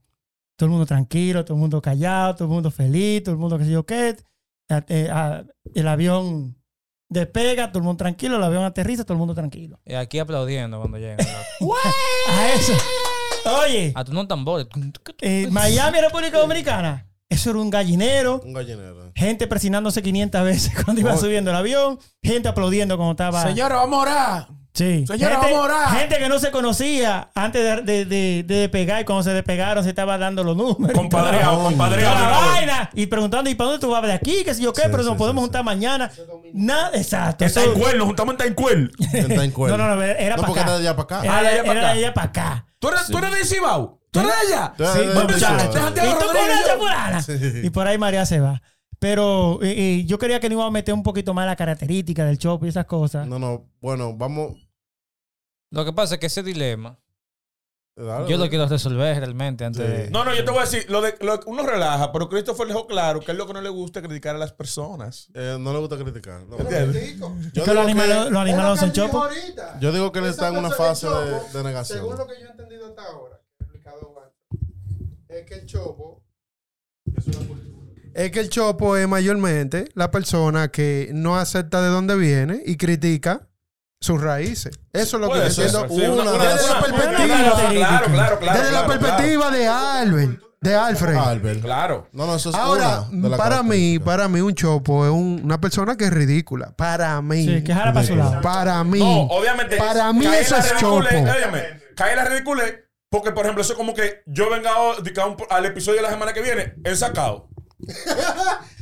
Todo 0.55 0.67
el 0.67 0.71
mundo 0.71 0.85
tranquilo, 0.85 1.43
todo 1.43 1.55
el 1.55 1.59
mundo 1.59 1.81
callado, 1.81 2.35
todo 2.35 2.45
el 2.47 2.53
mundo 2.53 2.71
feliz, 2.71 3.21
todo 3.23 3.33
el 3.33 3.39
mundo 3.39 3.57
que 3.57 3.65
sé 3.65 3.71
yo 3.71 3.85
qué. 3.85 4.15
Eh, 4.69 4.81
eh, 4.87 5.09
ah, 5.11 5.43
el 5.75 5.87
avión 5.87 6.55
despega, 7.09 7.67
todo 7.67 7.79
el 7.79 7.83
mundo 7.83 7.97
tranquilo, 7.97 8.37
el 8.37 8.43
avión 8.43 8.63
aterriza, 8.63 9.03
todo 9.03 9.13
el 9.13 9.19
mundo 9.19 9.35
tranquilo. 9.35 9.79
Y 9.85 9.93
aquí 9.93 10.19
aplaudiendo 10.19 10.79
cuando 10.79 10.97
llegan. 10.97 11.17
A 12.29 12.53
eso. 12.55 12.73
Oye, 13.55 13.91
A 13.95 14.03
tu 14.03 14.27
tambores. 14.27 14.67
eh, 15.21 15.47
Miami, 15.49 15.99
República 16.01 16.37
Dominicana, 16.39 17.05
eso 17.29 17.49
era 17.49 17.59
un 17.59 17.69
gallinero. 17.69 18.41
Un 18.43 18.53
gallinero. 18.53 19.11
Gente 19.15 19.47
presionándose 19.47 20.01
500 20.01 20.43
veces 20.43 20.73
cuando 20.85 21.01
iba 21.01 21.17
subiendo 21.17 21.51
el 21.51 21.57
avión. 21.57 21.99
Gente 22.23 22.47
aplaudiendo 22.49 22.95
cuando 22.97 23.11
estaba. 23.11 23.43
Señora, 23.43 23.75
vamos 23.77 23.99
a 23.99 24.01
orar. 24.01 24.47
Sí. 24.73 25.05
Señora, 25.07 25.37
gente, 25.41 25.51
vamos 25.53 25.57
a 25.71 25.73
orar. 25.75 25.97
gente 25.97 26.17
que 26.19 26.29
no 26.29 26.37
se 26.37 26.51
conocía 26.51 27.31
antes 27.33 27.63
de, 27.63 27.81
de, 27.81 28.05
de- 28.05 28.43
de 28.43 28.55
despegar 28.59 29.01
y 29.01 29.05
cuando 29.05 29.23
se 29.23 29.31
despegaron 29.31 29.83
se 29.83 29.89
estaba 29.89 30.19
dando 30.19 30.43
los 30.43 30.55
números. 30.55 30.95
Compadreado, 30.95 31.63
compadreado. 31.63 32.13
la 32.15 32.29
vaina. 32.29 32.89
Y 32.93 33.07
preguntando, 33.07 33.49
¿y 33.49 33.55
para 33.55 33.71
dónde 33.71 33.81
tú 33.85 33.91
vas 33.91 34.03
de 34.03 34.13
aquí? 34.13 34.43
¿Qué 34.45 34.53
sé 34.53 34.61
yo 34.61 34.73
qué? 34.73 34.83
Sí, 34.83 34.87
pero 34.91 35.01
sí, 35.01 35.09
nos 35.09 35.17
podemos 35.17 35.41
sí, 35.41 35.45
juntar 35.45 35.63
mañana. 35.63 36.11
Nada, 36.53 36.91
exacto. 36.93 37.43
Está 37.43 37.63
en 37.63 37.73
cuerno, 37.73 38.05
juntamos 38.05 38.33
en 38.33 38.37
Taincuel. 38.37 38.91
En 39.13 39.49
Square. 39.51 39.71
no, 39.77 39.77
no, 39.79 39.95
no, 39.95 40.03
era 40.03 40.35
No, 40.35 40.43
para 40.43 40.47
porque 40.47 40.59
acá. 40.59 40.69
era 40.69 40.79
de 40.79 40.87
allá 40.87 40.95
para 40.95 41.17
acá. 41.17 41.25
Era, 41.25 41.37
Ah, 41.37 41.41
de 41.73 41.85
allá 41.99 42.13
para 42.13 42.27
acá. 42.27 42.65
¿Tú 42.79 42.89
eres, 42.89 43.07
tú 43.07 43.17
eres 43.17 43.31
de 43.31 43.43
Cibao? 43.45 43.99
¿Tú 44.11 44.19
eres 44.19 44.31
de 44.47 44.53
allá? 44.53 44.73
Tú 44.77 44.83
eres 44.83 44.95
Sí, 44.95 44.99
de- 45.07 45.13
buen 45.13 45.27
de- 45.27 45.33
muchacho. 45.33 45.71
de- 45.73 45.91
de- 46.01 46.07
Y. 46.09 47.21
Sí. 47.21 47.61
Y 47.63 47.69
por 47.69 47.87
ahí 47.87 47.97
María 47.97 48.25
se 48.25 48.39
va. 48.39 48.61
Pero 48.99 49.59
yo 49.61 50.17
quería 50.17 50.39
que 50.39 50.49
nos 50.49 50.57
iba 50.57 50.65
a 50.65 50.71
meter 50.71 50.93
un 50.93 51.03
poquito 51.03 51.33
más 51.33 51.45
la 51.45 51.55
característica 51.55 52.25
del 52.25 52.37
shop 52.37 52.65
y 52.65 52.69
esas 52.69 52.85
cosas. 52.85 53.27
No, 53.27 53.37
no. 53.39 53.69
Bueno, 53.79 54.15
vamos. 54.15 54.53
Lo 55.71 55.85
que 55.85 55.93
pasa 55.93 56.15
es 56.15 56.19
que 56.19 56.27
ese 56.27 56.41
dilema, 56.43 56.97
Dale, 57.97 58.29
yo 58.29 58.37
lo 58.37 58.47
quiero 58.47 58.67
resolver 58.67 59.17
realmente 59.17 59.65
antes 59.65 59.83
Sí. 59.83 59.91
de... 59.91 60.11
No, 60.11 60.23
no, 60.23 60.33
yo 60.35 60.45
te 60.45 60.51
voy 60.51 60.59
a 60.59 60.65
decir, 60.65 60.85
lo 60.87 61.01
de, 61.01 61.15
lo- 61.21 61.39
uno 61.47 61.63
relaja, 61.63 62.11
pero 62.11 62.29
Christopher 62.29 62.67
dejó 62.67 62.85
claro 62.85 63.21
que 63.21 63.31
es 63.31 63.37
lo 63.37 63.47
que 63.47 63.53
no 63.53 63.61
le 63.61 63.69
gusta 63.69 64.03
criticar 64.03 64.35
a 64.35 64.37
las 64.39 64.53
personas. 64.53 65.29
Eh, 65.33 65.57
no 65.59 65.73
le 65.73 65.79
gusta 65.79 65.97
criticar. 65.97 66.43
no. 66.43 66.57
Critico. 66.57 67.35
Es 67.41 67.53
Yo 67.53 67.63
que 67.63 67.73
los 67.73 67.87
digo 67.87 67.99
animales, 68.01 68.17
que- 68.25 68.29
los 68.29 68.39
animales 68.41 68.65
no 68.67 68.73
Es 68.75 68.79
son 68.81 68.91
chopos. 68.91 69.29
Yo 69.81 69.91
digo 69.91 70.11
que 70.11 70.19
él 70.19 70.25
está 70.25 70.49
en 70.49 70.57
una 70.57 70.69
fase 70.69 71.07
de, 71.07 71.13
chopo, 71.13 71.57
de 71.57 71.63
negación. 71.63 71.97
Según 71.99 72.17
lo 72.17 72.27
que 72.27 72.33
yo 72.39 72.45
he 72.47 72.51
entendido 72.51 72.85
hasta 72.87 73.03
ahora, 73.03 73.41
que 73.57 73.63
he 73.63 73.65
explicado 73.65 74.13
antes, 74.23 74.69
es 75.29 75.45
que 75.47 75.53
el 75.55 75.65
chopo 75.65 76.23
es 78.13 78.31
que 78.31 78.39
el 78.39 78.49
chopo 78.49 78.97
es 78.97 79.07
mayormente 79.07 79.89
la 79.93 80.09
persona 80.11 80.69
que 80.69 81.09
no 81.13 81.37
acepta 81.37 81.81
de 81.81 81.89
dónde 81.89 82.15
viene 82.15 82.61
y 82.65 82.75
critica 82.77 83.47
sus 83.99 84.21
raíces. 84.21 84.79
Eso 84.93 85.17
es 85.17 85.21
lo 85.21 85.29
que 85.31 85.39
yo 85.39 85.45
entiendo. 85.45 86.37
desde 86.37 86.67
la 86.67 86.79
perspectiva, 86.81 87.37
Claro, 87.71 88.05
claro, 88.07 88.39
claro. 88.39 88.59
desde 88.59 88.71
la 88.71 88.87
perspectiva 88.87 89.51
de 89.51 89.67
Albert, 89.67 90.41
de 90.61 90.75
Alfred. 90.75 91.15
Albert. 91.15 91.61
Claro. 91.61 92.07
No, 92.11 92.25
no, 92.27 92.35
eso 92.35 92.49
es 92.49 92.55
Ahora, 92.55 93.03
para 93.37 93.63
mí, 93.63 93.99
para 93.99 94.27
mí 94.27 94.39
un 94.41 94.53
chopo 94.53 95.05
es 95.05 95.11
un- 95.11 95.41
una 95.43 95.59
persona 95.59 95.95
que 95.97 96.05
es 96.05 96.11
ridícula. 96.13 96.73
Para 96.75 97.21
mí. 97.21 97.45
Sí, 97.45 97.63
que 97.63 97.73
jala 97.73 97.93
para 97.93 98.05
su 98.05 98.15
lado. 98.15 98.41
Para 98.41 98.83
mí. 98.83 98.99
No, 98.99 99.21
obviamente. 99.23 99.77
Para 99.77 100.13
mí 100.13 100.25
cae 100.25 100.41
eso 100.41 100.55
la 100.55 100.61
es 100.61 100.69
ridiculez, 100.71 101.11
chopo. 101.13 101.31
óyeme, 101.31 101.63
cae 101.95 102.15
la 102.15 102.25
ridiculez 102.25 102.75
porque, 103.09 103.31
por 103.31 103.45
ejemplo, 103.45 103.61
eso 103.63 103.73
es 103.73 103.77
como 103.77 103.93
que 103.93 104.21
yo 104.25 104.49
venga 104.49 104.71
a- 104.71 105.01
de 105.01 105.11
que 105.13 105.21
a 105.21 105.25
un- 105.25 105.37
al 105.49 105.65
episodio 105.65 105.97
de 105.97 106.03
la 106.03 106.09
semana 106.09 106.33
que 106.33 106.41
viene, 106.41 106.75
el 106.83 106.97
sacado. 106.97 107.49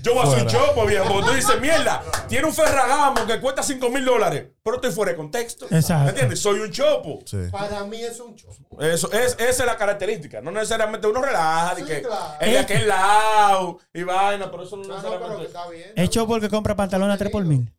Yo 0.01 0.13
voy 0.13 0.23
a 0.23 0.27
hacer 0.27 0.43
un 0.43 0.47
chopo, 0.47 0.86
viejo. 0.86 1.05
Porque 1.12 1.27
tú 1.29 1.36
dices, 1.36 1.60
mierda, 1.60 2.01
tiene 2.27 2.45
un 2.47 2.53
Ferragamo 2.53 3.25
que 3.25 3.39
cuesta 3.41 3.62
5 3.63 3.89
mil 3.89 4.05
dólares, 4.05 4.47
pero 4.63 4.77
estoy 4.77 4.91
fuera 4.91 5.12
de 5.12 5.17
contexto. 5.17 5.65
Exacto. 5.69 6.03
¿Me 6.05 6.10
entiendes? 6.12 6.39
Soy 6.39 6.60
un 6.60 6.71
chopo. 6.71 7.19
Sí. 7.25 7.38
Para 7.51 7.84
mí 7.86 8.01
es 8.01 8.19
un 8.19 8.36
chopo. 8.36 8.81
Eso, 8.81 9.12
es, 9.12 9.34
esa 9.39 9.63
es 9.63 9.65
la 9.65 9.77
característica. 9.77 10.41
No 10.41 10.51
necesariamente 10.51 11.08
uno 11.08 11.21
relaja, 11.21 11.75
de 11.75 11.81
Sí, 11.81 11.88
que 11.88 12.01
claro. 12.03 12.36
es 12.39 12.51
de 12.51 12.58
aquel 12.60 12.88
lado 12.88 13.79
y 13.93 14.03
vaina, 14.03 14.49
pero 14.49 14.63
eso 14.63 14.77
no, 14.77 14.84
No, 14.84 14.89
no, 14.89 14.95
necesariamente. 14.95 15.27
pero 15.27 15.39
que 15.39 15.45
está 15.47 15.69
bien. 15.69 15.91
Es 15.95 16.10
chopo 16.10 16.36
el 16.36 16.41
que 16.41 16.49
compra 16.49 16.75
pantalones 16.75 17.15
a 17.15 17.17
3 17.17 17.31
por 17.31 17.43
mil. 17.43 17.71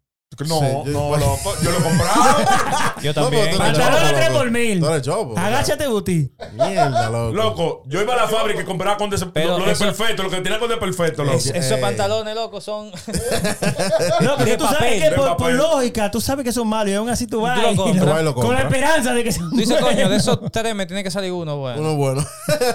No, 0.48 0.58
Sí, 0.60 0.66
yo- 0.66 0.84
no, 0.92 1.16
loco. 1.16 1.54
Yo 1.62 1.70
lo 1.70 1.78
he 1.78 1.82
comprado. 1.82 2.36
Yo 3.02 3.12
No, 3.14 3.22
también. 3.22 3.44
pero 3.44 3.56
tú 3.56 3.62
eres 3.62 3.78
Pantalones 3.78 3.96
a 3.96 4.00
chopo, 4.08 4.16
3 4.16 4.28
loco. 4.28 4.38
por 4.40 4.50
mil. 4.50 4.80
Tú 4.80 4.86
eres 4.88 5.02
chopo. 5.02 5.38
Agáchate, 5.38 5.86
Buti. 5.86 6.32
Mierda, 6.52 7.10
loco. 7.10 7.32
Loco, 7.32 7.82
yo 7.86 8.02
iba 8.02 8.12
a 8.12 8.16
la 8.16 8.28
fábrica 8.28 8.60
y 8.60 8.64
compraba 8.64 8.96
con 8.98 9.08
Pero 9.08 9.48
lo, 9.50 9.58
lo 9.60 9.64
de 9.66 9.72
eso- 9.72 9.84
perfecto, 9.84 10.24
lo 10.24 10.30
que 10.30 10.40
tenía 10.40 10.58
con 10.58 10.68
de 10.68 10.76
perfecto, 10.78 11.22
loco. 11.24 11.38
Es- 11.38 11.46
esos 11.46 11.78
pantalones, 11.78 12.34
loco, 12.34 12.60
son... 12.60 12.90
No, 14.20 14.34
pero 14.36 14.44
De 14.50 14.56
tú 14.56 14.64
sabes 14.66 15.00
que 15.02 15.10
de 15.10 15.16
por, 15.16 15.52
lógica, 15.52 16.10
tú 16.10 16.20
sabes 16.20 16.44
que 16.44 16.52
son 16.52 16.68
malos 16.68 16.90
y 16.92 16.94
aún 16.96 17.08
así 17.08 17.26
tú 17.28 17.40
vas 17.42 17.58
Tú 17.60 17.62
lo 17.62 17.72
y 17.72 17.76
compras. 17.76 17.96
lo- 17.96 18.04
Tú 18.04 18.10
vas 18.10 18.20
y 18.20 18.24
lo 18.24 18.34
con 18.34 18.54
la 18.54 18.62
esperanza 18.62 19.14
de 19.14 19.24
que 19.24 19.32
sean 19.32 19.48
Tú 19.50 19.56
dices, 19.56 19.80
coño, 19.80 20.08
de 20.08 20.16
esos 20.16 20.40
tres 20.52 20.74
me 20.74 20.86
tiene 20.86 21.04
que 21.04 21.10
salir 21.10 21.30
uno, 21.32 21.56
bueno. 21.56 21.80
Uno 21.80 21.94
bueno. 21.96 22.26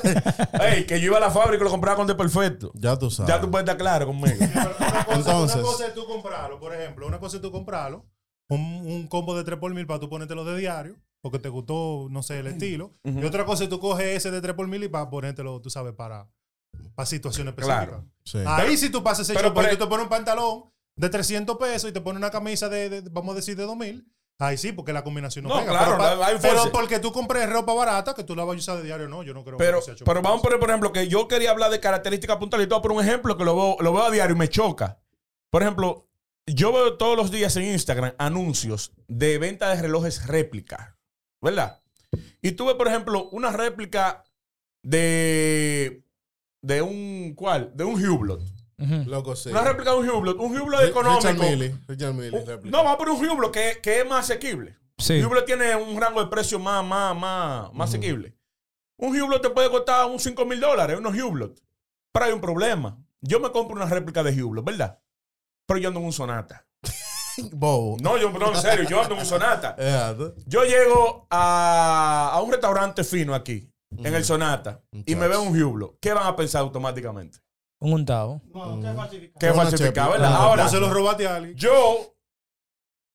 Ey, 0.61 0.85
que 0.85 0.99
yo 0.99 1.07
iba 1.07 1.17
a 1.17 1.21
la 1.21 1.31
fábrica 1.31 1.61
y 1.61 1.65
lo 1.65 1.69
compraba 1.69 1.97
con 1.97 2.07
de 2.07 2.15
perfecto. 2.15 2.71
ya 2.75 2.97
tú 2.97 3.11
sabes. 3.11 3.29
Ya 3.33 3.41
tú 3.41 3.51
puedes 3.51 3.63
estar 3.65 3.77
claro 3.77 4.07
conmigo. 4.07 4.37
Una 4.39 4.65
cosa, 5.05 5.15
Entonces. 5.15 5.55
una 5.57 5.65
cosa 5.65 5.87
es 5.87 5.93
tú 5.93 6.05
comprarlo, 6.07 6.59
por 6.59 6.73
ejemplo, 6.73 7.05
una 7.07 7.19
cosa 7.19 7.40
tú 7.41 7.51
comprarlo, 7.51 8.05
un, 8.49 8.59
un 8.85 9.07
combo 9.07 9.35
de 9.35 9.43
3 9.43 9.57
por 9.59 9.73
mil 9.73 9.85
para 9.87 9.99
tú 9.99 10.09
ponértelo 10.09 10.45
de 10.45 10.57
diario, 10.57 10.95
porque 11.21 11.39
te 11.39 11.49
gustó, 11.49 12.07
no 12.09 12.23
sé, 12.23 12.39
el 12.39 12.47
estilo. 12.47 12.91
Y 13.03 13.23
otra 13.25 13.45
cosa 13.45 13.63
es 13.63 13.69
tú 13.69 13.79
coges 13.79 14.07
ese 14.17 14.31
de 14.31 14.41
3 14.41 14.55
por 14.55 14.67
mil 14.67 14.83
y 14.83 14.87
para 14.87 15.09
ponértelo, 15.09 15.59
tú 15.61 15.69
sabes, 15.69 15.93
para, 15.93 16.27
para 16.95 17.05
situaciones 17.05 17.51
específicas. 17.51 17.87
Claro. 17.87 18.05
Sí. 18.23 18.39
Ahí 18.45 18.77
si 18.77 18.89
tú 18.89 19.03
pasas 19.03 19.27
ese 19.29 19.37
Pero 19.37 19.53
porque 19.53 19.69
por- 19.69 19.77
tú 19.77 19.83
te 19.85 19.89
pones 19.89 20.03
un 20.05 20.09
pantalón 20.09 20.63
de 20.95 21.09
300 21.09 21.57
pesos 21.57 21.89
y 21.89 21.93
te 21.93 22.01
pones 22.01 22.17
una 22.19 22.31
camisa 22.31 22.69
de, 22.69 22.89
de- 22.89 23.09
vamos 23.09 23.33
a 23.33 23.35
decir, 23.35 23.55
de 23.55 23.63
2000. 23.63 24.05
Ahí 24.39 24.57
sí, 24.57 24.71
porque 24.71 24.91
la 24.91 25.03
combinación 25.03 25.43
no, 25.45 25.49
No, 25.51 25.59
pega. 25.59 25.71
claro, 25.71 25.97
pero, 25.99 26.15
no, 26.33 26.39
pero 26.41 26.71
porque 26.71 26.97
tú 26.99 27.11
compres 27.11 27.47
ropa 27.47 27.75
barata, 27.75 28.15
que 28.15 28.23
tú 28.23 28.35
la 28.35 28.43
vas 28.43 28.55
a 28.55 28.57
usar 28.57 28.77
de 28.77 28.83
diario, 28.83 29.07
no, 29.07 29.21
yo 29.21 29.35
no 29.35 29.43
creo 29.43 29.55
Pero, 29.57 29.77
que 29.79 29.85
sea 29.85 29.95
pero 30.03 30.23
vamos 30.23 30.39
a 30.39 30.41
poner, 30.41 30.59
por 30.59 30.69
ejemplo, 30.69 30.91
que 30.91 31.07
yo 31.07 31.27
quería 31.27 31.51
hablar 31.51 31.69
de 31.69 31.79
características 31.79 32.37
puntuales 32.37 32.65
y 32.65 32.69
todo, 32.69 32.81
por 32.81 32.91
un 32.91 33.01
ejemplo 33.03 33.37
que 33.37 33.43
lo 33.45 33.55
veo, 33.55 33.77
lo 33.79 33.93
veo 33.93 34.01
a 34.03 34.09
diario 34.09 34.35
y 34.35 34.39
me 34.39 34.49
choca. 34.49 34.97
Por 35.51 35.61
ejemplo, 35.61 36.07
yo 36.55 36.71
veo 36.73 36.97
todos 36.97 37.17
los 37.17 37.31
días 37.31 37.55
en 37.57 37.63
Instagram 37.65 38.13
anuncios 38.17 38.91
de 39.07 39.37
venta 39.37 39.69
de 39.69 39.81
relojes 39.81 40.25
réplica, 40.27 40.97
¿verdad? 41.41 41.81
Y 42.41 42.53
tuve, 42.53 42.75
por 42.75 42.87
ejemplo, 42.87 43.29
una 43.31 43.51
réplica 43.51 44.23
de 44.83 46.03
de 46.61 46.81
un 46.81 47.33
¿cuál? 47.35 47.71
De 47.75 47.83
un 47.83 48.03
Hublot. 48.03 48.41
Loco, 49.05 49.35
sí. 49.35 49.49
Una 49.49 49.61
réplica 49.63 49.91
de 49.91 49.97
un 49.97 50.09
Hublot, 50.09 50.37
un 50.39 50.59
Hublot 50.59 50.79
Richard 50.81 50.89
económico. 50.89 51.43
Mille. 51.43 51.75
Richard 51.87 52.13
Mille, 52.15 52.31
Un- 52.39 52.47
réplica. 52.47 52.75
no, 52.77 52.83
vamos 52.83 52.93
a 52.93 52.97
poner 52.97 53.13
un 53.13 53.29
Hublot 53.29 53.51
que, 53.51 53.79
que 53.81 53.99
es 53.99 54.07
más 54.09 54.25
asequible. 54.29 54.75
Sí. 54.97 55.21
Hublot 55.23 55.45
tiene 55.45 55.75
un 55.75 55.99
rango 56.01 56.23
de 56.23 56.29
precio 56.31 56.57
más, 56.59 56.83
más, 56.83 57.15
más, 57.15 57.71
más 57.73 57.89
asequible. 57.89 58.35
Un 58.97 59.19
Hublot 59.19 59.41
te 59.41 59.49
puede 59.51 59.69
costar 59.69 60.07
un 60.07 60.19
5 60.19 60.45
mil 60.45 60.59
dólares, 60.59 60.97
unos 60.97 61.15
Hublot. 61.15 61.59
Pero 62.11 62.25
hay 62.25 62.31
un 62.33 62.41
problema. 62.41 62.97
Yo 63.21 63.39
me 63.39 63.51
compro 63.51 63.75
una 63.75 63.85
réplica 63.85 64.23
de 64.23 64.43
Hublot, 64.43 64.65
¿verdad? 64.65 64.99
Pero 65.67 65.79
yo 65.79 65.87
ando 65.89 65.99
en 65.99 66.05
un 66.07 66.13
Sonata. 66.13 66.65
Bobo. 67.53 67.97
No, 68.01 68.17
yo, 68.17 68.29
no, 68.31 68.53
en 68.53 68.61
serio, 68.61 68.87
yo 68.89 69.01
ando 69.01 69.15
en 69.15 69.21
un 69.21 69.25
Sonata. 69.25 69.75
Exacto. 69.77 70.35
Yo 70.45 70.63
llego 70.63 71.27
a, 71.29 72.31
a 72.33 72.41
un 72.41 72.51
restaurante 72.51 73.03
fino 73.03 73.33
aquí, 73.33 73.71
en 73.97 74.13
el 74.13 74.23
Sonata, 74.25 74.81
y 75.05 75.15
me 75.15 75.27
veo 75.27 75.41
un 75.41 75.49
Hublot. 75.61 75.97
¿Qué 75.99 76.13
van 76.13 76.27
a 76.27 76.35
pensar 76.35 76.61
automáticamente? 76.61 77.39
Un 77.79 77.93
untado. 77.93 78.41
Que 79.39 79.47
es 79.47 79.53
Una 79.53 79.63
falsificado, 79.63 79.77
chepa. 79.77 80.09
¿verdad? 80.09 80.31
Ah, 80.33 80.43
Ahora, 80.43 80.63
No 80.65 80.69
se 80.69 80.79
lo 80.79 80.93
robaste 80.93 81.27
a 81.27 81.35
alguien. 81.37 81.55
yo 81.57 82.15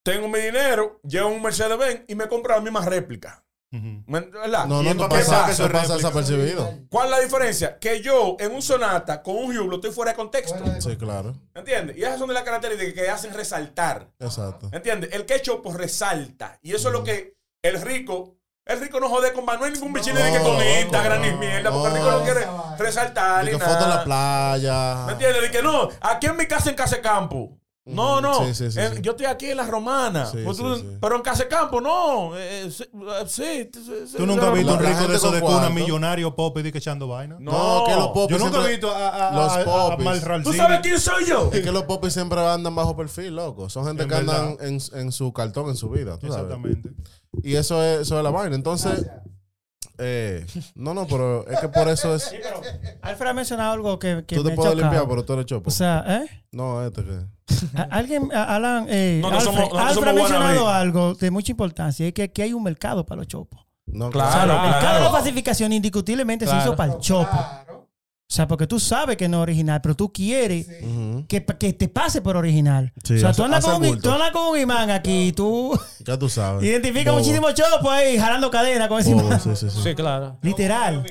tengo 0.05 0.29
mi 0.29 0.41
dinero, 0.41 1.01
llevo 1.05 1.29
un 1.29 1.41
Mercedes-Benz 1.43 2.05
y 2.09 2.15
me 2.15 2.27
compro 2.29 2.55
la 2.55 2.61
misma 2.61 2.85
réplica. 2.85 3.45
Ujú. 3.77 4.03
¿Me- 4.07 4.21
¿Verdad? 4.21 4.67
No, 4.67 4.83
¿Y 4.83 4.87
no, 4.87 4.95
no 4.95 5.09
pasa, 5.09 5.47
que 5.47 5.53
eso 5.53 5.65
eso 5.65 5.67
es 5.67 5.73
pasa 5.73 5.95
desapercibido. 5.97 6.73
¿Cuál 6.89 7.07
es 7.07 7.11
la 7.11 7.21
diferencia? 7.21 7.79
Que 7.79 8.01
yo 8.01 8.37
en 8.39 8.55
un 8.55 8.63
Sonata 8.63 9.23
con 9.23 9.37
un 9.37 9.57
Hublot 9.57 9.77
estoy 9.77 9.91
fuera 9.93 10.13
de 10.13 10.17
contexto. 10.17 10.57
Sí, 10.81 10.97
claro. 10.97 11.35
¿Entiendes? 11.55 11.97
Y 11.97 12.03
esas 12.03 12.19
son 12.19 12.29
de 12.29 12.35
las 12.35 12.43
características 12.45 12.95
que 12.95 13.11
hacen 13.11 13.35
resaltar. 13.35 14.09
Exacto. 14.19 14.69
¿Entiendes? 14.73 15.11
El 15.13 15.27
quecho 15.27 15.63
pues 15.63 15.77
resalta. 15.77 16.59
Y 16.63 16.75
eso 16.75 16.89
es 16.89 16.93
lo 16.93 17.05
que 17.05 17.37
el 17.63 17.81
rico, 17.81 18.37
el 18.65 18.81
rico 18.81 19.01
no 19.01 19.09
jode 19.09 19.33
con 19.33 19.45
más. 19.45 19.59
No 19.59 19.65
hay 19.65 19.73
ningún 19.73 19.93
bichín 19.93 20.15
de 20.15 20.23
que 20.23 20.39
con 20.39 20.57
No, 20.59 20.81
Instagram 20.81 21.21
no, 21.21 21.27
ni 21.27 21.37
mierda, 21.37 21.71
porque 21.71 21.89
el 21.89 21.95
no. 21.95 21.99
rico 22.01 22.11
no 22.19 22.25
quiere 22.25 22.47
resaltar 22.79 23.43
Y 23.45 23.53
ni 23.53 23.59
que 23.59 23.65
foto 23.65 23.75
en 23.75 23.81
la 23.81 23.87
nada. 23.89 24.05
playa. 24.05 25.07
¿Me 25.07 25.13
entiendes? 25.13 25.43
De 25.43 25.51
que 25.51 25.63
no, 25.63 25.89
aquí 26.01 26.27
en 26.27 26.37
mi 26.37 26.47
casa 26.47 26.71
en 26.71 26.77
Casa 26.77 26.97
de 26.97 27.03
Campo. 27.03 27.59
No, 27.87 28.21
no. 28.21 28.45
Sí, 28.47 28.53
sí, 28.55 28.71
sí, 28.73 28.81
sí. 28.81 29.01
Yo 29.01 29.13
estoy 29.13 29.27
aquí 29.27 29.47
en 29.51 29.59
la 29.59 29.65
romana. 29.67 30.27
Sí, 30.27 30.39
Pues 30.45 30.57
sí, 30.57 30.63
tú- 30.65 30.77
sí. 30.77 30.99
Pero 31.01 31.15
en 31.17 31.23
Casa 31.23 31.45
de 31.45 31.49
Campo, 31.49 31.81
no. 31.81 32.37
Eh, 32.37 32.69
sí, 32.71 32.83
eh, 32.83 33.25
sí, 33.29 33.71
sí, 33.73 33.93
sí, 34.09 34.17
Tú 34.17 34.27
nunca 34.27 34.49
has 34.49 34.53
sí, 34.55 34.59
visto 34.59 34.73
un 34.75 34.81
rico 34.81 35.07
de 35.09 35.17
esos 35.17 35.33
de 35.33 35.41
cuna, 35.41 35.71
millonario, 35.71 36.35
pop 36.35 36.59
y 36.59 36.73
que 36.73 36.79
echando 36.79 37.07
vaina. 37.07 37.37
No, 37.39 37.53
No, 37.53 37.85
que 37.87 37.93
los 37.95 38.09
popis 38.09 38.37
Yo 38.39 38.45
nunca 38.45 38.59
he 38.59 38.67
siempre- 38.67 38.73
visto 38.73 38.91
a, 38.91 39.29
a, 39.29 39.35
los 39.37 39.53
a, 39.53 40.43
¿Tú 40.43 40.53
sabes 40.53 40.81
quién 40.83 40.99
soy 41.01 41.27
yo? 41.27 41.51
Es 41.53 41.63
que 41.63 41.71
los 41.71 41.85
popis 41.85 42.13
siempre 42.13 42.41
andan 42.45 42.75
bajo 42.75 42.97
perfil, 42.97 43.37
loco. 43.37 43.71
Son 43.71 43.87
gente 43.87 44.03
En 44.03 44.09
que 44.09 44.15
andan 44.17 44.57
verdad. 44.57 44.67
en, 44.67 44.81
en 45.01 45.13
su 45.13 45.33
cartón, 45.33 45.69
en 45.71 45.77
su 45.77 45.89
vida. 45.89 46.19
¿tú 46.19 46.27
sabes? 46.27 46.43
Exactamente. 46.43 46.91
Y 47.45 47.55
eso 47.55 47.81
es, 47.85 48.01
eso 48.01 48.19
es 48.19 48.25
la 48.25 48.31
vaina. 48.31 48.57
Entonces, 48.57 49.07
eh, 49.99 50.45
no, 50.75 50.93
no, 50.93 51.07
pero 51.07 51.47
es 51.49 51.59
que 51.61 51.69
por 51.69 51.89
eso 51.89 52.15
es. 52.15 52.31
Alfred 53.03 53.29
ha 53.29 53.33
mencionado 53.33 53.73
algo 53.73 53.99
que, 53.99 54.25
que 54.27 54.37
Tú 54.37 54.43
te 54.45 54.51
me 54.51 54.57
puedes 54.57 54.77
limpiar, 54.77 55.07
pero 55.09 55.25
tú 55.25 55.33
eres 55.35 55.47
chopo. 55.47 55.69
O 55.69 55.73
sea, 55.73 56.05
¿eh? 56.07 56.45
No, 56.53 56.85
este 56.85 57.05
que. 57.05 57.19
Alguien, 57.91 58.29
Alan, 58.35 58.87
eh, 58.89 59.21
No, 59.23 59.31
no 59.31 59.37
Alfred, 59.39 59.53
somos- 59.53 59.61
nosotros 59.61 59.81
Alfred 59.83 59.95
somos 59.95 60.09
ha 60.09 60.13
mencionado 60.15 60.69
algo 60.69 61.15
de 61.15 61.31
mucha 61.31 61.53
importancia, 61.53 62.05
y 62.05 62.09
es 62.09 62.15
que 62.15 62.23
aquí 62.25 62.43
hay 62.43 62.53
un 62.53 62.63
mercado 62.63 63.05
para 63.07 63.19
los 63.21 63.29
chopos. 63.29 63.61
No, 63.87 64.11
Claro, 64.11 64.29
O 64.29 64.33
sea, 64.33 64.43
el 64.43 64.49
claro. 64.51 64.69
mercado 64.71 64.95
de 64.99 65.05
la 65.05 65.11
falsificación 65.11 65.73
indiscutiblemente 65.73 66.47
se 66.47 66.57
hizo 66.57 66.75
para 66.75 66.95
el 66.95 66.99
chopo. 67.01 67.37
O 68.29 68.35
sea, 68.35 68.49
porque 68.49 68.67
tú 68.67 68.81
sabes 68.81 69.17
que 69.17 69.29
no 69.29 69.37
es 69.37 69.43
original, 69.45 69.81
pero 69.81 69.95
tú 69.95 70.13
quieres 70.13 70.67
que, 71.29 71.45
que 71.45 71.73
te 71.73 71.87
pase 71.87 72.21
por 72.21 72.37
original. 72.37 72.93
Sí, 73.05 73.15
o 73.15 73.19
sea, 73.21 73.33
tú 73.33 73.45
andas, 73.45 73.65
con 73.65 73.81
un, 73.87 74.01
tú 74.01 74.11
andas 74.11 74.33
con 74.33 74.49
un 74.49 74.59
imán 74.59 74.91
aquí, 74.91 75.31
tú 75.33 75.79
Ya 76.05 76.19
tú 76.19 76.29
sabes. 76.29 76.65
identificas 76.65 77.13
Bobo. 77.13 77.21
muchísimos 77.21 77.55
chopos 77.55 77.89
ahí 77.89 78.19
jalando 78.19 78.51
cadena 78.51 78.89
con 78.89 78.99
ese 78.99 79.15
Bobo, 79.15 79.27
imán. 79.29 79.41
sí, 79.41 79.55
sí, 79.55 79.71
sí. 79.71 79.81
Sí, 79.81 79.95
claro. 79.95 80.39
Literal. 80.43 81.07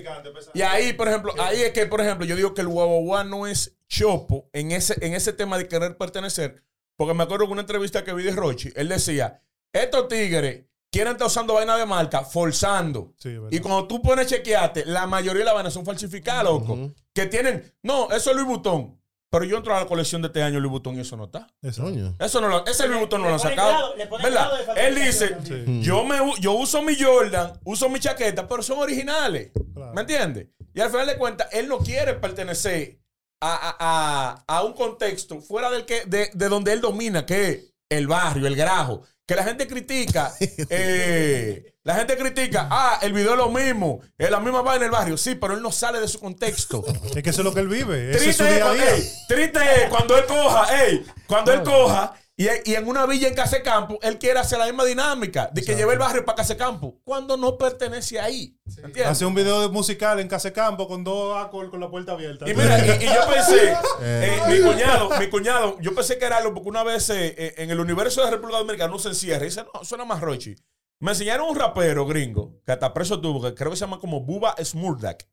Y 0.53 0.61
ahí, 0.61 0.91
por 0.91 1.07
ejemplo, 1.07 1.31
ahí 1.41 1.61
es 1.61 1.71
que, 1.71 1.85
por 1.85 2.01
ejemplo, 2.01 2.25
yo 2.25 2.35
digo 2.35 2.53
que 2.53 2.59
el 2.59 2.67
guaguaguá 2.67 3.23
no 3.23 3.47
es 3.47 3.74
chopo 3.87 4.49
en 4.53 4.71
ese, 4.71 4.95
en 5.05 5.13
ese 5.13 5.33
tema 5.33 5.57
de 5.57 5.67
querer 5.67 5.97
pertenecer. 5.97 6.63
Porque 6.97 7.13
me 7.13 7.23
acuerdo 7.23 7.45
de 7.45 7.51
una 7.51 7.61
entrevista 7.61 8.03
que 8.03 8.13
vi 8.13 8.23
de 8.23 8.31
Rochi. 8.31 8.71
Él 8.75 8.87
decía, 8.89 9.41
estos 9.73 10.07
tigres 10.07 10.63
quieren 10.91 11.13
estar 11.13 11.27
usando 11.27 11.53
vaina 11.55 11.75
de 11.77 11.85
marca, 11.85 12.23
forzando. 12.23 13.13
Sí, 13.17 13.35
y 13.51 13.59
cuando 13.59 13.85
tú 13.87 14.01
pones 14.01 14.27
chequeate, 14.27 14.85
la 14.85 15.05
mayoría 15.07 15.39
de 15.39 15.45
las 15.45 15.53
vainas 15.53 15.73
son 15.73 15.85
falsificadas, 15.85 16.45
loco. 16.45 16.91
Que 17.13 17.25
tienen, 17.25 17.73
no, 17.83 18.09
eso 18.11 18.29
es 18.31 18.35
Louis 18.37 18.47
Vuitton. 18.47 18.99
Pero 19.29 19.43
yo 19.43 19.57
entro 19.57 19.75
a 19.75 19.81
la 19.81 19.85
colección 19.87 20.21
de 20.21 20.27
este 20.27 20.41
año 20.41 20.61
Louis 20.61 20.71
Vuitton 20.71 20.95
y 20.95 21.01
eso 21.01 21.17
no 21.17 21.25
está. 21.25 21.47
Exacto. 21.61 22.13
Eso 22.19 22.39
no 22.39 22.47
lo, 22.47 22.65
ese 22.65 22.87
Louis 22.87 22.99
Vuitton 22.99 23.21
no 23.21 23.27
lo 23.27 23.33
han 23.33 23.39
sacado. 23.41 23.93
grado- 23.97 24.17
¿Verdad? 24.23 24.77
Él 24.77 24.95
dice, 24.95 25.35
yo, 25.81 26.05
me, 26.05 26.15
yo 26.39 26.53
uso 26.53 26.81
mi 26.81 26.95
Jordan, 26.97 27.59
uso 27.65 27.89
mi 27.89 27.99
chaqueta, 27.99 28.47
pero 28.47 28.63
son 28.63 28.79
originales. 28.79 29.51
Claro. 29.73 29.93
¿Me 29.93 30.01
entiendes? 30.01 30.47
Y 30.73 30.79
al 30.79 30.89
final 30.89 31.07
de 31.07 31.17
cuentas, 31.17 31.49
él 31.51 31.67
no 31.67 31.79
quiere 31.79 32.13
pertenecer 32.13 32.99
a, 33.41 33.75
a- 33.79 34.43
a- 34.57 34.63
un 34.63 34.73
contexto 34.73 35.41
fuera 35.41 35.69
del 35.69 35.85
que, 35.85 36.05
de, 36.05 36.29
de 36.33 36.49
donde 36.49 36.73
él 36.73 36.81
domina, 36.81 37.25
que 37.25 37.49
es 37.49 37.59
el 37.89 38.07
barrio, 38.07 38.47
el 38.47 38.55
grajo. 38.55 39.03
que 39.27 39.35
la 39.35 39.43
gente 39.43 39.67
critica, 39.67 40.33
eh, 40.69 41.73
la 41.83 41.95
gente 41.95 42.17
critica, 42.17 42.67
ah, 42.71 42.99
el 43.01 43.13
video 43.13 43.31
es 43.31 43.37
lo 43.37 43.49
mismo, 43.49 43.99
es 44.17 44.29
la 44.31 44.39
misma 44.39 44.61
vaina 44.61 44.85
en 44.85 44.91
el 44.91 44.91
barrio. 44.91 45.17
Sí, 45.17 45.35
pero 45.35 45.53
él 45.53 45.61
no 45.61 45.71
sale 45.71 45.99
de 45.99 46.07
su 46.07 46.19
contexto. 46.19 46.83
Es 47.15 47.23
que 47.23 47.29
eso 47.29 47.41
es 47.41 47.45
lo 47.45 47.53
que 47.53 47.59
él 47.59 47.67
vive. 47.67 48.11
Ese 48.11 48.29
es 48.29 48.35
su 48.37 48.43
Triste 48.43 48.55
día 48.55 48.63
a 48.63 48.67
cuando, 48.67 48.83
día. 48.83 48.95
ey, 48.95 49.11
triste 49.27 49.59
es 49.83 49.89
cuando 49.89 50.17
él 50.17 50.25
coja, 50.25 50.83
ey, 50.85 51.05
cuando 51.27 51.53
él 51.53 51.63
coja 51.63 52.13
y, 52.37 52.47
y 52.65 52.75
en 52.75 52.87
una 52.87 53.05
villa 53.05 53.29
en 53.29 53.33
Casecampo, 53.33 53.97
él 54.01 54.19
quiere 54.19 54.39
hacer 54.39 54.59
la 54.59 54.65
misma 54.65 54.83
dinámica 54.83 55.49
de 55.53 55.63
que 55.63 55.75
lleve 55.75 55.93
el 55.93 55.99
barrio 55.99 56.25
para 56.25 56.37
Casecampo, 56.37 56.99
cuando 57.05 57.37
no 57.37 57.57
pertenece 57.57 58.19
ahí. 58.19 58.59
¿Entiendes? 58.65 59.07
Hace 59.07 59.25
un 59.25 59.33
video 59.33 59.61
de 59.61 59.69
musical 59.69 60.19
en 60.19 60.27
Casecampo 60.27 60.87
con 60.87 61.03
dos 61.03 61.37
acol 61.37 61.69
con 61.69 61.79
la 61.79 61.89
puerta 61.89 62.11
abierta. 62.11 62.49
Y 62.49 62.53
mira, 62.53 62.77
y, 62.85 63.03
y 63.03 63.05
yo 63.05 63.29
pensé, 63.29 63.73
eh, 64.01 64.41
mi 64.49 64.59
cuñado, 64.59 65.09
mi 65.17 65.29
cuñado, 65.29 65.77
yo 65.79 65.95
pensé 65.95 66.17
que 66.17 66.25
era 66.25 66.37
algo 66.37 66.53
porque 66.53 66.69
una 66.69 66.83
vez 66.83 67.09
eh, 67.09 67.35
eh, 67.37 67.53
en 67.57 67.71
el 67.71 67.79
universo 67.79 68.23
de 68.25 68.31
República 68.31 68.57
Dominicana 68.59 68.91
no 68.91 68.99
se 68.99 69.09
encierra. 69.09 69.45
Y 69.45 69.49
dice, 69.49 69.63
no, 69.73 69.85
suena 69.85 70.03
más 70.03 70.19
Rochi. 70.19 70.55
Me 70.99 71.11
enseñaron 71.11 71.49
un 71.49 71.55
rapero 71.55 72.05
gringo 72.05 72.61
que 72.65 72.71
hasta 72.73 72.93
preso 72.93 73.21
tuvo, 73.21 73.41
que 73.41 73.53
creo 73.53 73.71
que 73.71 73.77
se 73.77 73.81
llama 73.81 73.99
como 73.99 74.21
Buba 74.21 74.55
Smurdak. 74.61 75.25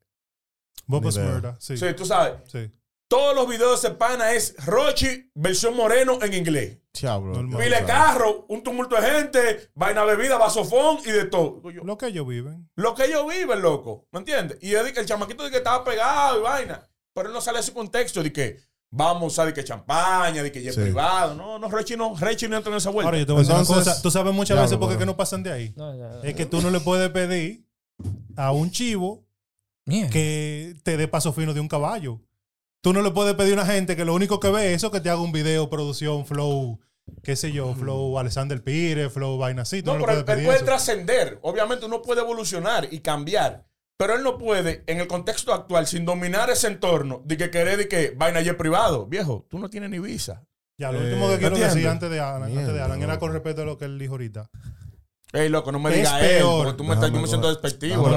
Bob 0.85 1.03
Ni 1.03 1.09
idea. 1.09 1.23
Smurda, 1.23 1.57
sí. 1.59 1.77
Sí, 1.77 1.85
tú 1.95 2.05
sabes. 2.05 2.35
Sí. 2.49 2.71
Todos 3.13 3.35
los 3.35 3.47
videos 3.47 3.79
de 3.79 3.89
ese 3.89 3.95
pana 3.95 4.31
es 4.31 4.55
Rochi 4.65 5.29
versión 5.35 5.75
moreno 5.75 6.17
en 6.23 6.33
inglés. 6.33 6.79
Diablo. 6.99 7.33
Pile 7.59 7.83
carro, 7.85 8.45
un 8.49 8.63
tumulto 8.63 8.95
de 8.99 9.03
gente, 9.07 9.69
vaina 9.75 10.03
bebida, 10.03 10.37
vasofón 10.39 10.97
y 11.05 11.11
de 11.11 11.25
todo. 11.25 11.61
Lo 11.83 11.95
que 11.95 12.07
ellos 12.07 12.25
viven. 12.27 12.67
Lo 12.75 12.95
que 12.95 13.05
ellos 13.05 13.23
viven, 13.29 13.61
loco. 13.61 14.07
¿Me 14.11 14.17
entiendes? 14.17 14.57
Y 14.61 14.73
es 14.73 14.83
de 14.83 14.93
que 14.93 14.99
el 15.01 15.05
chamaquito 15.05 15.43
de 15.43 15.51
que 15.51 15.57
estaba 15.57 15.83
pegado 15.83 16.39
y 16.39 16.41
vaina. 16.41 16.89
Pero 17.13 17.27
él 17.27 17.33
no 17.35 17.41
sale 17.41 17.59
de 17.59 17.63
su 17.63 17.73
contexto 17.75 18.23
de 18.23 18.33
que 18.33 18.57
vamos 18.89 19.37
a 19.37 19.45
de 19.45 19.53
que 19.53 19.63
champaña, 19.63 20.41
de 20.41 20.51
que 20.51 20.63
ya 20.63 20.69
es 20.71 20.75
Sí. 20.75 20.81
privado. 20.81 21.35
No, 21.35 21.59
no, 21.59 21.69
Rechi 21.69 21.95
no, 21.95 22.15
Rechi 22.17 22.47
no 22.47 22.57
entra 22.57 22.71
en 22.71 22.77
esa 22.77 22.89
vuelta. 22.89 23.09
Ahora 23.09 23.19
yo 23.19 23.27
te 23.27 23.31
voy 23.31 23.39
a 23.39 23.43
decir 23.43 23.53
una 23.53 23.61
Entonces- 23.61 23.93
cosa. 23.93 24.01
Tú 24.01 24.09
sabes 24.09 24.33
muchas 24.33 24.59
veces 24.59 24.77
por 24.79 24.97
qué 24.97 25.05
no 25.05 25.15
pasan 25.15 25.43
de 25.43 25.51
ahí. 25.51 25.73
No, 25.75 25.95
ya, 25.95 26.27
Es 26.27 26.33
que 26.33 26.47
tú 26.47 26.61
no 26.63 26.71
le 26.71 26.79
puedes 26.79 27.11
pedir 27.11 27.63
a 28.35 28.51
un 28.51 28.71
chivo 28.71 29.23
Mierda. 29.85 30.09
que 30.09 30.75
te 30.81 30.97
dé 30.97 31.07
paso 31.07 31.31
fino 31.31 31.53
de 31.53 31.59
un 31.59 31.67
caballo. 31.67 32.19
Tú 32.83 32.91
no 32.91 33.01
le 33.01 33.11
puedes 33.11 33.33
pedir 33.35 33.53
a 33.57 33.61
una 33.63 33.65
gente 33.65 33.95
que 33.95 34.03
lo 34.03 34.13
único 34.13 34.41
que 34.41 34.49
ve 34.51 34.71
es 34.71 34.75
eso 34.75 34.91
que 34.91 34.99
te 34.99 35.09
haga 35.09 35.21
un 35.21 35.31
video, 35.31 35.69
producción, 35.69 36.25
flow, 36.25 36.81
qué 37.23 37.37
sé 37.37 37.53
yo, 37.53 37.73
flow 37.75 38.19
Alexander 38.19 38.61
Pires, 38.61 39.09
flow 39.09 39.37
vaina 39.37 39.61
así. 39.61 39.81
Tú 39.81 39.93
no, 39.93 39.99
no, 39.99 40.05
pero 40.05 40.17
él, 40.19 40.25
puedes 40.25 40.37
él 40.39 40.45
pedir 40.45 40.45
puede 40.49 40.65
trascender. 40.65 41.39
Obviamente 41.43 41.85
uno 41.85 42.01
puede 42.01 42.19
evolucionar 42.19 42.89
y 42.91 42.99
cambiar. 42.99 43.63
Pero 43.95 44.15
él 44.15 44.23
no 44.23 44.37
puede, 44.37 44.83
en 44.87 44.99
el 44.99 45.07
contexto 45.07 45.53
actual, 45.53 45.87
sin 45.87 46.03
dominar 46.03 46.49
ese 46.49 46.67
entorno, 46.67 47.21
de 47.23 47.37
que 47.37 47.49
querer 47.49 47.77
de 47.77 47.87
que 47.87 48.13
vaina 48.17 48.41
ya 48.41 48.51
es 48.51 48.57
privado. 48.57 49.05
Viejo, 49.05 49.45
tú 49.49 49.59
no 49.59 49.69
tienes 49.69 49.89
ni 49.89 49.99
visa. 49.99 50.43
Ya, 50.77 50.91
lo 50.91 50.99
Eh, 50.99 51.05
último 51.05 51.29
que 51.29 51.37
quiero 51.37 51.57
decir 51.57 51.87
antes 51.87 52.09
de 52.09 52.19
Alan, 52.19 52.43
antes 52.51 52.73
de 52.73 52.81
Alan 52.81 53.01
era 53.01 53.17
con 53.17 53.31
respecto 53.31 53.61
a 53.61 53.65
lo 53.65 53.77
que 53.77 53.85
él 53.85 53.97
dijo 53.97 54.15
ahorita. 54.15 54.49
Ey, 55.35 55.49
loco, 55.49 55.71
no 55.71 55.79
me 55.79 55.89
digas 55.91 56.21
él, 56.21 56.43
porque 56.43 56.73
tú 56.73 56.83
me 56.83 56.93
estás, 56.93 57.11
yo 57.11 57.19
me 57.19 57.27
siento 57.27 57.49
despectivo. 57.49 58.07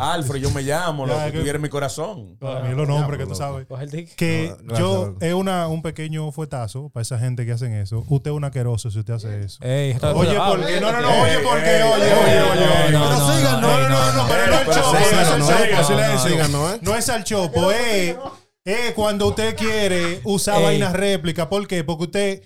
Alfred, 0.00 0.40
yo 0.42 0.50
me 0.50 0.62
llamo, 0.62 1.06
loco, 1.06 1.20
que- 1.30 1.38
tú 1.40 1.46
eres 1.48 1.62
mi 1.62 1.68
corazón. 1.68 2.36
Para 2.40 2.60
mí 2.60 2.70
es 2.70 2.76
los 2.76 2.88
nombres 2.88 3.20
que 3.20 3.26
tú 3.26 3.36
sabes. 3.36 3.66
El. 3.80 4.14
Que 4.16 4.52
Ah, 4.68 4.74
yo 4.78 5.14
es 5.20 5.32
una, 5.32 5.68
un 5.68 5.80
pequeño 5.82 6.32
fuetazo 6.32 6.88
para 6.90 7.02
esa 7.02 7.18
gente 7.20 7.46
que 7.46 7.52
hacen 7.52 7.72
eso. 7.74 8.04
Usted 8.08 8.32
es 8.32 8.36
un 8.36 8.42
aqueroso 8.44 8.90
si 8.90 8.98
usted 8.98 9.14
hace 9.14 9.44
eso. 9.44 9.62
Ey, 9.62 9.92
está- 9.92 10.12
Oye, 10.12 10.36
ah, 10.36 10.48
¿por 10.50 10.66
qué? 10.66 10.80
No, 10.80 10.90
no, 10.90 11.00
no, 11.02 11.22
oye, 11.22 11.38
¿por 11.38 11.62
qué? 11.62 11.76
ey, 11.76 11.82
Oye, 11.82 12.02
oye, 12.02 12.12
oye, 12.12 12.90
no, 12.92 13.04
Pero 13.04 13.18
no, 13.18 13.32
sigan, 13.36 13.60
no, 13.60 13.88
no, 13.88 14.12
no, 14.12 14.26
pero 14.28 14.46
no, 14.46 14.52
no 14.52 14.60
es 14.60 14.76
chopo, 14.76 14.92
no 14.92 14.98
es 14.98 15.12
al 15.30 15.38
no, 15.38 15.46
chopo, 15.46 16.48
no, 16.58 16.74
¿eh? 16.74 16.78
No 16.82 16.96
es 16.96 17.08
al 17.08 17.22
chopo, 17.24 17.70
es, 17.70 18.16
es 18.64 18.92
cuando 18.94 19.28
usted 19.28 19.54
quiere 19.56 20.20
usar 20.24 20.60
vainas 20.60 20.92
réplicas. 20.94 21.46
¿Por 21.46 21.66
qué? 21.68 21.84
Porque 21.84 22.04
usted 22.04 22.42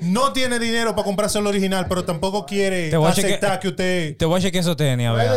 no 0.00 0.32
tiene 0.32 0.58
dinero 0.58 0.94
para 0.94 1.04
comprarse 1.04 1.38
el 1.38 1.46
original, 1.46 1.86
pero 1.88 2.02
tampoco 2.04 2.46
quiere 2.46 2.88
Te 2.88 2.96
voy 2.96 3.08
a 3.08 3.10
aceptar 3.10 3.60
que 3.60 3.68
usted... 3.68 4.16
Te 4.16 4.24
voy 4.24 4.38
a 4.38 4.42
chequear 4.42 4.62
esos 4.62 4.76
tenis, 4.76 5.06
a 5.06 5.12
ver. 5.12 5.30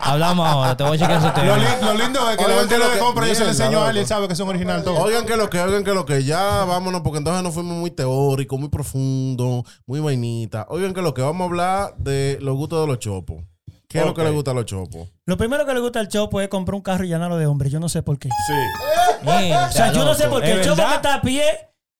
Hablamos 0.00 0.46
ahora, 0.46 0.76
te 0.76 0.84
voy 0.84 0.96
a 0.96 1.00
chequear 1.00 1.18
esos 1.20 1.32
tenis. 1.34 1.48
Lo, 1.50 1.56
li- 1.56 1.64
lo 1.80 1.94
lindo 1.94 2.30
es 2.30 2.36
que 2.36 2.44
Oigan, 2.44 2.56
la 2.56 2.60
gente 2.62 2.74
que 2.74 2.78
lo 2.80 2.86
lo 2.86 2.92
que- 2.92 2.98
compra 2.98 3.26
yo 3.26 3.34
se 3.34 3.40
le 3.40 3.46
mierda, 3.46 3.64
enseño 3.64 3.82
a 3.84 3.90
él 3.90 3.96
y 3.96 4.00
loco. 4.00 4.00
él 4.00 4.06
sabe 4.06 4.28
que 4.28 4.34
son 4.36 4.48
original 4.48 4.84
todo. 4.84 4.98
Oigan 5.00 5.24
que 5.24 5.36
lo 5.36 5.48
que, 5.48 5.60
oigan 5.60 5.84
que 5.84 5.94
lo 5.94 6.04
que, 6.04 6.22
ya 6.24 6.64
vámonos, 6.64 7.00
porque 7.00 7.18
entonces 7.18 7.42
nos 7.42 7.54
fuimos 7.54 7.76
muy 7.78 7.90
teóricos, 7.90 8.58
muy 8.60 8.68
profundo, 8.68 9.64
muy 9.86 10.00
vainita. 10.00 10.66
Oigan 10.68 10.92
que 10.92 11.00
lo 11.02 11.14
que 11.14 11.22
vamos 11.22 11.40
a 11.40 11.44
hablar 11.48 11.94
de 11.96 12.36
los 12.42 12.56
gustos 12.56 12.80
de 12.82 12.86
los 12.88 12.98
chopos. 12.98 13.42
¿Qué 13.88 14.00
es 14.00 14.06
lo 14.06 14.14
que 14.14 14.22
le 14.24 14.30
gusta 14.30 14.50
a 14.52 14.54
los 14.54 14.64
chopos? 14.64 15.08
Lo 15.26 15.36
primero 15.36 15.64
que 15.66 15.74
le 15.74 15.80
gusta 15.80 16.00
al 16.00 16.08
Chopo 16.08 16.40
es 16.40 16.48
comprar 16.48 16.74
un 16.76 16.80
carro 16.80 17.04
y 17.04 17.08
llenarlo 17.08 17.36
de 17.36 17.44
hombres. 17.46 17.70
Yo 17.70 17.78
no 17.78 17.90
sé 17.90 18.02
por 18.02 18.18
qué. 18.18 18.30
Sí. 18.46 19.24
O 19.52 19.70
sea, 19.72 19.92
yo 19.92 20.02
no 20.04 20.14
sé 20.14 20.28
por 20.28 20.40
qué. 20.42 20.52
¿Es 20.52 20.58
El 20.60 20.64
Chopo 20.64 20.88
que 20.88 20.94
está 20.94 21.14
a 21.16 21.20
pie, 21.20 21.42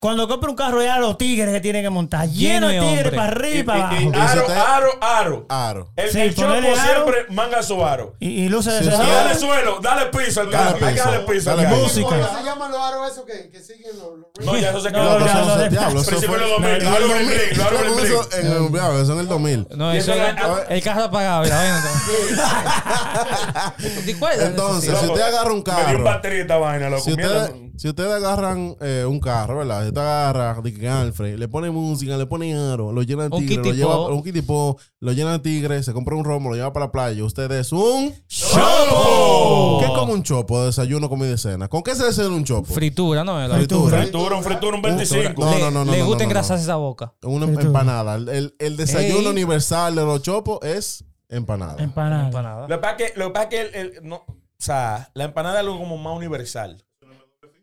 cuando 0.03 0.27
compra 0.27 0.49
un 0.49 0.55
carro, 0.57 0.83
ya 0.83 0.97
los 0.99 1.17
tigres 1.17 1.49
que 1.53 1.61
tienen 1.61 1.81
que 1.81 1.89
montar. 1.89 2.27
Lleno 2.27 2.67
de 2.67 2.77
tigres 2.77 3.13
para 3.13 3.23
arriba 3.29 3.55
y 3.55 3.59
y- 3.59 3.63
para 3.63 3.87
abajo. 3.87 4.01
y 4.01 4.05
Y 4.05 4.19
aro, 4.19 4.47
aro, 4.49 4.89
aro. 5.01 5.45
Aro. 5.47 5.89
El, 5.95 6.09
Sí, 6.11 6.19
el 6.19 6.35
chopo 6.35 6.47
ponele 6.49 6.71
aro. 6.77 6.81
siempre 6.91 7.25
manga 7.29 7.63
su 7.63 7.85
aro. 7.85 8.15
Y, 8.19 8.27
y 8.43 8.49
luces 8.49 8.73
Sí, 8.79 8.83
de 8.83 8.91
sí. 8.91 8.97
Y 8.97 9.01
ese- 9.01 9.11
dale 9.13 9.35
suelo, 9.39 9.79
dale 9.81 10.05
piso 10.07 10.41
al 10.41 10.51
Dale 10.51 10.71
carro. 10.73 10.85
Hay 10.85 10.93
que 10.93 10.99
piso, 10.99 11.11
darle 11.11 11.25
piso 11.33 11.51
al 11.51 11.55
dale 11.57 11.69
carro. 11.69 11.81
música. 11.83 12.09
¿Cómo 12.09 12.37
se 12.37 12.43
llaman 12.43 12.71
los 12.71 12.81
aros 12.81 13.11
esos 13.13 13.23
que, 13.25 13.49
que 13.49 13.61
siguen 13.61 13.91
los, 13.97 14.09
los 14.35 14.45
No, 14.45 14.57
ya 14.57 14.69
eso 14.71 14.81
se 14.81 14.91
No, 14.91 14.99
quedó. 14.99 15.19
ya, 15.19 15.25
atrás. 15.25 15.47
no, 15.47 15.55
de- 15.57 15.69
Diablo, 15.69 16.01
eso 16.01 16.09
Principio 16.09 16.35
fue- 16.35 16.43
de 16.43 16.51
los 16.51 16.61
2000, 16.61 16.83
lo 16.83 16.89
hablo 16.89 17.05
en 17.05 17.11
el 17.21 17.57
lo 17.57 17.63
hablo 17.63 17.79
en 17.79 17.85
el 17.85 17.89
en 17.93 19.01
eso 19.01 19.13
en 19.13 19.19
el 19.19 19.27
2000. 19.29 19.67
No, 19.77 19.91
eso 19.93 20.11
eso 20.11 20.11
es 20.11 20.17
era- 20.19 20.65
el 20.69 20.83
carro 20.83 21.03
apagado. 21.03 21.45
y 21.45 21.47
la 21.49 21.55
vaina 21.55 21.77
está- 21.77 23.73
¿Y 24.05 24.13
cuál 24.15 24.33
es 24.33 24.39
la 24.39 24.45
Entonces, 24.47 24.99
si 24.99 25.05
usted 25.05 25.21
agarra 25.21 25.51
un 25.51 25.57
Me 25.59 25.63
dio 25.63 25.73
un 25.73 25.83
carro, 25.85 26.03
batería 26.03 26.41
esta 26.41 26.57
vaina, 26.57 26.89
loco. 26.89 27.03
si 27.03 27.15
Mierda. 27.15 27.43
ustedes, 27.45 27.61
si 27.77 27.89
ustedes 27.89 28.11
agarran 28.13 28.75
eh, 28.81 29.05
un 29.07 29.19
carro, 29.19 29.57
¿verdad? 29.59 29.87
Si 29.93 29.99
usted 29.99 30.09
agarra 30.09 30.59
de 30.61 30.73
que 30.73 30.89
Alfred, 30.89 31.37
le 31.37 31.47
pone 31.47 31.69
música, 31.69 32.17
le 32.17 32.25
pone 32.25 32.55
aro, 32.55 32.91
lo 32.91 33.03
llena 33.03 33.29
de 33.29 33.35
Un 33.35 33.45
tigre, 33.45 33.63
lo 33.63 33.73
lleva 33.73 34.07
un 34.07 34.23
kitipo, 34.23 34.77
lo 34.99 35.11
llena 35.11 35.33
de 35.33 35.39
tigre, 35.39 35.83
se 35.83 35.93
compra 35.93 36.15
un 36.15 36.23
romo, 36.23 36.49
lo 36.49 36.55
lleva 36.55 36.73
para 36.73 36.87
la 36.87 36.91
playa. 36.91 37.23
Usted 37.23 37.51
es 37.51 37.71
un 37.71 38.11
¡Chopo! 38.27 39.77
¿Qué 39.79 39.85
es 39.85 39.91
como 39.91 40.13
un 40.13 40.23
chopo? 40.23 40.65
Desayuno, 40.65 41.09
comida 41.09 41.31
y 41.33 41.37
cena. 41.37 41.67
¿Con 41.67 41.83
qué 41.83 41.95
se 41.95 42.05
desayuna 42.05 42.35
un 42.35 42.43
chopo? 42.43 42.73
Fritura, 42.73 43.23
¿no? 43.23 43.37
La- 43.47 43.55
Fritura. 43.55 44.01
Fritura, 44.01 44.35
un 44.37 44.43
fritura, 44.43 44.75
un 44.77 44.81
25. 44.81 45.33
No, 45.45 45.59
no, 45.59 45.71
no, 45.71 45.85
no, 45.85 45.91
le 45.91 45.99
no, 45.99 46.05
gusta 46.05 46.23
no, 46.23 46.25
no. 46.25 46.31
engrasarse 46.31 46.63
esa 46.63 46.75
boca. 46.75 47.13
Una 47.21 47.45
Fritura. 47.45 47.67
empanada. 47.67 48.15
El, 48.15 48.29
el- 48.29 48.55
el 48.57 48.77
desayuno 48.77 49.19
Ey. 49.19 49.27
universal 49.27 49.93
de 49.95 50.01
los 50.05 50.21
chopos 50.23 50.59
es 50.63 51.05
empanada. 51.29 51.81
Empanada. 51.83 52.25
Empanada. 52.25 52.61
Lo 52.67 52.75
que 52.75 52.77
pasa 52.81 52.95
es 52.97 53.11
que, 53.11 53.19
lo 53.19 53.27
que, 53.27 53.31
pasa 53.33 53.43
es 53.43 53.49
que 53.49 53.61
el, 53.61 53.75
el- 53.75 53.99
no, 54.09 54.15
o 54.27 54.35
sea, 54.57 55.11
la 55.13 55.25
empanada 55.25 55.55
es 55.55 55.59
algo 55.61 55.77
como 55.77 55.97
más 55.97 56.15
universal. 56.17 56.83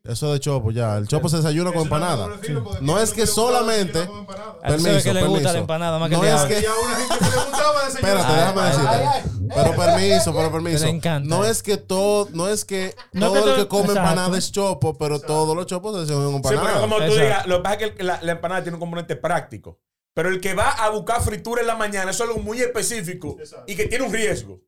Eso 0.02 0.32
de 0.32 0.40
chopo, 0.40 0.70
ya. 0.70 0.96
El 0.96 1.06
chopo 1.08 1.28
se 1.28 1.36
desayuna 1.36 1.72
con 1.72 1.82
empanada. 1.82 2.28
No 2.80 2.98
es 2.98 3.12
que 3.12 3.26
solamente. 3.26 4.08
Permiso, 4.66 5.02
que 5.02 5.14
le 5.14 5.24
gusta 5.24 5.52
la 5.52 5.58
empanada 5.58 5.98
más 5.98 6.08
que 6.08 6.16
No 6.16 6.24
es 6.24 6.42
que. 6.42 6.58
Espérate, 7.88 8.32
déjame 8.32 8.62
decirte. 8.62 9.30
Pero 9.54 9.76
permiso, 9.76 10.34
pero 10.34 10.52
permiso. 10.52 10.86
No 11.22 11.44
es 11.44 11.62
que 11.62 11.76
todo, 11.76 12.28
no 12.32 12.48
es 12.48 12.64
que 12.64 12.94
todo 13.18 13.50
el 13.50 13.56
que 13.56 13.68
come 13.68 13.88
empanada 13.88 14.36
es 14.38 14.50
chopo, 14.52 14.96
pero 14.96 15.20
todos 15.20 15.54
los 15.56 15.66
chopos 15.66 15.94
se 15.94 16.00
desayunan 16.02 16.40
con 16.40 16.42
Sí, 16.42 16.48
pero 16.50 16.60
empanada. 16.60 16.80
como 16.80 16.96
tú 16.98 17.12
digas, 17.14 17.46
lo 17.46 17.56
que 17.58 17.62
pasa 17.62 17.74
es 17.84 17.92
que 17.92 18.02
la, 18.02 18.20
la 18.22 18.32
empanada 18.32 18.62
tiene 18.62 18.76
un 18.76 18.80
componente 18.80 19.16
práctico. 19.16 19.80
Pero 20.14 20.28
el 20.28 20.40
que 20.40 20.54
va 20.54 20.70
a 20.70 20.88
buscar 20.90 21.22
fritura 21.22 21.60
en 21.60 21.66
la 21.66 21.76
mañana, 21.76 22.10
eso 22.10 22.24
es 22.24 22.30
algo 22.30 22.42
muy 22.42 22.60
específico 22.60 23.36
y 23.66 23.76
que 23.76 23.86
tiene 23.86 24.04
un 24.04 24.12
riesgo 24.12 24.60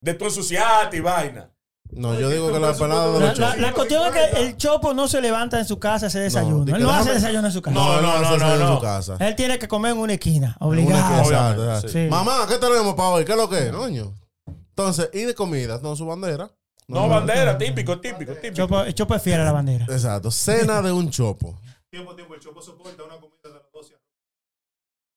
de 0.00 0.14
tu 0.14 0.24
ensuciarte 0.26 0.98
y 0.98 1.00
vaina. 1.00 1.50
No, 1.96 2.18
yo 2.18 2.28
digo 2.28 2.52
que 2.52 2.58
la 2.58 2.70
empanada 2.70 3.06
de 3.12 3.20
La, 3.20 3.26
los 3.26 3.38
la- 3.38 3.46
chopos. 3.48 3.60
la 3.62 3.72
cuestión 3.72 4.06
es 4.06 4.12
que 4.12 4.42
el 4.42 4.56
Chopo 4.56 4.94
no 4.94 5.06
se 5.08 5.20
levanta 5.20 5.58
en 5.58 5.64
su 5.64 5.78
casa 5.78 6.06
a 6.06 6.08
hacer 6.08 6.22
desayuno. 6.22 6.64
que 6.64 6.72
él 6.72 6.82
no 6.82 6.90
hace 6.90 7.12
desayuno 7.14 7.46
en 7.46 7.52
su 7.52 7.62
casa. 7.62 7.74
No, 7.74 8.02
no, 8.02 8.08
hace 8.10 8.22
no, 8.22 8.30
desayuno 8.32 8.46
no, 8.46 8.54
en 8.54 8.68
no. 8.70 8.74
su 8.76 8.82
casa. 8.82 9.16
Él 9.20 9.36
tiene 9.36 9.58
que 9.58 9.68
comer 9.68 9.92
en 9.92 9.98
una 9.98 10.12
esquina, 10.14 10.56
obligado. 10.60 11.62
Mamá, 12.10 12.46
¿qué 12.48 12.58
tenemos 12.58 12.94
para 12.94 13.08
hoy? 13.10 13.24
¿Qué 13.24 13.32
es 13.32 13.38
lo 13.38 13.48
que 13.48 13.66
es, 13.66 13.72
coño? 13.72 14.12
Entonces, 14.70 15.08
y 15.12 15.20
de 15.22 15.34
comida, 15.34 15.78
no 15.82 15.94
su 15.94 16.04
bandera. 16.06 16.50
No, 16.88 17.08
bandera, 17.08 17.56
típico, 17.56 17.98
típico, 18.00 18.32
típico. 18.34 18.54
Chopo, 18.54 18.82
el 18.82 18.92
Chopo 18.94 19.14
es 19.14 19.22
fiel 19.22 19.40
a 19.40 19.44
la 19.44 19.52
bandera. 19.52 19.86
Exacto. 19.88 20.30
Cena 20.30 20.82
de 20.82 20.92
un 20.92 21.08
chopo. 21.10 21.58
Tiempo, 21.90 22.14
tiempo, 22.14 22.34
el 22.34 22.40
chopo 22.40 22.60
soporta 22.60 23.04
una 23.04 23.14
comida 23.20 23.38
de 23.44 23.50
las 23.50 23.53
12. 23.53 23.53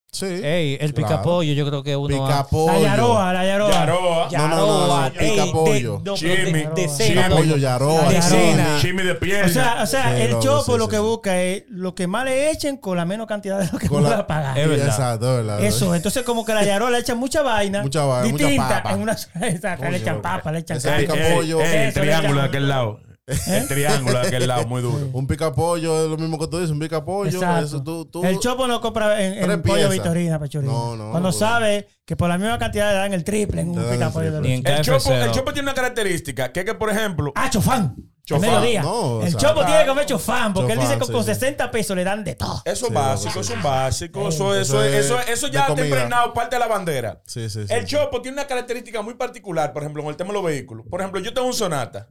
Sí. 0.09 0.25
Ey, 0.25 0.77
el 0.79 0.93
Claro. 0.93 1.09
picapollo, 1.09 1.53
yo 1.53 1.67
creo 1.67 1.83
que 1.83 1.95
uno. 1.95 2.15
La 2.17 2.27
Picapollo. 2.27 2.79
yaroa, 2.81 3.33
la 3.33 3.45
yaroa. 3.45 3.71
Yaroa, 3.71 4.29
No, 4.31 4.47
no, 4.47 4.57
no, 4.57 4.87
no, 4.87 5.05
Ey, 5.19 5.31
picapollo. 5.31 5.97
de- 5.97 6.03
no, 6.05 6.15
Chimi, 6.15 6.33
de- 6.53 6.69
de 6.75 6.89
cena, 6.89 7.23
Picapollo, 7.25 7.57
yaroa. 7.57 8.09
De 8.09 8.21
cena. 8.21 8.77
chimi. 8.81 9.03
de 9.03 9.15
piel. 9.15 9.45
O 9.45 9.49
sea, 9.49 9.79
o 9.83 9.85
sea 9.85 10.15
Sí, 10.15 10.21
el 10.23 10.31
loco, 10.31 10.43
Chopo 10.43 10.73
sí, 10.73 10.77
lo 10.79 10.87
que 10.89 10.95
sí. 10.95 11.01
busca 11.01 11.41
es 11.41 11.63
lo 11.69 11.93
que 11.93 12.07
más 12.07 12.25
le 12.25 12.49
echen 12.51 12.77
con 12.77 12.97
la 12.97 13.05
menos 13.05 13.27
cantidad 13.27 13.59
de 13.59 13.69
lo 13.71 13.77
que 13.77 13.85
la- 13.85 13.91
pueda 13.91 14.27
pagar. 14.27 14.57
Es 14.57 14.67
verdad. 14.67 14.87
Exacto, 14.87 15.35
verdad. 15.35 15.63
Eso, 15.63 15.93
entonces 15.93 16.23
como 16.23 16.43
que 16.45 16.53
la 16.53 16.63
yaroa 16.63 16.89
le 16.89 16.99
echan 16.99 17.17
mucha 17.19 17.41
vaina. 17.43 17.83
Mucha 17.83 18.03
vaina, 18.05 18.31
mucha 18.31 18.45
distinta 18.47 18.81
papa. 18.83 18.93
en 18.95 19.01
una 19.01 19.11
exacto, 19.41 19.89
le 19.89 19.97
echan 19.97 20.21
papa, 20.21 20.51
le 20.51 20.59
echan 20.59 20.77
Ese 20.77 20.89
carne. 20.89 21.05
picapollo. 21.07 21.61
el 21.61 21.93
triángulo 21.93 22.41
de 22.41 22.47
aquel 22.47 22.67
lado. 22.69 22.99
El 23.47 23.67
triángulo 23.67 24.21
de 24.21 24.27
aquel 24.27 24.47
lado, 24.47 24.65
muy 24.67 24.81
duro. 24.81 25.09
Un 25.11 25.27
picapollo 25.27 26.05
es 26.05 26.09
lo 26.09 26.17
mismo 26.17 26.39
que 26.39 26.47
tú 26.47 26.59
dices, 26.59 26.71
un 26.71 26.79
picapollo. 26.79 27.57
Eso 27.59 27.83
tú, 27.83 28.05
tú, 28.05 28.23
el 28.23 28.39
chopo 28.39 28.67
no 28.67 28.79
compra 28.79 29.21
en, 29.21 29.51
en 29.51 29.61
pollo. 29.61 29.89
Vitorina, 29.89 30.39
pechorina. 30.39 30.71
No, 30.71 30.95
no, 30.95 31.11
Cuando 31.11 31.29
no. 31.29 31.33
sabe 31.33 31.89
que 32.05 32.15
por 32.15 32.29
la 32.29 32.37
misma 32.37 32.57
cantidad 32.57 32.89
le 32.91 32.97
dan 32.99 33.13
el 33.13 33.25
triple 33.25 33.61
en 33.61 33.71
un 33.71 33.79
el 33.79 33.85
picapollo 33.91 34.37
en 34.37 34.65
El 34.65 34.81
chopo, 34.81 35.11
el 35.11 35.31
chopo 35.31 35.51
tiene 35.51 35.65
una 35.65 35.73
característica, 35.73 36.53
que 36.53 36.61
es 36.61 36.65
que, 36.65 36.73
por 36.75 36.89
ejemplo, 36.89 37.33
¡Ah, 37.35 37.49
chofán! 37.49 37.95
El 37.97 38.23
Chofán. 38.23 38.49
mediodía. 38.49 38.81
no, 38.81 39.21
el 39.21 39.31
sea, 39.31 39.39
chopo 39.39 39.65
tiene 39.65 39.81
que 39.81 39.87
comer 39.87 40.05
chofán, 40.05 40.53
porque 40.53 40.73
él 40.73 40.79
dice 40.79 40.97
que 40.97 41.05
sí, 41.05 41.11
con 41.13 41.23
sí. 41.23 41.33
60 41.33 41.71
pesos 41.71 41.95
le 41.97 42.03
dan 42.05 42.23
de 42.23 42.35
todo. 42.35 42.61
Eso 42.65 42.85
es 42.85 42.89
Sí, 42.89 42.93
básico, 42.93 43.39
eso 43.41 43.53
es 43.53 43.63
básico. 43.63 44.27
Eso, 44.27 44.55
Eso 44.55 44.83
eso, 44.83 45.19
es 45.19 45.29
eso, 45.29 45.47
ya 45.47 45.67
está 45.67 45.81
impregnado, 45.81 46.33
parte 46.33 46.55
de 46.55 46.59
la 46.61 46.67
bandera. 46.67 47.21
Sí, 47.25 47.49
sí, 47.49 47.65
sí. 47.67 47.73
El 47.73 47.87
sí. 47.87 47.95
Chopo 47.95 48.21
tiene 48.21 48.35
una 48.37 48.47
característica 48.47 49.01
muy 49.01 49.13
particular, 49.15 49.71
por 49.73 49.83
ejemplo, 49.83 50.01
con 50.03 50.11
el 50.11 50.17
tema 50.17 50.29
de 50.29 50.33
los 50.35 50.43
vehículos. 50.43 50.85
Por 50.89 50.99
ejemplo, 51.01 51.21
yo 51.21 51.33
tengo 51.33 51.47
un 51.47 51.53
Sonata 51.53 52.07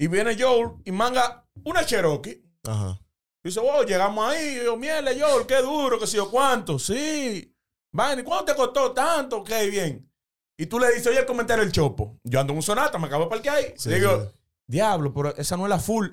y 0.00 0.08
viene 0.08 0.34
Joel 0.34 0.70
y 0.86 0.92
manga 0.92 1.44
una 1.62 1.84
Cherokee. 1.84 2.42
Ajá. 2.66 2.98
Dice, 3.44 3.60
wow, 3.60 3.84
llegamos 3.84 4.26
ahí. 4.32 4.58
Yo, 4.64 4.74
mierda, 4.78 5.10
Joel, 5.12 5.46
qué 5.46 5.60
duro, 5.60 5.98
que 5.98 6.06
sé 6.06 6.16
yo 6.16 6.30
cuánto. 6.30 6.78
Sí. 6.78 7.54
Vaina, 7.92 8.22
¿y 8.22 8.24
cuánto 8.24 8.46
te 8.46 8.54
costó 8.54 8.92
tanto? 8.92 9.36
Ok, 9.38 9.50
bien. 9.70 10.10
Y 10.56 10.64
tú 10.64 10.78
le 10.80 10.88
dices, 10.88 11.06
oye, 11.08 11.18
el 11.18 11.26
comentario 11.26 11.62
del 11.62 11.72
Chopo. 11.72 12.18
Yo 12.24 12.40
ando 12.40 12.54
en 12.54 12.56
un 12.56 12.62
Sonata, 12.62 12.98
me 12.98 13.08
acabo 13.08 13.24
de 13.24 13.30
parquear 13.30 13.56
ahí. 13.56 13.74
Sí, 13.76 13.90
digo, 13.90 14.22
sí. 14.22 14.28
diablo, 14.66 15.12
pero 15.12 15.36
esa 15.36 15.58
no 15.58 15.66
es 15.66 15.70
la 15.70 15.78
full. 15.78 16.08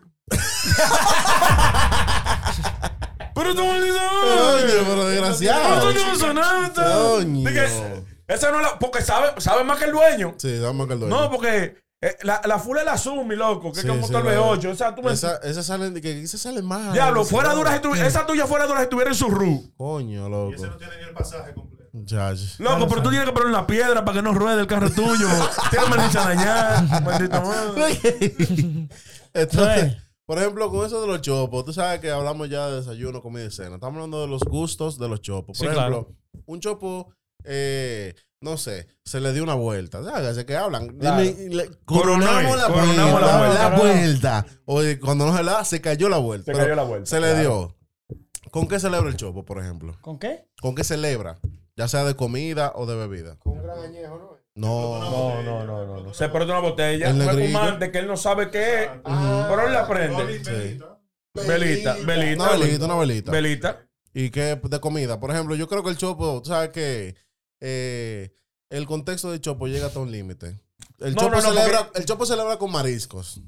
pero 3.33 3.55
tú 3.55 3.65
me 3.65 3.81
dices, 3.83 4.01
pero 4.85 5.05
desgraciado. 5.05 5.79
pero 5.79 5.93
tú 5.93 6.07
no 6.07 6.15
Sonata. 6.15 6.93
Coño. 6.93 7.49
Esa 8.27 8.51
no 8.51 8.57
es 8.57 8.63
la. 8.63 8.79
Porque 8.79 9.01
sabe, 9.01 9.39
sabe 9.39 9.63
más 9.63 9.79
que 9.79 9.85
el 9.85 9.91
dueño. 9.91 10.35
Sí, 10.37 10.57
dame 10.57 10.85
que 10.87 10.93
el 10.93 10.99
dueño. 10.99 11.21
No, 11.21 11.31
porque 11.31 11.86
eh, 12.01 12.15
la, 12.23 12.41
la 12.45 12.59
full 12.59 12.77
es 12.77 12.85
la 12.85 12.97
Sumi, 12.97 13.35
loco, 13.35 13.71
que 13.71 13.81
Sí, 13.81 13.87
es 13.87 13.91
como 13.91 14.05
sí, 14.07 14.13
motor 14.13 14.25
la- 14.25 14.39
V8. 14.39 14.71
O 14.71 14.75
sea, 14.75 14.93
tú 14.95 15.01
me 15.01 15.11
Esa, 15.13 15.37
esa 15.37 15.63
salen, 15.63 15.93
que 16.01 16.21
esa 16.21 16.37
sale 16.37 16.61
mal. 16.61 16.93
Diablo, 16.93 17.21
esa 17.21 17.29
fuera 17.31 17.53
dura 17.53 17.81
si 17.81 18.01
esa 18.01 18.25
tuya 18.25 18.45
fuera 18.47 18.67
dura 18.67 18.81
si 18.83 18.89
tuviera 18.89 19.11
en 19.11 19.15
su 19.15 19.29
RU. 19.29 19.73
Coño, 19.75 20.09
Y 20.11 20.53
ese 20.53 20.65
no 20.65 20.67
loco. 20.69 20.77
tiene 20.77 20.97
ni 20.97 21.03
el 21.03 21.13
pasaje 21.13 21.53
completo. 21.53 21.77
Loco, 22.59 22.87
pero 22.87 23.01
tú 23.01 23.09
tienes 23.09 23.27
que 23.27 23.33
poner 23.33 23.47
una 23.49 23.65
piedra 23.65 24.05
para 24.05 24.17
que 24.17 24.21
no 24.21 24.31
ruede 24.33 24.61
el 24.61 24.67
carro 24.67 24.89
tuyo. 24.91 25.27
Tienes 25.71 25.89
maldita 25.89 26.23
dañar, 26.25 27.01
maldita 27.03 27.41
madre. 27.41 27.97
Entonces, 29.33 29.97
por 30.25 30.37
ejemplo, 30.37 30.69
con 30.69 30.85
eso 30.85 31.01
de 31.01 31.07
los 31.07 31.21
chopos, 31.21 31.65
tú 31.65 31.73
sabes 31.73 31.99
que 31.99 32.11
hablamos 32.11 32.49
ya 32.49 32.67
de 32.69 32.77
desayuno, 32.77 33.21
comida 33.21 33.45
y 33.45 33.51
cena. 33.51 33.75
Estamos 33.75 33.95
hablando 33.95 34.21
de 34.21 34.27
los 34.27 34.41
gustos 34.43 34.99
de 34.99 35.07
los 35.09 35.21
chopos. 35.21 35.57
Por 35.57 35.67
Sí, 35.67 35.73
ejemplo, 35.75 36.13
un 36.45 36.59
chopo, 36.59 37.13
eh, 37.43 38.13
no 38.41 38.57
sé, 38.57 38.87
se 39.03 39.19
le 39.19 39.33
dio 39.33 39.43
una 39.43 39.55
vuelta. 39.55 40.03
¿Sabes? 40.03 40.43
Que 40.45 40.55
hablan. 40.55 40.87
Claro. 40.97 41.21
Le- 41.21 41.69
coronamos 41.85 42.57
la 42.57 42.67
coronamos 42.67 43.11
vuelta. 43.11 43.19
la 43.19 43.37
vuelta. 43.39 43.69
La 43.69 43.77
vuelta. 43.77 44.45
O 44.65 44.81
eh, 44.83 44.99
cuando 44.99 45.25
no 45.25 45.35
se 45.35 45.43
la 45.43 45.53
da, 45.53 45.65
se 45.65 45.81
cayó 45.81 46.09
la 46.09 46.17
vuelta. 46.17 46.45
Se 46.45 46.51
Pero 46.51 46.63
cayó 46.65 46.75
la 46.75 46.83
vuelta, 46.83 47.09
Se 47.09 47.19
le 47.19 47.39
dio. 47.39 47.75
¿Con 48.51 48.67
qué 48.67 48.79
celebra 48.79 49.09
el 49.09 49.17
chopo, 49.17 49.43
por 49.43 49.59
ejemplo? 49.61 49.97
¿Con 50.01 50.19
qué? 50.19 50.45
¿Con 50.61 50.75
qué 50.75 50.83
celebra? 50.83 51.37
Ya 51.75 51.87
sea 51.87 52.03
de 52.03 52.15
comida 52.15 52.71
o 52.75 52.85
de 52.85 52.95
bebida. 52.95 53.37
Con 53.39 53.53
un 53.57 53.63
gran 53.63 53.79
añejo, 53.79 54.17
¿no? 54.17 54.37
No. 54.55 54.99
No, 54.99 55.43
no, 55.43 55.65
no, 55.65 55.85
no. 55.85 56.03
no. 56.03 56.13
Se 56.13 56.29
perdió 56.29 56.53
una 56.53 56.61
botella. 56.67 57.09
El 57.09 57.15
Un 57.21 57.21
espumante 57.29 57.91
que 57.91 57.99
él 57.99 58.07
no 58.07 58.17
sabe 58.17 58.49
qué 58.49 58.83
es. 58.83 58.89
Pero 59.03 59.67
él 59.67 59.73
la 59.73 59.87
prende. 59.87 60.43
Sí. 60.43 60.79
Velita, 61.47 61.95
velita. 62.05 62.43
Una 62.43 62.57
velita, 62.57 62.85
una 62.85 62.95
velita. 62.95 63.31
Velita. 63.31 63.87
¿Y 64.13 64.31
qué 64.31 64.55
de 64.55 64.79
comida? 64.79 65.19
Por 65.19 65.29
ejemplo, 65.29 65.53
yo 65.53 65.67
creo 65.67 65.83
que 65.83 65.91
el 65.91 65.97
chopo, 65.97 66.41
tú 66.41 66.49
sabes 66.49 66.69
que 66.69 67.15
eh, 67.61 68.33
el 68.69 68.85
contexto 68.85 69.31
del 69.31 69.41
chopo 69.41 69.67
llega 69.67 69.87
hasta 69.87 69.99
un 69.99 70.11
límite. 70.11 70.59
El, 70.99 71.15
No, 71.15 71.21
chopo 71.21 71.35
no, 71.35 71.41
no, 71.41 71.49
celebra, 71.49 71.83
porque- 71.85 71.99
el 71.99 72.05
chopo 72.05 72.25
celebra 72.25 72.57
con 72.57 72.71
mariscos. 72.71 73.39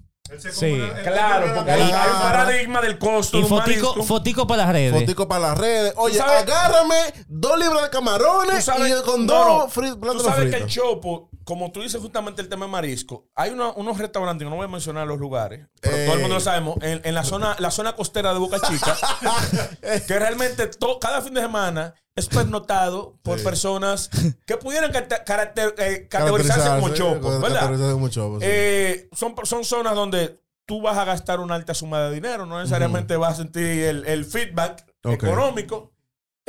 Sí. 0.51 0.77
compra- 0.77 1.01
Claro, 1.03 1.55
porque 1.55 1.71
hay, 1.71 1.81
hay 1.81 2.09
un 2.11 2.21
paradigma 2.21 2.81
del 2.81 2.99
costo 2.99 3.39
Y 3.39 3.41
de 3.41 3.47
fotico, 3.47 4.03
fotico 4.03 4.45
para 4.45 4.63
las 4.65 4.73
redes. 4.73 4.93
Fotico 5.01 5.27
para 5.27 5.47
las 5.47 5.57
redes. 5.57 5.93
Oye, 5.97 6.19
agárrame 6.21 6.95
dos 7.27 7.57
libras 7.57 7.81
de 7.83 7.89
camarones 7.89 8.63
sabes- 8.63 8.91
y 8.91 9.03
con 9.03 9.25
dos 9.25 9.71
no. 9.75 10.11
Tú 10.13 10.19
sabes 10.19 10.51
que 10.53 10.61
el 10.61 10.67
chopo, 10.67 11.28
como 11.49 11.71
tú 11.71 11.81
dices 11.81 11.99
justamente 11.99 12.43
el 12.43 12.47
tema 12.47 12.67
de 12.67 12.71
marisco, 12.71 13.25
hay 13.33 13.49
una- 13.49 13.71
unos 13.71 13.97
restaurantes, 13.97 14.47
no 14.47 14.55
voy 14.55 14.65
a 14.65 14.67
mencionar 14.67 15.07
los 15.07 15.17
lugares, 15.17 15.65
pero 15.81 15.97
Eh. 15.97 16.05
todo 16.05 16.13
el 16.15 16.21
mundo 16.21 16.35
lo 16.35 16.41
sabemos, 16.41 16.77
en, 16.83 17.01
en 17.03 17.15
la, 17.15 17.23
zona, 17.23 17.55
la 17.57 17.71
zona 17.71 17.93
costera 17.95 18.33
de 18.33 18.39
Boca 18.39 18.59
Chica, 18.67 18.95
que 20.07 20.19
realmente 20.19 20.67
to- 20.67 20.99
cada 20.99 21.21
fin 21.23 21.33
de 21.33 21.41
semana 21.41 21.95
es 22.15 22.27
pernotado 22.27 23.17
por 23.23 23.39
Sí. 23.39 23.43
personas 23.45 24.09
que 24.45 24.57
pudieran 24.57 24.91
caracter- 24.91 25.73
eh, 25.79 26.07
categorizarse 26.07 26.69
como 26.69 26.89
chopo, 26.93 27.39
¿verdad? 27.39 27.93
Como 27.93 28.09
sí. 28.09 28.19
Eh, 28.41 29.09
son, 29.13 29.33
son 29.43 29.63
zonas 29.63 29.95
donde 29.95 30.39
tú 30.67 30.81
vas 30.83 30.97
a 30.97 31.03
gastar 31.05 31.39
una 31.39 31.55
alta 31.55 31.73
suma 31.73 32.01
de 32.03 32.13
dinero, 32.13 32.45
no 32.45 32.59
necesariamente 32.59 33.15
vas 33.17 33.33
a 33.33 33.37
sentir 33.37 33.63
el, 33.63 34.05
el 34.05 34.23
feedback 34.25 34.85
económico. 35.03 35.91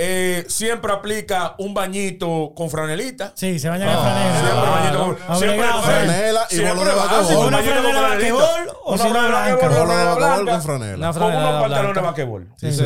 Eh, 0.03 0.47
siempre 0.49 0.91
aplica 0.93 1.55
un 1.59 1.75
bañito 1.75 2.53
con 2.57 2.71
franelita. 2.71 3.33
Sí, 3.35 3.59
se 3.59 3.69
bañan 3.69 3.91
en 3.91 3.95
Ah, 3.95 4.01
franela. 4.01 4.33
Siempre 4.41 4.51
Claro. 4.51 4.71
bañito 4.73 4.99
con- 4.99 5.37
Obligado, 5.37 5.83
siempre- 5.83 6.05
franela 6.07 6.47
y 6.51 6.59
bolo 6.61 6.85
de 6.85 6.95
va, 6.97 7.05
vaquebol. 7.05 7.47
Una 7.47 7.57
bañito 7.59 7.75
con 7.75 7.83
franela 7.83 8.09
vaquebol 8.09 8.71
o 8.85 8.93
Una 8.95 8.99
si 8.99 9.05
de 9.05 9.11
blanca. 9.13 9.31
vaquebol, 9.39 9.61
Bolo 9.71 9.83
una 9.85 9.99
de 9.99 10.05
vaquebol 10.07 10.49
con 10.49 10.63
franela. 10.63 10.97
Una 11.11 11.13
con 11.21 11.23
unos 11.37 11.63
pantalones 11.63 12.03
vaquebol. 12.03 12.49
Sí, 12.57 12.73
sí. 12.73 12.83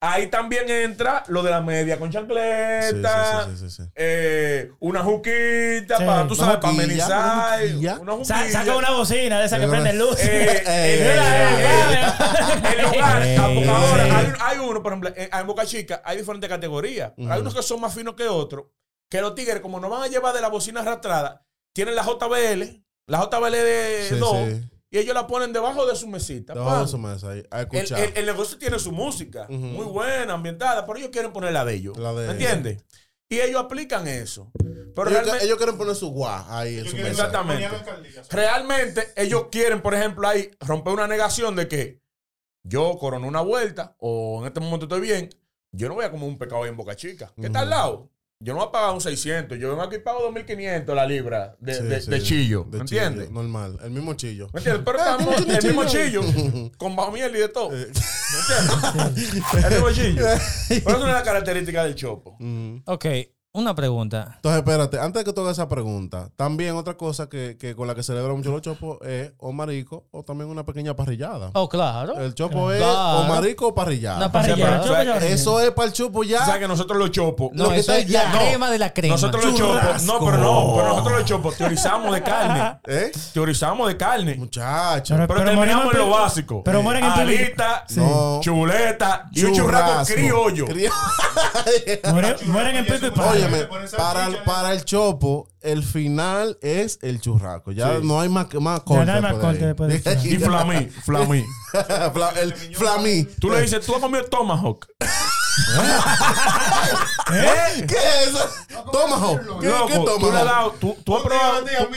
Ahí 0.00 0.28
también 0.28 0.70
entra 0.70 1.24
lo 1.26 1.42
de 1.42 1.50
la 1.50 1.60
media 1.60 1.98
con 1.98 2.06
Sí, 2.12 2.12
sí, 2.16 2.18
chancleta, 2.20 3.46
sí, 3.46 3.56
sí, 3.56 3.68
sí, 3.70 3.82
sí. 3.82 3.90
eh, 3.96 4.70
una 4.78 5.02
juquita 5.02 5.96
Sí. 5.98 6.04
para, 6.04 6.22
tú 6.28 6.34
Una 6.34 6.44
sabes, 6.44 6.56
para 6.58 6.68
amenizar. 6.72 7.60
una 8.00 8.12
juquilla. 8.12 8.48
Saca 8.52 8.76
una 8.76 8.90
bocina 8.92 9.40
de 9.40 9.46
esa 9.46 9.58
que 9.58 9.66
prende 9.66 9.92
luz. 9.94 10.16
Eh, 10.20 10.62
Eh, 10.66 11.16
en 12.78 12.82
lugar, 12.92 13.22
ahora 13.68 14.06
eh. 14.06 14.12
hay, 14.14 14.32
hay 14.40 14.58
uno, 14.58 14.82
por 14.82 14.92
ejemplo, 14.92 15.10
en, 15.16 15.28
en 15.32 15.46
Boca 15.46 15.66
Chica 15.66 16.00
hay 16.04 16.16
diferentes 16.18 16.48
categorías. 16.48 17.12
Hay 17.18 17.40
unos 17.40 17.54
que 17.54 17.62
son 17.62 17.80
más 17.80 17.94
finos 17.94 18.14
que 18.14 18.28
otros. 18.28 18.66
Que 19.10 19.20
los 19.20 19.34
tigres, 19.34 19.60
como 19.60 19.80
no 19.80 19.88
van 19.88 20.02
a 20.02 20.06
llevar 20.06 20.34
de 20.34 20.40
la 20.40 20.48
bocina 20.48 20.80
arrastrada, 20.82 21.42
tienen 21.72 21.94
la 21.96 22.02
JBL, 22.04 22.82
la 23.06 23.18
JBL 23.24 23.50
de 23.52 24.06
Sí, 24.10 24.14
2, 24.16 24.36
sí. 24.48 24.70
Y 24.90 24.98
ellos 24.98 25.14
la 25.14 25.26
ponen 25.26 25.52
debajo 25.52 25.86
de 25.86 25.94
su 25.96 26.06
mesita. 26.08 26.54
Debajo 26.54 26.82
de 26.82 26.88
su 26.88 26.98
mesa 26.98 27.30
ahí, 27.30 27.42
a 27.50 27.60
El, 27.62 27.66
escuchar. 27.74 28.00
el- 28.00 28.16
el 28.16 28.26
negocio 28.26 28.58
tiene 28.58 28.78
su 28.78 28.92
música, 28.92 29.46
muy 29.48 29.84
buena, 29.86 30.34
ambientada, 30.34 30.86
pero 30.86 30.98
ellos 30.98 31.10
quieren 31.10 31.32
poner 31.32 31.52
la 31.52 31.64
de 31.64 31.74
ellos. 31.74 31.96
La 31.98 32.12
de 32.14 32.26
¿Me 32.26 32.32
entiendes? 32.32 32.84
Y 33.30 33.40
ellos 33.40 33.60
aplican 33.62 34.08
eso. 34.08 34.50
Pero 34.94 35.10
ellos, 35.10 35.22
realmente, 35.22 35.44
ellos 35.44 35.56
quieren 35.58 35.76
poner 35.76 35.94
su 35.94 36.08
guá 36.10 36.46
ahí 36.58 36.78
en 36.78 36.84
Yo 36.84 36.90
su 36.90 36.96
quiero 36.96 37.10
mesa. 37.10 37.24
Exactamente. 37.26 37.68
realmente 38.30 39.12
ellos 39.16 39.46
quieren, 39.50 39.82
por 39.82 39.94
ejemplo, 39.94 40.26
ahí 40.28 40.50
romper 40.60 40.92
una 40.94 41.06
negación 41.06 41.54
de 41.56 41.68
que 41.68 42.00
yo 42.64 42.96
corono 42.98 43.26
una 43.26 43.40
vuelta 43.40 43.94
o 43.98 44.40
en 44.40 44.46
este 44.46 44.60
momento 44.60 44.86
estoy 44.86 45.00
bien, 45.00 45.30
yo 45.72 45.88
no 45.88 45.94
voy 45.94 46.04
a 46.04 46.10
comer 46.10 46.28
un 46.28 46.38
pecado 46.38 46.62
ahí 46.62 46.70
en 46.70 46.76
Boca 46.76 46.96
Chica. 46.96 47.32
¿Qué 47.38 47.46
está 47.46 47.60
al 47.60 47.70
lado? 47.70 48.10
Yo 48.40 48.52
no 48.52 48.60
voy 48.60 48.68
a 48.68 48.70
pagar 48.70 48.94
un 48.94 49.00
600, 49.00 49.58
yo 49.58 49.68
vengo 49.70 49.82
aquí 49.82 49.96
y 49.96 49.98
pago 49.98 50.30
2.500 50.32 50.94
la 50.94 51.06
libra 51.06 51.56
de, 51.58 51.74
Sí, 51.74 51.82
de- 51.82 52.00
sí. 52.00 52.08
de 52.10 52.22
chillo. 52.22 52.62
De 52.70 52.76
¿Me 52.78 52.82
entiendes? 52.82 53.30
Normal. 53.32 53.80
El 53.82 53.90
mismo 53.90 54.14
chillo. 54.14 54.48
¿Me 54.52 54.60
entiendes? 54.60 54.84
Pero 54.84 54.98
estamos 55.04 55.38
el 55.40 55.64
mismo 55.64 55.84
chillo, 55.86 56.20
con 56.78 56.94
bajo 56.94 57.10
miel 57.10 57.34
y 57.34 57.38
de 57.40 57.48
todo. 57.48 57.70
¿Me 57.70 57.82
Eh, 57.82 57.86
entiendes? 57.88 59.54
El 59.64 59.70
mismo 59.72 59.90
chillo. 59.90 60.24
Pero 60.68 60.90
eso 60.90 60.98
no 61.00 61.06
es 61.08 61.14
la 61.14 61.22
característica 61.24 61.82
del 61.82 61.96
chopo. 61.96 62.36
mm. 62.38 62.76
Ok, 62.86 63.06
una 63.52 63.74
pregunta. 63.74 64.34
Entonces, 64.36 64.58
espérate, 64.60 65.00
antes 65.00 65.20
de 65.20 65.24
que 65.24 65.32
tú 65.32 65.40
hagas 65.40 65.54
esa 65.58 65.68
pregunta, 65.68 66.28
también 66.36 66.76
otra 66.76 66.96
cosa 66.96 67.28
que, 67.28 67.56
que 67.58 67.74
con 67.74 67.88
la 67.88 67.94
que 67.94 68.02
celebran 68.02 68.36
mucho 68.36 68.50
los 68.52 68.62
chopos 68.62 68.98
es 69.04 69.32
o 69.38 69.52
marico 69.52 70.06
o 70.12 70.22
también 70.22 70.48
una 70.50 70.64
pequeña 70.64 70.94
parrillada. 70.94 71.50
Oh, 71.54 71.68
claro. 71.68 72.18
El 72.20 72.34
chopo 72.34 72.70
es 72.70 72.82
o 72.84 73.24
marico 73.26 73.68
o 73.68 73.74
parrillada. 73.74 74.18
Una 74.18 74.30
Parrilla, 74.30 74.54
pero- 74.82 74.82
chopo, 74.84 75.02
chopo. 75.14 75.24
Eso 75.24 75.60
es 75.60 75.70
para 75.72 75.86
el 75.88 75.92
chopo 75.92 76.20
O 76.20 76.24
sea 76.24 76.46
ya. 76.46 76.58
que 76.58 76.68
nosotros 76.68 76.98
los 76.98 77.10
chopos. 77.10 77.50
No, 77.52 77.64
lo 77.64 77.70
que 77.70 77.78
eso 77.78 77.92
es 77.94 78.08
la 78.10 78.32
ya. 78.32 78.38
crema 78.38 78.70
de 78.70 78.78
la 78.78 78.92
crema. 78.92 79.14
Nosotros 79.14 79.44
los 79.44 79.54
chopos. 79.56 80.02
No, 80.04 80.18
pero 80.20 80.36
no. 80.38 80.74
Pero 80.76 80.88
nosotros 80.90 81.18
los 81.18 81.24
chopos 81.24 81.56
teorizamos 81.56 82.14
de 82.14 82.22
carne. 82.22 82.78
¿Eh? 82.86 83.10
Teorizamos 83.32 83.88
de 83.88 83.96
carne. 83.96 84.34
Muchacho. 84.36 85.14
Pero- 85.14 85.26
Pero, 85.26 85.44
terminamos 85.44 85.92
en 85.94 85.98
lo 86.00 86.10
básico. 86.10 86.62
pero 86.62 86.82
mueren 86.82 87.04
en. 87.04 87.10
Alita, 87.10 87.84
chuleta 88.40 89.28
y 89.32 89.44
un 89.44 89.54
churrasco 89.54 90.14
criollo. 90.14 90.66
Cri- 90.66 90.88
Mueren, 92.12 92.36
mueren 92.46 92.76
en 92.76 92.86
pico 92.86 93.06
y. 93.06 93.37
Óyeme, 93.46 93.64
para, 93.96 94.24
salchicha. 94.24 94.44
para 94.44 94.72
el 94.72 94.84
chopo, 94.84 95.48
el 95.60 95.82
final 95.82 96.58
es 96.62 96.98
el 97.02 97.20
churrasco. 97.20 97.72
Ya 97.72 97.96
Sí. 97.96 98.06
no 98.06 98.20
hay 98.20 98.28
más, 98.28 98.52
más 98.54 98.80
corte. 98.80 99.04
no 99.06 99.12
hay 99.12 99.20
más 99.22 99.34
corte 99.34 99.66
después. 99.66 100.02
Y 100.24 100.36
flamí, 100.38 100.86
flamí. 101.04 101.44
Fla- 102.14 102.32
el 102.40 102.52
flamí. 102.54 103.24
Tú 103.40 103.50
le 103.50 103.62
dices, 103.62 103.84
tú 103.84 103.94
has 103.94 104.00
comido 104.00 104.24
tomahawk. 104.24 104.86
¿Qué 107.86 107.96
es 107.96 108.28
eso? 108.28 108.48
Tomahawk. 108.90 109.60
¿Qué, 109.60 109.68
Loco, 109.68 109.86
qué 109.86 109.94
tú 109.94 110.04
le 110.04 110.10
has 110.12 110.18
tomahawk? 110.20 110.44
dado, 110.44 110.70
tú, 110.80 110.96
tú 111.04 111.16
has 111.16 111.22
Un 111.60 111.64
día, 111.66 111.88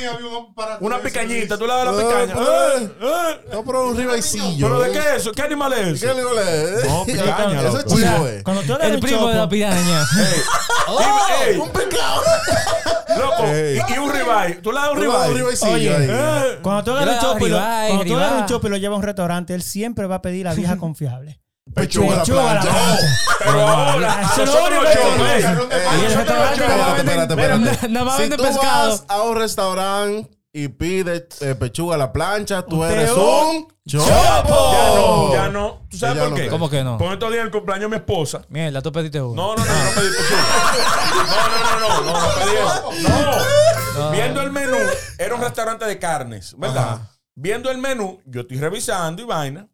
probado 0.53 0.78
una 0.82 0.99
picañita, 0.99 1.57
tú 1.57 1.66
le 1.68 1.74
has 1.74 1.86
dado 1.86 1.91
la 1.91 2.01
Eh, 2.01 2.26
picaña. 2.26 2.41
eh. 2.41 2.78
Eh, 2.78 2.89
eh. 3.01 3.49
No, 3.53 3.64
pero 3.64 3.88
un 3.88 3.97
ribaicillo. 3.97 4.68
¿Pero 4.68 4.80
de 4.82 4.91
qué 4.91 4.99
es 4.99 5.05
eso? 5.18 5.32
¿Qué 5.32 5.41
animal 5.41 5.74
es 5.74 5.99
¿Qué 6.01 6.14
le 6.34 6.76
es? 6.80 6.86
No, 6.89 7.05
picaña, 7.05 7.62
Eso 7.62 7.80
es 7.80 7.86
chivo, 7.86 8.28
eh. 8.28 8.41
Cuando 8.43 8.62
tú 8.64 8.74
agarras 8.74 8.89
El 8.89 8.95
un 8.95 9.01
primo 9.01 9.28
de 9.30 9.36
la. 9.36 9.78
Ey, 9.78 11.47
ey, 11.53 11.57
Un 11.57 11.70
pecado. 11.70 12.22
loco, 13.18 13.43
y, 13.45 13.97
un 13.97 14.12
ribeye. 14.12 14.55
¿Tú 14.62 14.72
le 14.72 14.78
has 14.80 14.84
dado 14.86 14.93
un 14.93 14.99
Un 14.99 15.03
ribeye? 15.05 15.34
ribaicillo 15.34 15.74
Oye. 15.74 15.95
Eh. 15.99 16.59
Cuando 16.62 16.84
tú 16.84 16.91
le 16.91 16.97
un 17.93 17.99
tú 17.99 18.16
chopo 18.47 18.68
y 18.68 18.70
lo 18.70 18.78
llevas 18.78 18.95
a 18.95 18.97
un 18.99 19.03
restaurante, 19.03 19.53
él 19.53 19.62
siempre 19.62 20.07
va 20.07 20.16
a 20.16 20.22
pedir 20.22 20.45
la 20.45 20.53
vieja 20.53 20.78
confiable. 20.78 21.39
Pechuga 21.74 22.13
a 22.13 22.15
la 22.17 22.24
Pechuga 22.24 22.51
a 22.51 22.53
la 22.55 22.61
plancha. 22.61 22.80
plancha. 22.80 23.07
Pero 23.39 23.67
ahora, 23.67 24.22
Eso 24.22 24.45
no 24.45 24.45
nosotros 24.45 24.67
es 24.67 24.74
los 24.74 24.84
lo 24.84 24.91
chopos, 24.93 25.28
que- 25.28 25.36
ey. 25.36 25.41
Carrón 25.41 25.69
de 25.69 25.76
Eh, 25.76 25.80
pan. 25.86 25.99
Y 25.99 26.05
el 26.05 26.11
nosotros 26.13 26.38
los 26.38 26.49
restaurante 26.49 26.57
chopos 26.57 26.72
Espérate, 26.72 27.03
venden- 27.03 27.30
espérate, 27.32 27.63
espérate. 27.63 27.89
Nada 27.89 28.05
más 28.05 28.15
Si 28.15 28.22
vende 28.22 28.38
tú 28.38 28.43
pescado. 28.43 28.89
vas 28.89 29.05
a 29.07 29.22
un 29.24 29.36
restaurante 29.38 30.32
y 30.53 30.67
pide 30.67 31.28
eh, 31.41 31.55
pechuga 31.55 31.95
a 31.95 31.97
la 31.97 32.11
plancha, 32.11 32.61
tú 32.65 32.84
eres 32.84 33.11
un 33.11 33.67
chopo. 33.88 34.05
Ya 34.07 34.43
no, 34.95 35.34
ya 35.34 35.49
no. 35.49 35.82
¿Tú 35.89 35.97
sabes 35.97 36.22
por 36.22 36.30
no 36.32 36.36
qué? 36.36 36.47
¿Cómo 36.49 36.69
que 36.69 36.84
no? 36.84 36.97
Por 36.97 37.13
estos 37.13 37.32
días 37.32 37.45
el 37.45 37.51
cumpleaños 37.51 37.84
de 37.89 37.89
mi 37.89 37.95
esposa. 37.97 38.41
Mierda, 38.49 38.82
tú 38.82 38.91
pediste 38.91 39.22
uno. 39.22 39.34
No, 39.36 39.55
no, 39.55 39.65
no, 39.65 39.72
no 39.74 39.89
pedí 39.95 40.07
pechuga. 40.09 40.41
No, 41.26 41.47
no, 41.47 41.80
no, 41.80 41.80
no, 41.80 42.11
no, 42.11 42.19
no 42.19 42.36
pedí 42.36 42.55
eso. 42.57 43.09
No. 43.97 44.11
Viendo 44.11 44.41
el 44.41 44.51
menú, 44.51 44.78
era 45.17 45.36
un 45.36 45.41
restaurante 45.41 45.86
de 45.86 45.99
carnes, 45.99 46.53
¿verdad? 46.57 46.99
Viendo 47.36 47.72
el 47.72 47.78
menú, 47.78 48.22
yo 48.26 48.41
estoy 48.41 48.57
revisando 48.59 49.22
y 49.22 49.26
vaina, 49.26 49.67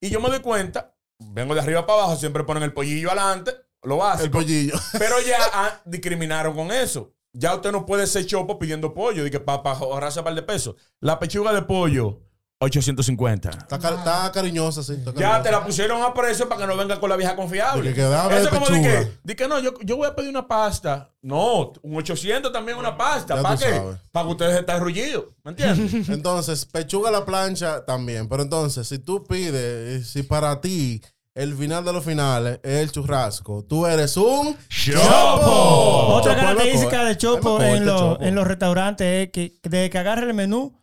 y 0.00 0.10
yo 0.10 0.20
me 0.20 0.28
doy 0.28 0.40
cuenta, 0.40 0.92
vengo 1.20 1.54
de 1.54 1.60
arriba 1.60 1.86
para 1.86 2.00
abajo, 2.02 2.16
siempre 2.16 2.44
ponen 2.44 2.62
el 2.62 2.72
pollillo 2.72 3.10
adelante, 3.10 3.52
lo 3.82 3.94
El 3.94 4.00
básico. 4.00 4.38
pollillo. 4.38 4.74
Pero 4.98 5.20
ya 5.20 5.38
ah, 5.52 5.80
discriminaron 5.84 6.54
con 6.54 6.72
eso. 6.72 7.12
Ya 7.32 7.54
usted 7.54 7.70
no 7.70 7.86
puede 7.86 8.06
ser 8.06 8.26
chopo 8.26 8.58
pidiendo 8.58 8.92
pollo, 8.92 9.24
y 9.24 9.30
que 9.30 9.38
para 9.38 9.60
ahorrarse 9.62 10.18
un 10.18 10.24
par 10.24 10.34
de 10.34 10.42
pesos. 10.42 10.74
La 10.98 11.18
pechuga 11.18 11.52
de 11.52 11.62
pollo, 11.62 12.20
850. 12.62 13.48
Está, 13.48 13.78
car- 13.78 13.94
está 13.94 14.30
cariñosa, 14.32 14.82
sí. 14.82 14.92
está 14.92 15.12
Ya 15.14 15.42
te 15.42 15.50
la 15.50 15.64
pusieron 15.64 16.02
a 16.02 16.12
precio 16.12 16.46
para 16.46 16.60
que 16.60 16.66
no 16.66 16.76
venga 16.76 17.00
con 17.00 17.08
la 17.08 17.16
vieja 17.16 17.34
confiable. 17.34 17.94
Que 17.94 18.02
Eso 18.02 18.36
es 18.36 18.48
como 18.48 18.68
de 18.68 18.82
que, 18.82 19.12
de 19.24 19.36
que 19.36 19.48
no, 19.48 19.58
yo, 19.60 19.72
yo 19.80 19.96
voy 19.96 20.06
a 20.06 20.14
pedir 20.14 20.28
una 20.28 20.46
pasta. 20.46 21.10
No, 21.22 21.72
un 21.82 21.96
800 21.96 22.52
también 22.52 22.76
una 22.76 22.98
pasta. 22.98 23.40
¿Para 23.40 23.56
qué? 23.56 23.64
sabes. 23.64 23.96
Para 24.12 24.26
que 24.26 24.32
ustedes 24.32 24.60
estén 24.60 24.78
rullidos. 24.78 25.24
¿Me 25.42 25.52
entiendes? 25.52 26.08
Entonces, 26.10 26.66
pechuga 26.66 27.08
a 27.08 27.12
la 27.12 27.24
plancha 27.24 27.84
también. 27.86 28.28
Pero 28.28 28.42
entonces, 28.42 28.86
si 28.86 28.98
tú 28.98 29.24
pides, 29.24 30.06
si 30.08 30.22
para 30.22 30.60
ti 30.60 31.00
el 31.34 31.56
final 31.56 31.82
de 31.82 31.92
los 31.94 32.04
finales 32.04 32.60
es 32.62 32.80
el 32.82 32.92
churrasco, 32.92 33.64
tú 33.64 33.86
eres 33.86 34.16
un 34.18 34.54
chopo. 34.68 36.14
Otra 36.14 36.36
característica 36.36 37.04
de 37.04 37.12
eh. 37.12 37.16
Chopo 37.16 37.62
en, 37.62 37.86
Chopo. 37.86 38.22
en 38.22 38.34
los 38.34 38.46
restaurantes 38.46 39.26
es 39.26 39.32
que 39.32 39.54
desde 39.62 39.88
que 39.88 39.98
agarra 39.98 40.26
el 40.26 40.34
menú, 40.34 40.78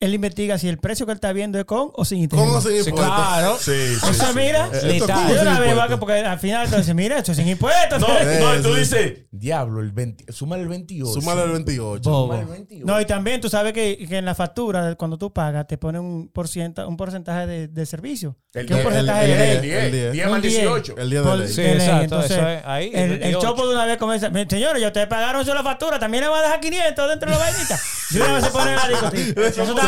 él 0.00 0.14
investiga 0.14 0.58
si 0.58 0.68
el 0.68 0.78
precio 0.78 1.06
que 1.06 1.12
él 1.12 1.16
está 1.16 1.32
viendo 1.32 1.58
es 1.58 1.64
con 1.64 1.90
o 1.92 2.04
sin 2.04 2.18
interés. 2.18 2.44
¿Cómo 2.46 2.60
sin 2.60 2.70
Sí, 2.84 2.90
impuestos? 2.90 3.16
claro. 3.16 3.56
Sí, 3.58 3.72
sí. 3.96 4.24
Mira, 4.36 4.66
Eh, 4.66 4.76
esto 4.76 4.86
Letal. 4.86 5.08
¿cómo 5.16 5.28
de 5.28 5.38
sin 5.38 5.42
una 5.48 5.58
vez 5.60 5.68
impuestos? 5.70 5.94
va, 5.96 6.00
porque 6.00 6.12
al 6.14 6.38
final 6.38 6.70
tú 6.70 6.76
dices, 6.76 6.94
mira, 6.94 7.18
esto 7.18 7.32
es 7.32 7.38
sin 7.38 7.48
impuestos. 7.48 8.00
No, 8.00 8.06
no, 8.06 8.56
y 8.56 8.62
tú 8.62 8.74
sí. 8.74 8.78
dices, 8.80 9.12
diablo, 9.32 9.80
el 9.80 9.90
20, 9.90 10.32
súmale 10.32 10.62
el 10.62 10.68
28. 10.68 11.20
Súmale 11.20 11.42
el 11.42 11.50
28. 11.50 12.10
Bobo. 12.10 12.26
Súmale 12.26 12.42
el 12.42 12.48
28. 12.48 12.86
No, 12.86 13.00
y 13.00 13.04
también 13.06 13.40
tú 13.40 13.48
sabes 13.48 13.72
que, 13.72 14.06
que 14.08 14.18
en 14.18 14.24
la 14.24 14.36
factura, 14.36 14.94
cuando 14.94 15.18
tú 15.18 15.32
pagas, 15.32 15.66
te 15.66 15.78
ponen 15.78 16.00
un, 16.02 16.28
porcienta- 16.32 16.86
un 16.86 16.96
porcentaje 16.96 17.46
de, 17.48 17.66
de 17.68 17.86
servicio. 17.86 18.36
El 18.54 18.66
que 18.66 18.74
es 18.74 18.76
un 18.76 18.78
el- 18.78 18.84
porcentaje 18.84 19.24
el- 19.24 19.28
de 19.30 19.34
el- 19.34 19.40
ley. 19.40 19.56
el 19.56 19.62
10, 19.62 19.82
el 19.84 19.92
10. 19.92 20.12
10 20.12 20.26
más 20.26 20.34
Un 20.36 20.42
10. 20.42 20.54
18. 20.54 20.94
El 20.96 21.10
día 21.10 21.20
de 21.22 21.26
Por- 21.28 21.38
ley. 21.38 21.48
Sí, 21.48 21.60
exacto, 21.62 22.02
Entonces, 22.04 22.38
ahí, 22.64 22.90
El, 22.94 23.02
el 23.02 23.18
28. 23.18 23.40
chopo 23.40 23.66
de 23.66 23.74
una 23.74 23.84
vez 23.84 23.96
comienza. 23.98 24.30
"Mi- 24.30 24.46
Señores, 24.48 24.80
ya 24.80 24.86
ustedes 24.88 25.08
pagaron 25.08 25.44
solo 25.44 25.56
la 25.56 25.64
factura, 25.64 25.98
también 25.98 26.22
le 26.22 26.28
van 26.30 26.38
a 26.40 26.42
dejar 26.44 26.60
500 26.60 27.08
dentro 27.10 27.30
de 27.30 27.36
la 27.36 27.42
vainita. 27.44 27.78
Y 28.10 28.16
una 28.16 28.32
vez 28.32 28.44
se 28.44 28.50
pone 28.50 28.70
a 28.70 28.88
discutir. 28.88 29.34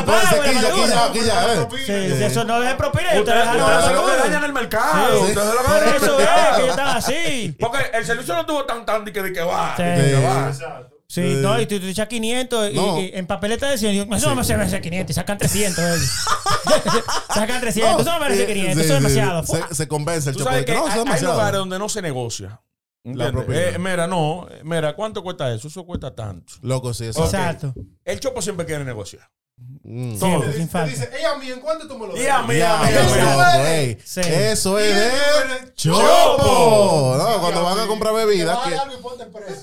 Se 0.01 0.07
puede 0.07 0.19
hacer 0.19 0.39
la 0.39 0.53
quilla, 0.53 0.73
quilla, 0.73 1.13
quilla, 1.13 1.55
eh. 1.55 1.67
Sí, 2.17 2.25
eso 2.25 2.45
no 2.45 2.63
es 2.63 2.75
propina. 2.75 3.09
Ustedes 3.19 3.47
la 3.47 3.93
los 3.93 4.11
que 4.11 4.17
dañan 4.17 4.45
el 4.45 4.53
mercado. 4.53 5.25
Sí. 5.27 5.33
Ustedes 5.33 5.55
los 5.55 5.65
que 5.65 5.97
eso 5.97 6.21
es 6.21 6.29
que 6.57 6.69
están 6.69 6.97
así. 6.97 7.57
Porque 7.59 7.79
el 7.95 8.05
servicio 8.05 8.35
no 8.35 8.47
tuvo 8.47 8.65
tan 8.65 8.85
tan 8.85 9.05
de 9.05 9.13
que, 9.13 9.23
de 9.23 9.33
que 9.33 9.43
va. 9.43 9.75
Sí. 9.77 9.83
de. 9.83 10.53
Sí, 10.53 10.65
Sí. 11.11 11.21
no, 11.41 11.61
y 11.61 11.67
tú, 11.67 11.81
tú 11.81 11.87
echas 11.87 12.07
500 12.07 12.71
y, 12.71 12.75
No. 12.75 13.01
y 13.01 13.11
en 13.13 13.27
papeleta 13.27 13.69
decían, 13.69 13.93
yo, 13.95 14.05
eso 14.15 14.33
no 14.33 14.37
me 14.37 14.57
merece 14.57 14.81
500 14.81 15.11
y 15.11 15.15
sacan 15.15 15.39
300 15.39 15.85
ellos. 15.85 16.11
sacan 17.35 17.61
300, 17.61 18.01
eso 18.03 18.13
no 18.13 18.21
merece 18.21 18.47
500, 18.47 18.75
Sí, 18.77 18.81
eso 18.81 18.81
es 18.81 18.87
sí, 18.87 18.95
demasiado. 18.95 19.43
Se, 19.45 19.75
se 19.75 19.89
convence 19.89 20.31
el 20.31 20.37
chopo 20.37 20.51
de 20.51 20.65
que 20.65 20.73
no, 20.73 20.87
hay, 20.87 21.01
hay 21.09 21.21
lugares 21.23 21.59
donde 21.59 21.81
no 21.81 21.89
se 21.89 22.01
negocia. 22.01 22.61
Propiedad. 23.03 23.75
Eh, 23.75 23.79
mira, 23.79 24.07
no. 24.07 24.47
Mira, 24.63 24.95
¿cuánto 24.95 25.23
cuesta 25.23 25.53
eso? 25.53 25.69
Eso 25.69 25.85
cuesta 25.85 26.15
tanto. 26.15 26.53
Loco, 26.63 26.93
sí, 26.95 27.07
eso. 27.07 27.21
Ok. 27.21 27.27
Exacto. 27.35 27.75
El 28.05 28.21
chopo 28.21 28.43
siempre 28.43 28.67
quiere 28.67 28.85
negociar. 28.85 29.29
Mm. 29.83 30.19
Todo. 30.19 30.41
Te 30.43 30.67
falta. 30.67 30.91
dice, 30.91 31.09
ey, 31.17 31.25
a 31.25 31.39
mí, 31.39 31.51
¿en 31.51 31.61
cuánto 31.61 31.89
tú 31.89 31.99
me 31.99 32.07
lo 32.07 32.15
Y 32.17 32.27
a 32.27 32.39
das? 32.39 32.47
mí, 32.49 32.59
Ya, 32.59 32.81
a 32.81 32.85
mí, 32.85 32.91
a 32.95 33.03
mí. 33.03 33.23
loco, 33.23 33.43
Eso 33.43 33.67
ey. 33.67 33.99
Sí. 34.05 34.21
Eso 34.23 34.79
es 34.79 34.95
de 34.95 35.11
Chopo. 35.75 35.99
chopo. 35.99 37.15
No, 37.17 37.41
cuando 37.41 37.63
van 37.65 37.79
a 37.79 37.87
comprar 37.87 38.13
Te 38.13 38.15
bebidas, 38.15 38.59
que 38.59 38.77
ponte 39.03 39.23
en 39.25 39.33
precio. 39.33 39.63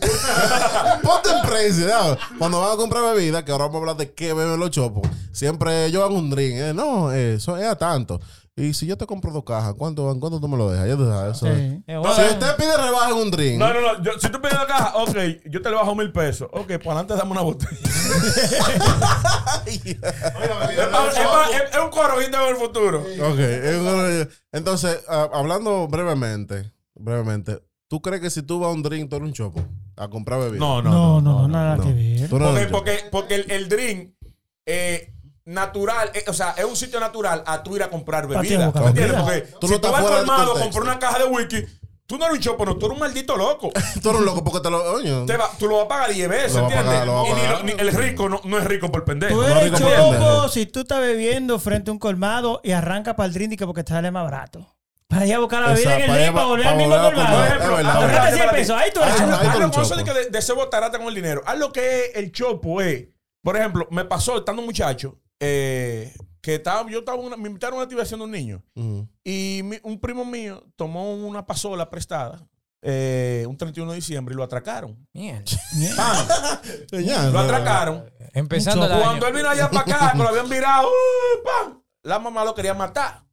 Cuando 2.40 2.62
van 2.62 2.72
a 2.72 2.76
comprar 2.78 3.04
bebidas, 3.16 3.44
que 3.44 3.52
ahora 3.52 3.66
vamos 3.66 3.76
a 3.76 3.80
hablar 3.82 3.98
de 3.98 4.14
qué 4.14 4.34
beben 4.34 4.60
los 4.60 4.72
chopos. 4.72 5.08
Siempre 5.32 5.86
ellos 5.86 6.04
van 6.04 6.14
un 6.18 6.30
drink. 6.30 6.56
eh, 6.58 6.74
No, 6.74 7.12
eso 7.12 7.58
es 7.58 7.66
a 7.68 7.76
tanto. 7.76 8.20
Y 8.60 8.74
si 8.74 8.88
yo 8.88 8.98
te 8.98 9.06
compro 9.06 9.32
dos 9.32 9.44
cajas, 9.44 9.76
¿cuánto, 9.78 10.04
¿cuánto 10.20 10.40
tú 10.40 10.48
me 10.48 10.58
lo 10.58 10.72
dejas? 10.72 10.88
Ya 10.88 10.98
sabes, 10.98 11.38
eso. 11.38 11.46
Sí. 11.46 11.84
Eh, 11.86 11.96
bueno. 11.98 12.16
Si 12.16 12.22
usted 12.24 12.56
pide 12.58 12.76
rebaja 12.76 13.12
en 13.12 13.18
un 13.18 13.30
drink, 13.30 13.60
No, 13.60 13.72
no, 13.72 13.82
no. 13.82 14.02
yo- 14.04 14.20
si 14.20 14.30
tú 14.30 14.42
pides 14.42 14.56
la 14.56 14.66
caja, 14.66 14.94
ok, 14.98 15.16
yo 15.46 15.62
te 15.62 15.70
le 15.70 15.76
bajo 15.76 15.94
mil 15.94 16.12
pesos. 16.12 16.50
Ok, 16.52 16.66
pues 16.66 16.88
adelante 16.88 17.14
dame 17.16 17.32
una 17.34 17.42
botella. 17.42 17.70
es, 19.68 19.96
un 21.84 21.90
corojito 21.92 22.38
en 22.42 22.50
el 22.50 22.56
futuro. 22.56 23.02
Ok, 23.02 23.40
es 23.40 24.28
entonces, 24.52 25.04
ah, 25.08 25.30
hablando 25.34 25.88
brevemente, 25.88 26.72
brevemente, 26.96 27.62
¿tú 27.88 28.02
crees 28.02 28.22
que 28.22 28.30
si 28.32 28.42
tú 28.42 28.60
vas 28.60 28.70
a 28.70 28.74
un 28.74 28.82
drink, 28.82 29.08
tú 29.10 29.18
eres 29.18 29.28
un 29.28 29.34
chopo? 29.34 29.62
A 29.96 30.08
comprar 30.08 30.40
bebida. 30.40 30.60
No, 30.60 30.82
No, 30.82 31.22
no, 31.22 31.48
nada 31.48 31.78
no. 31.78 31.84
que 31.84 31.94
ver. 31.94 32.28
Tú 32.30 32.40
no 32.40 32.46
Porque, 32.46 32.62
eres 32.62 32.72
un 32.72 32.72
chopo. 32.72 32.86
porque, 32.86 33.00
porque 33.12 33.36
el, 33.36 33.52
el 33.52 33.70
drink 33.70 34.14
eh, 34.66 35.14
natural, 35.48 36.12
eh, 36.14 36.26
o 36.28 36.34
sea, 36.34 36.54
es 36.58 36.66
un 36.66 36.76
sitio 36.76 37.00
natural 37.00 37.42
a 37.46 37.64
tú 37.64 37.76
ir 37.76 37.84
a 37.84 37.90
comprar 37.90 38.28
bebida. 38.28 38.72
¿Me 38.72 38.88
entiendes? 38.88 39.16
Porque 39.22 39.42
Tú 39.60 39.68
si 39.68 39.74
no 39.74 39.80
tú 39.82 39.88
estás 39.88 39.92
vas 39.92 40.12
colmado 40.12 40.52
a 40.58 40.60
comprar 40.60 40.84
una 40.84 41.00
caja 41.00 41.20
de 41.20 41.26
whisky, 41.26 41.66
tú 42.06 42.18
no 42.18 42.26
eres 42.26 42.38
un 42.38 42.44
chopo, 42.44 42.66
no, 42.66 42.76
tú 42.78 42.86
eres 42.88 42.94
un 42.96 43.00
maldito 43.00 43.36
loco. 43.38 43.70
Tú 44.02 44.10
eres 44.10 44.20
un 44.20 44.26
loco 44.26 44.44
porque 44.44 44.60
te 44.60 44.70
lo. 44.70 44.84
Oye, 44.94 45.26
Te 45.26 45.38
va- 45.38 45.50
tú 45.58 45.68
lo 45.68 45.78
vas 45.78 45.86
a 45.86 45.88
pagar 45.88 46.14
10 46.14 46.30
veces, 46.30 46.56
¿entiendes? 46.58 46.86
y 46.86 46.90
ni 46.90 47.06
pagar. 47.06 47.08
lo- 47.08 47.64
ni 47.64 47.72
el 47.72 47.92
rico 47.94 48.28
no, 48.30 48.42
no 48.44 48.58
es 48.58 48.64
rico 48.66 48.92
por 48.92 49.06
pendejo. 49.06 49.34
Tú 49.36 49.42
No, 49.42 49.48
eres 49.48 49.64
rico 49.72 49.78
chopo 49.78 50.50
si 50.50 50.66
tú 50.66 50.82
estás 50.82 51.00
bebiendo 51.00 51.58
frente 51.60 51.90
a 51.92 51.94
un 51.94 52.00
colmado 52.00 52.60
y 52.64 52.72
arranca 52.74 53.16
para 53.16 53.28
el 53.28 53.34
drink 53.34 53.64
porque 53.66 53.84
te 53.84 53.94
sale 53.94 54.12
más 54.12 54.24
barato. 54.26 54.68
Para 55.08 55.26
ir 55.26 55.34
a 55.36 55.40
buscar 55.40 55.62
la 55.62 55.70
bebida 55.74 55.98
en 56.00 56.12
el 56.12 56.26
ir 56.28 56.34
para 56.34 56.46
volver 56.46 56.68
al 56.68 56.76
mismo 56.78 56.94
colmado. 56.96 57.38
Por 57.38 57.46
Es 57.46 57.52
ejemplo, 57.54 57.80
espérate, 57.80 58.36
100 58.36 58.50
pesos, 58.52 58.76
ahí 58.78 58.92
tú 58.94 59.02
eres 59.02 59.16
chopo. 59.16 59.24
ahí 59.24 59.30
tú 59.30 59.36
Haz 59.36 59.42
eres 59.56 59.60
lo 59.60 59.66
un 59.66 59.72
que 59.72 59.80
eso 59.82 59.90
chopo. 59.90 59.96
de, 59.96 60.04
que 60.04 60.14
de, 60.14 60.30
de 60.30 60.40
ese 60.40 60.52
botarate 60.54 60.98
con 60.98 61.08
el 61.08 61.16
dinero. 61.16 61.42
Haz 61.46 61.58
lo 61.58 61.72
que 61.72 62.06
es 62.06 62.12
el 62.16 62.32
chopo, 62.34 62.82
eh. 62.82 63.14
Por 63.42 63.56
ejemplo, 63.56 63.88
me 63.92 64.04
pasó 64.04 64.38
estando 64.38 64.62
un 64.62 64.66
muchacho 64.66 65.18
eh, 65.40 66.14
que 66.42 66.56
estaba, 66.56 66.90
yo 66.90 67.00
estaba, 67.00 67.18
una- 67.18 67.38
me 67.38 67.48
invitaron 67.48 67.74
a 67.76 67.78
una 67.78 67.84
activación 67.84 68.20
de 68.20 68.26
un 68.26 68.32
niño 68.32 68.64
y 69.24 69.62
mi- 69.64 69.80
un 69.84 70.00
primo 70.00 70.24
mío 70.26 70.64
tomó 70.76 71.14
una 71.14 71.46
pasola 71.46 71.90
prestada 71.90 72.48
eh, 72.82 73.46
un 73.50 73.58
31 73.58 73.92
de 73.92 73.96
diciembre 73.98 74.34
y 74.34 74.38
lo 74.38 74.44
atracaron. 74.44 74.96
Ya, 75.14 75.42
Lo 77.32 77.40
atracaron. 77.40 78.10
Empezando 78.34 78.86
año. 78.96 79.04
Cuando 79.04 79.28
él 79.28 79.34
vino 79.34 79.50
allá 79.50 79.70
para 79.70 79.82
acá, 79.82 80.12
que 80.14 80.18
lo 80.24 80.30
habían 80.30 80.48
virado, 80.48 80.88
¡uh! 80.88 81.44
¡pam! 81.44 81.82
La 82.04 82.20
mamá 82.20 82.46
lo 82.46 82.54
quería 82.54 82.74
matar. 82.74 83.24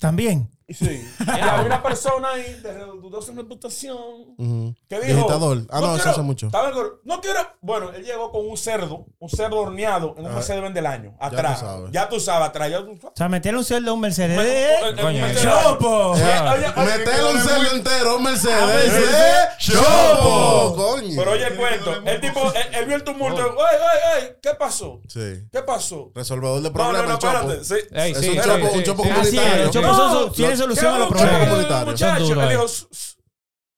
También. 0.00 0.50
Sí. 0.68 1.02
Había 1.26 1.62
una 1.64 1.82
persona 1.82 2.28
ahí 2.28 2.60
de 2.62 2.74
dudosa 3.00 3.32
reputación 3.34 3.96
ujú. 4.36 4.74
que 4.88 5.00
dijo. 5.00 5.16
Digitador. 5.16 5.62
Ah, 5.70 5.80
no, 5.80 5.86
eso 5.86 5.94
quiero- 5.96 6.10
hace 6.10 6.20
mucho. 6.22 6.46
el- 6.48 6.90
no 7.04 7.20
quiero. 7.22 7.40
Bueno, 7.62 7.90
él 7.92 8.04
llegó 8.04 8.30
con 8.30 8.46
un 8.46 8.56
cerdo, 8.56 9.06
un 9.18 9.28
cerdo 9.30 9.56
horneado 9.60 10.14
en 10.18 10.26
un 10.26 10.30
Ah, 10.32 10.34
Mercedes 10.34 10.74
del 10.74 10.86
año. 10.86 11.16
Atrás. 11.20 11.64
Ya 11.90 12.08
tú 12.08 12.20
sabes, 12.20 12.48
atrás. 12.48 12.70
Ya 12.70 12.78
tú 12.80 12.96
sabes. 13.00 13.04
O 13.04 13.16
sea, 13.16 13.28
meterle 13.30 13.58
un 13.58 13.64
cerdo 13.64 13.90
a 13.90 13.94
un 13.94 14.00
Mercedes. 14.00 14.36
Bueno, 14.36 14.50
eh, 14.50 15.02
Coño, 15.02 15.26
Mercedes- 15.26 15.42
¡Chopo! 15.42 16.14
Metele 16.14 17.24
un 17.32 17.40
cerdo 17.40 17.72
entero, 17.74 18.16
un 18.16 18.22
Mercedes. 18.24 18.66
Mercedes. 18.66 19.14
¡eh! 19.14 19.48
¡Chopo! 19.58 20.74
Coño. 20.76 21.14
Pero 21.16 21.30
oye 21.32 21.46
el 21.46 21.56
cuento. 21.56 21.94
El 22.04 22.20
tipo, 22.20 22.52
él, 22.72 22.84
vio 22.86 22.96
el 22.96 23.04
tumulto. 23.04 23.40
¡Ey, 23.40 23.76
ey, 24.20 24.22
ey! 24.24 24.32
¿Qué 24.42 24.50
pasó? 24.58 25.00
Sí. 25.08 25.44
¿qué 25.50 25.62
pasó? 25.62 26.12
Resolvedor 26.14 26.60
de 26.60 26.62
No, 26.62 26.68
no, 26.68 26.72
problemas, 26.74 27.06
no, 27.08 27.12
el 27.14 27.18
chopo. 27.18 27.52
espérate. 27.52 27.64
Sí. 27.64 27.74
Ey, 27.92 28.12
Es 28.12 28.28
un 28.28 28.36
chopo, 28.42 28.82
chopo 28.82 29.02
sí. 29.04 29.10
Así 29.10 29.36
es, 29.38 29.42
comunitario. 29.42 29.70
chopos 29.70 29.96
son 29.96 30.34
solución 30.58 30.94
a 30.94 30.98
los 30.98 31.08
¿Qué 31.08 31.14
problemas. 31.14 31.98
Son 31.98 32.18
duros 32.18 32.30
él 32.30 32.40
ahí. 32.40 32.48
dijo, 32.50 32.64
"S- 32.64 32.86
s- 32.90 33.14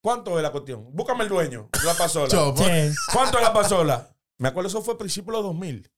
¿cuánto 0.03 0.37
es 0.39 0.43
la 0.43 0.51
cuestión? 0.51 0.87
Búscame 0.93 1.25
el 1.25 1.29
dueño. 1.31 1.69
La 1.85 1.95
pasola. 1.95 2.29
Sí. 2.31 2.95
¿Cuánto 3.13 3.39
es 3.39 3.45
la 3.45 3.53
pasola? 3.53 4.09
Me 4.39 4.49
acuerdo, 4.49 4.69
eso 4.69 4.83
fue 4.83 4.95
a 4.95 4.99
principios 4.99 5.29
de 5.37 5.43
los 5.43 5.45
2000. 5.45 5.91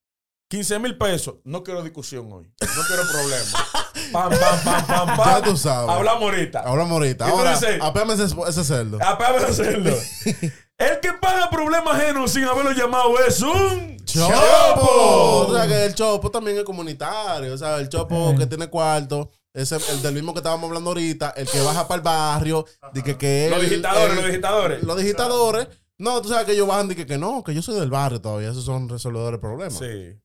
15 0.49 0.79
mil 0.79 0.99
pesos. 0.99 1.37
No 1.45 1.63
quiero 1.63 1.83
discusión 1.83 2.31
hoy. 2.31 2.45
No 2.61 2.83
quiero 2.87 3.03
problema. 3.11 3.59
Pam, 4.13 4.31
pam, 4.31 4.65
pam, 4.65 4.87
pam, 4.87 5.17
pam. 5.17 5.27
Ya 5.27 5.43
tú 5.43 5.57
sabes. 5.57 5.89
Hablamos 5.89 6.23
ahorita. 6.25 6.61
Hablamos 6.61 6.93
ahorita. 6.93 7.27
¿Y 7.27 7.31
tú 7.31 7.37
Ahora, 7.39 7.59
apéame 7.81 8.13
ese, 8.15 8.25
ese 8.49 8.65
cerdo. 8.65 8.99
Apágame 9.03 9.39
de 9.41 9.47
hacerlo. 9.47 9.97
El 10.79 11.01
que 11.01 11.13
paga 11.15 11.49
problemas 11.49 11.95
ajenos 11.95 12.33
sin 12.33 12.45
haberlo 12.45 12.73
llamado 12.73 13.19
es 13.27 13.41
un 13.41 13.97
¡Chopo! 14.05 15.47
O 15.49 15.55
sea, 15.55 15.67
que 15.69 15.85
el 15.87 15.95
chopo 15.95 16.31
también 16.31 16.59
es 16.59 16.65
comunitario. 16.65 17.55
O 17.55 17.57
sea, 17.57 17.77
el 17.77 17.89
chopo 17.89 18.35
que 18.37 18.47
tiene 18.47 18.69
cuarto. 18.69 19.31
Ese, 19.55 19.77
el 19.91 20.01
del 20.03 20.15
mismo 20.15 20.33
que 20.33 20.39
estábamos 20.39 20.69
hablando 20.69 20.91
ahorita, 20.91 21.35
el 21.37 21.47
que 21.49 21.61
baja 21.61 21.87
para 21.87 21.97
el 21.97 22.03
barrio, 22.03 22.65
de 22.95 23.03
que, 23.03 23.19
que 23.19 23.49
Los 23.51 23.63
él- 23.63 23.69
digitadores, 23.71 24.11
él- 24.11 24.17
los 24.17 24.27
digitadores. 24.27 24.83
Los 24.83 24.97
digitadores. 24.99 25.69
No, 25.99 26.23
tú 26.23 26.31
sabes 26.31 26.47
que 26.47 26.53
ellos 26.53 26.67
bajan 26.67 26.89
de 26.89 26.97
que, 26.97 27.07
que 27.07 27.19
no, 27.19 27.45
que 27.45 27.55
yo 27.55 27.61
soy 27.63 27.79
del 27.79 27.91
barrio 27.91 28.21
todavía. 28.21 28.51
Esos 28.51 28.65
son 28.65 28.89
resolvedores 28.89 29.39
de 29.39 29.41
problemas. 29.41 29.75
Sí. 29.79 30.19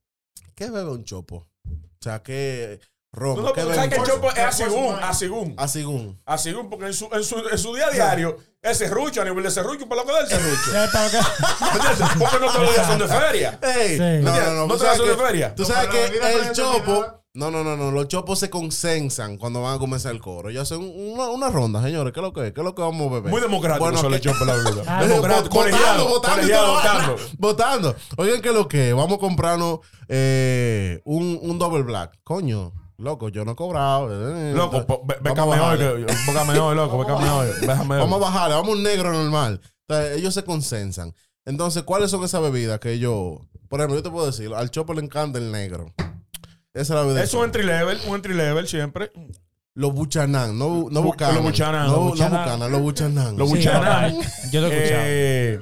¿Qué 0.55 0.69
bebe 0.69 0.89
un 0.91 1.03
chopo? 1.03 1.45
O 1.67 2.01
sea, 2.01 2.23
que 2.23 2.79
Romo. 3.11 3.37
No, 3.41 3.47
no, 3.49 3.53
¿qué 3.53 3.61
porque 3.61 3.75
sabes 3.75 3.89
que 3.89 3.95
el 3.99 4.03
chopo 4.03 4.31
es 4.31 4.39
asigún, 4.39 4.95
asigún. 5.01 5.53
Asigún. 5.57 6.21
Asigún, 6.25 6.69
porque 6.69 6.85
en 6.87 6.93
su, 6.93 7.09
en 7.11 7.23
su, 7.23 7.37
en 7.49 7.57
su 7.57 7.75
día 7.75 7.87
a 7.87 7.91
diario, 7.91 8.37
es 8.61 8.77
serrucho, 8.77 9.21
a 9.21 9.25
nivel 9.25 9.43
de 9.43 9.51
serrucho, 9.51 9.87
para 9.87 10.01
lo 10.01 10.07
que 10.07 10.13
da 10.13 10.19
el 10.21 10.27
serrucho. 10.27 10.71
Porque 12.19 12.39
no 12.39 12.47
todos 12.51 12.61
los 12.61 12.73
días 12.75 12.87
son 12.87 12.99
de 12.99 13.07
feria. 13.07 13.59
Ey, 13.61 13.97
Sí. 13.97 14.23
no, 14.23 14.35
no, 14.35 14.51
no. 14.53 14.67
¿No 14.67 14.73
tú 14.73 14.79
te 14.79 14.85
vas 14.85 14.97
de 14.97 15.15
feria? 15.17 15.55
Tú 15.55 15.63
No, 15.63 15.67
sabes 15.67 15.89
que 15.89 16.05
el 16.05 16.47
no 16.47 16.53
chopo. 16.53 17.23
No, 17.37 17.51
no, 17.51 17.63
no, 17.63 17.77
no. 17.77 17.91
Los 17.91 18.07
chopos 18.07 18.39
se 18.39 18.49
consensan 18.49 19.37
cuando 19.37 19.61
van 19.61 19.75
a 19.75 19.77
comenzar 19.77 20.11
el 20.11 20.19
coro. 20.19 20.49
Ellos 20.49 20.63
hacen 20.63 20.81
una, 20.81 21.29
una 21.29 21.49
ronda, 21.51 21.83
señores. 21.83 22.11
¿Qué 22.11 22.19
es 22.19 22.23
lo 22.23 22.33
que 22.33 22.47
es? 22.47 22.51
¿Qué 22.53 22.61
es 22.61 22.65
lo 22.65 22.73
que 22.73 22.81
vamos 22.81 23.11
a 23.11 23.13
beber? 23.13 23.31
Muy 23.31 23.39
democrático 23.41 23.85
Bueno, 23.85 23.99
son 23.99 24.11
los 24.11 24.21
chopos, 24.21 24.47
la 24.47 24.55
verdad. 24.55 24.83
Ah, 24.87 25.05
Democrático, 25.05 25.55
Votando, 25.55 25.69
colegiado, 25.69 26.07
votando, 26.09 26.41
colegiado, 26.41 27.15
votando. 27.37 27.95
Oigan, 28.17 28.41
¿qué 28.41 28.49
es 28.49 28.55
lo 28.55 28.67
que 28.67 28.89
es? 28.89 28.95
Vamos 28.95 29.17
a 29.17 29.19
comprarnos 29.19 29.79
eh, 30.07 30.99
un, 31.05 31.37
un 31.39 31.59
double 31.59 31.83
black. 31.83 32.17
Coño, 32.23 32.73
loco, 32.97 33.29
yo 33.29 33.45
no 33.45 33.51
he 33.51 33.55
cobrado. 33.55 34.09
eh, 34.35 34.53
Loco, 34.53 34.83
vamos 34.87 35.01
a 35.07 35.21
bécame 35.21 35.59
hoy, 35.59 36.05
bécame 36.25 36.59
hoy, 36.59 36.75
loco, 36.75 36.97
hoy. 36.97 37.05
Hoy. 37.05 37.67
Vamos 37.87 38.13
a 38.19 38.25
bajarle, 38.25 38.55
vamos 38.55 38.69
a 38.69 38.77
un 38.77 38.81
negro 38.83 39.13
normal. 39.13 39.61
Entonces, 39.87 40.17
ellos 40.17 40.33
se 40.33 40.43
consensan. 40.43 41.13
Entonces, 41.45 41.83
¿cuáles 41.83 42.09
son 42.09 42.23
esas 42.23 42.41
bebidas 42.41 42.79
que 42.79 42.93
ellos... 42.93 43.37
Por 43.69 43.79
ejemplo, 43.79 43.95
yo 43.97 44.01
te 44.03 44.09
puedo 44.09 44.25
decir, 44.25 44.51
al 44.55 44.71
Chopo 44.71 44.95
le 44.95 45.01
encanta 45.03 45.37
el 45.37 45.51
negro. 45.51 45.93
Esa 46.79 46.81
es 46.81 46.89
la 46.99 47.01
bebida. 47.03 47.23
Es 47.23 47.33
un 47.33 47.43
entry 47.45 47.63
level, 47.63 47.99
un 48.07 48.15
entry 48.15 48.33
level 48.33 48.67
siempre. 48.67 49.11
Los 49.73 49.93
buchanán, 49.93 50.57
no, 50.57 50.87
no 50.89 51.01
Bu- 51.01 51.03
bucanan. 51.03 51.35
los 51.35 51.43
buchanán, 51.43 51.85
No, 51.87 51.91
los 51.91 51.99
no 52.03 52.09
buchanán. 52.09 52.43
bucanan, 52.43 52.71
los 52.71 52.81
buchanán. 52.81 53.37
Los 53.37 53.49
Sí, 53.51 53.67
papá, 53.67 54.09
Yo 54.51 54.61
lo 54.61 54.67
he 54.67 54.77
escuchado. 54.77 55.03
Eh, 55.05 55.59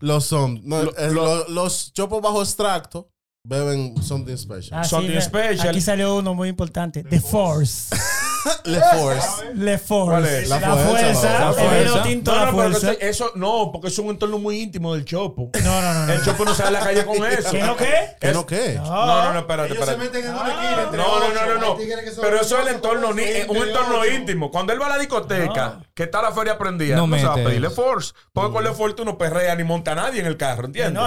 Los 0.00 0.24
son. 0.24 0.60
no, 0.64 0.82
Lo- 0.84 0.96
eh, 0.96 1.10
lo- 1.12 1.24
lo- 1.36 1.48
los 1.48 1.92
chopos 1.92 2.22
bajo 2.22 2.42
extracto 2.42 3.10
beben 3.46 3.94
something 4.02 4.36
special. 4.36 4.70
Ah, 4.80 4.84
Something 4.84 5.20
special. 5.20 5.68
Aquí 5.68 5.82
salió 5.82 6.16
uno 6.16 6.32
muy 6.34 6.48
importante. 6.48 7.02
The 7.04 7.20
Force. 7.20 7.94
Le 8.64 8.80
Force. 8.80 9.54
Le 9.54 9.78
Force. 9.78 10.46
La, 10.48 10.60
La 10.60 10.76
fuerza, 10.76 11.38
la 11.40 11.48
el 11.48 11.54
fuerza. 11.54 12.02
tinto 12.02 12.30
no, 12.32 12.36
la 12.38 12.44
no, 12.50 12.56
pero 12.56 12.70
fuerza. 12.70 12.92
eso, 12.92 13.00
eso 13.00 13.32
no, 13.36 13.70
porque 13.72 13.88
es 13.88 13.98
un 13.98 14.10
entorno 14.10 14.38
muy 14.38 14.60
íntimo 14.60 14.94
del 14.94 15.04
chopo. 15.04 15.50
No, 15.62 15.80
no, 15.82 15.94
no. 15.94 16.06
no. 16.06 16.12
El 16.12 16.22
chopo 16.24 16.44
no 16.44 16.54
sale 16.54 16.76
a 16.76 16.80
la 16.80 16.86
calle 16.86 17.04
con 17.04 17.24
eso. 17.24 17.50
¿Qué 17.50 17.62
no 17.62 17.76
qué? 17.76 17.94
¿Qué 18.20 18.28
Es- 18.28 18.34
no 18.34 18.46
qué? 18.46 18.74
No, 18.76 19.06
no, 19.24 19.32
no, 19.32 19.38
espérate, 19.40 19.72
Ellos 19.72 19.84
se 19.86 19.92
espérate. 19.92 20.16
meten 20.18 20.30
en 20.30 20.36
una 20.40 20.48
esquina 20.50 20.82
entre 20.82 20.98
No, 20.98 21.18
no, 21.20 21.28
no, 21.34 21.46
no, 21.54 21.60
no. 21.60 21.76
Pero 22.20 22.40
eso 22.40 22.58
es 22.58 22.66
el 22.68 22.74
entorno, 22.74 23.08
un 23.10 23.18
entorno 23.18 24.06
íntimo. 24.06 24.50
Cuando 24.50 24.72
él 24.72 24.80
va 24.80 24.86
a 24.86 24.90
la 24.90 24.98
discoteca, 24.98 25.80
que 25.94 26.02
está 26.04 26.20
la 26.22 26.32
feria 26.32 26.58
prendida, 26.58 26.96
No 26.96 27.16
se 27.16 27.24
va 27.24 27.32
a 27.32 27.36
pedirle 27.36 27.70
force. 27.70 28.12
Porque 28.32 28.52
con 28.52 28.64
le 28.64 28.72
force 28.72 28.96
tú 28.96 29.04
no 29.04 29.16
perrea 29.18 29.54
ni 29.54 29.64
monta 29.64 29.92
a 29.92 29.94
nadie 29.94 30.20
en 30.20 30.26
el 30.26 30.36
carro, 30.36 30.66
¿entiendes? 30.66 31.02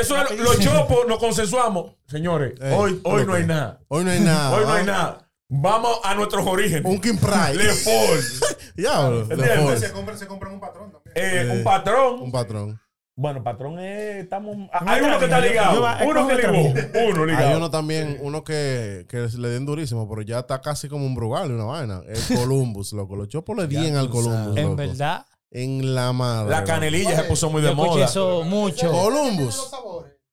Eso 0.00 0.16
los 0.38 0.58
chopos 0.58 1.06
nos 1.08 1.18
consensuamos. 1.18 1.92
Señores, 2.06 2.54
Ey, 2.60 2.72
hoy, 2.76 3.00
hoy 3.04 3.24
no 3.24 3.34
hay 3.34 3.44
nada. 3.46 3.80
Hoy 3.88 4.04
no 4.04 4.10
hay 4.10 4.20
nada. 4.20 4.50
Hoy 4.50 4.64
no 4.66 4.72
hay 4.72 4.82
¿ah? 4.82 4.84
nada. 4.86 5.18
Vamos 5.52 5.98
a 6.04 6.14
nuestros 6.14 6.46
orígenes. 6.46 6.84
Un 6.84 7.00
King 7.00 7.16
Pride. 7.20 7.54
Le 7.56 7.72
force. 7.72 8.44
Diablo. 8.76 9.26
Se 9.76 9.90
compran, 9.92 10.16
se 10.18 10.26
compran 10.28 10.52
un 10.54 10.60
patrón 10.60 10.92
también. 10.92 11.12
Eh, 11.16 11.42
Eh, 11.42 11.58
un 11.58 11.64
patrón. 11.64 12.22
Un 12.22 12.30
patrón. 12.32 12.80
Bueno, 13.16 13.42
patrón 13.42 13.78
es. 13.80 14.22
Estamos, 14.22 14.56
hay 14.72 15.02
uno 15.02 15.18
que 15.18 15.24
está 15.24 15.40
ligado. 15.40 15.84
Uno 16.06 16.26
que 16.28 16.34
ligó. 16.36 17.10
Uno 17.10 17.26
ligado. 17.26 17.48
Hay 17.48 17.56
uno 17.56 17.68
también, 17.70 18.16
uno 18.22 18.44
que, 18.44 19.04
que 19.08 19.28
le 19.36 19.48
den 19.48 19.66
durísimo, 19.66 20.08
pero 20.08 20.22
ya 20.22 20.38
está 20.38 20.60
casi 20.62 20.88
como 20.88 21.04
un 21.04 21.14
Brugal 21.14 21.50
y 21.50 21.54
una 21.54 21.64
vaina. 21.64 22.00
El 22.08 22.20
Columbus, 22.38 22.92
loco. 22.92 23.16
Los 23.16 23.28
chopos 23.28 23.56
le 23.58 23.66
dien 23.66 23.96
al 23.96 24.08
Columbus, 24.08 24.56
En 24.56 24.76
verdad, 24.76 25.26
En 25.50 25.94
la 25.96 26.12
madre. 26.12 26.48
La 26.50 26.60
loco. 26.60 26.68
canelilla 26.68 27.16
se 27.16 27.24
puso 27.24 27.50
muy 27.50 27.60
de 27.60 27.74
moda. 27.74 28.04
eso 28.04 28.44
mucho. 28.44 28.90
Columbus. 28.90 29.68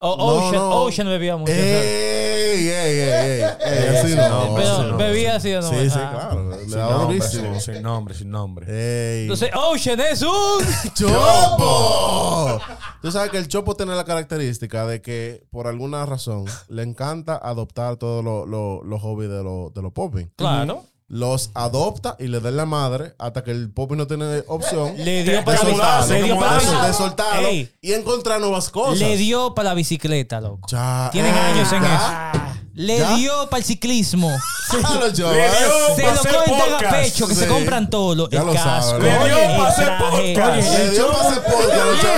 O- 0.00 0.16
No, 0.16 0.24
Ocean, 0.26 0.52
no. 0.54 0.82
Ocean 0.82 1.06
bebía 1.08 1.36
mucho. 1.36 1.52
Ey, 1.52 2.68
ey, 2.68 2.68
ey, 2.68 3.00
ey. 3.00 3.42
Ey, 3.60 3.96
así 3.96 4.14
no. 4.14 4.54
Pero 4.54 4.68
así 4.72 4.82
no. 4.90 4.96
bebía 4.96 5.34
así 5.36 5.54
o 5.54 5.60
no. 5.60 5.68
Sí, 5.70 5.90
sí, 5.90 5.98
Ah. 6.00 6.10
claro. 6.30 6.50
Le 6.50 6.58
Sin 6.60 6.70
da 6.70 6.90
nombre, 6.90 7.16
durísimo. 7.18 7.60
sin, 7.60 7.82
nombre, 7.82 8.14
sin 8.14 8.30
nombre. 8.30 8.66
Ey. 8.68 9.22
Entonces, 9.22 9.50
Ocean 9.54 9.98
es 10.00 10.22
un. 10.22 10.64
¡Chopo! 10.94 12.60
Tú 13.02 13.10
sabes 13.12 13.30
que 13.30 13.38
el 13.38 13.48
Chopo 13.48 13.74
tiene 13.74 13.94
la 13.94 14.04
característica 14.04 14.86
de 14.86 15.00
que, 15.02 15.44
por 15.50 15.66
alguna 15.66 16.04
razón, 16.06 16.44
le 16.68 16.82
encanta 16.82 17.36
adoptar 17.36 17.96
todos 17.96 18.24
los 18.24 18.48
los- 18.48 18.84
los 18.84 19.00
hobbies 19.02 19.30
de 19.30 19.42
los 19.42 19.72
de 19.74 19.82
los 19.82 19.92
popis. 19.92 20.28
Claro. 20.36 20.84
Los 21.10 21.50
adopta 21.54 22.16
y 22.18 22.26
le 22.28 22.38
da 22.40 22.50
en 22.50 22.58
la 22.58 22.66
madre 22.66 23.14
hasta 23.18 23.42
que 23.42 23.50
el 23.50 23.70
popi 23.72 23.96
no 23.96 24.06
tiene 24.06 24.44
opción 24.46 24.92
Le 24.98 25.24
dio 25.24 25.42
para 25.42 25.56
la 25.56 25.64
soltarlo, 25.70 26.06
bicicleta. 26.06 26.18
Le 26.18 26.22
dio 26.26 26.38
para 26.38 26.56
eso, 26.58 26.66
de 26.66 26.70
bicicleta. 26.76 26.92
soltarlo 26.98 27.48
Ey, 27.48 27.72
y 27.80 27.92
encontrar 27.94 28.40
nuevas 28.40 28.68
cosas. 28.68 28.98
Le 28.98 29.16
dio 29.16 29.54
para 29.54 29.70
la 29.70 29.74
bicicleta, 29.74 30.38
loco. 30.42 30.68
Ya, 30.70 31.08
Tienen 31.10 31.34
eh, 31.34 31.38
años 31.38 31.72
en 31.72 31.82
ya. 31.82 32.30
Ah, 32.34 32.54
Le 32.74 32.98
¿Ya? 32.98 33.14
dio 33.16 33.48
para 33.48 33.56
el 33.58 33.64
ciclismo. 33.64 34.30
Se 34.70 34.82
lo 34.82 34.88
hacer 34.90 36.34
cuentan 36.44 36.60
a 36.60 36.76
podcast. 36.76 36.92
pecho 36.92 37.26
que 37.26 37.34
se 37.34 37.44
Sí. 37.44 37.48
compran 37.50 37.88
todo. 37.88 38.14
lo- 38.14 38.28
Ya 38.28 38.40
el 38.40 38.46
lo 38.46 38.52
casco. 38.52 38.98
Le 38.98 39.08
dio 39.08 39.38
el 39.38 39.56
pa' 39.56 39.68
hacer 39.68 39.92
podcast. 39.98 40.72
Le 40.78 40.90
dio 40.90 41.10
para 41.10 41.28
hacer 41.28 41.42
podcast. 41.42 42.04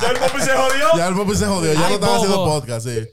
Ya 0.00 0.08
el 0.10 0.18
papi 0.18 0.42
se 0.42 0.50
jodió. 0.52 0.86
Ya 0.96 1.06
el 1.08 1.14
Popi 1.14 1.36
se 1.36 1.46
jodió, 1.46 1.72
ya 1.72 1.80
Ay, 1.80 1.86
no 1.88 1.94
estaba 1.94 2.16
haciendo 2.16 2.44
podcast, 2.44 2.86
sí. 2.86 3.08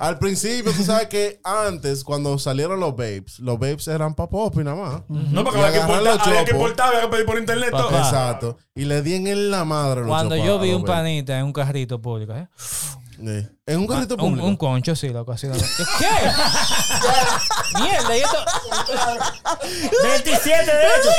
Al 0.00 0.18
principio, 0.18 0.72
tú 0.72 0.82
sabes 0.82 1.08
que 1.08 1.40
antes, 1.44 2.04
cuando 2.04 2.38
salieron 2.38 2.80
los 2.80 2.96
babes, 2.96 3.38
los 3.38 3.58
babes 3.58 3.86
eran 3.86 4.14
para 4.14 4.30
Popi 4.30 4.64
nada 4.64 4.76
más. 4.76 5.02
No, 5.08 5.44
porque 5.44 5.60
Y 5.60 5.62
había 5.62 5.72
que, 5.74 5.80
importar, 5.80 6.20
había 6.28 6.44
que 6.46 6.50
importar, 6.52 6.88
había 6.88 7.00
que 7.02 7.08
pedir 7.08 7.26
por 7.26 7.38
internet 7.38 7.70
todo. 7.70 7.90
Exacto. 7.98 8.56
Y 8.74 8.86
le 8.86 9.02
di 9.02 9.14
en 9.16 9.50
la 9.50 9.66
madre 9.66 10.00
los 10.00 10.08
Cuando 10.08 10.36
yo 10.36 10.58
vi 10.58 10.72
un 10.72 10.82
babes. 10.84 10.96
panita 11.02 11.38
en 11.38 11.44
un 11.44 11.52
carrito 11.52 12.00
público, 12.00 12.32
¿eh? 12.34 12.48
Sí. 12.56 13.46
En 13.66 13.78
un 13.80 13.86
carrito 13.86 14.14
Un, 14.14 14.20
público. 14.20 14.46
un 14.46 14.56
concho, 14.56 14.96
sí, 14.96 15.10
loco, 15.10 15.32
así. 15.32 15.46
loco. 15.46 15.60
¿Qué? 15.98 16.06
Mierda, 17.82 18.16
y 18.16 18.20
esto. 18.20 18.38
27 20.02 20.64
de 20.64 20.86
hecho. 20.86 21.10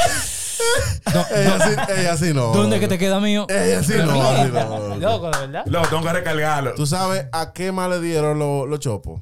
Ella 1.35 1.55
así, 1.55 1.75
ella 1.99 2.13
así 2.13 2.33
no. 2.33 2.51
¿Dónde 2.53 2.79
que 2.79 2.87
te 2.87 2.97
queda 2.97 3.19
mío? 3.19 3.45
Ella 3.49 3.79
así 3.79 3.93
no. 3.97 4.21
así 4.21 4.51
no. 4.51 4.95
Loco, 4.97 5.31
de 5.31 5.39
verdad. 5.47 5.63
Lo 5.65 5.81
tengo 5.83 6.03
que 6.03 6.13
recargarlo. 6.13 6.73
¿Tú 6.75 6.85
sabes 6.85 7.25
a 7.31 7.53
qué 7.53 7.71
más 7.71 7.89
le 7.89 7.99
dieron 7.99 8.39
los 8.39 8.67
los 8.69 8.79
chopos? 8.79 9.21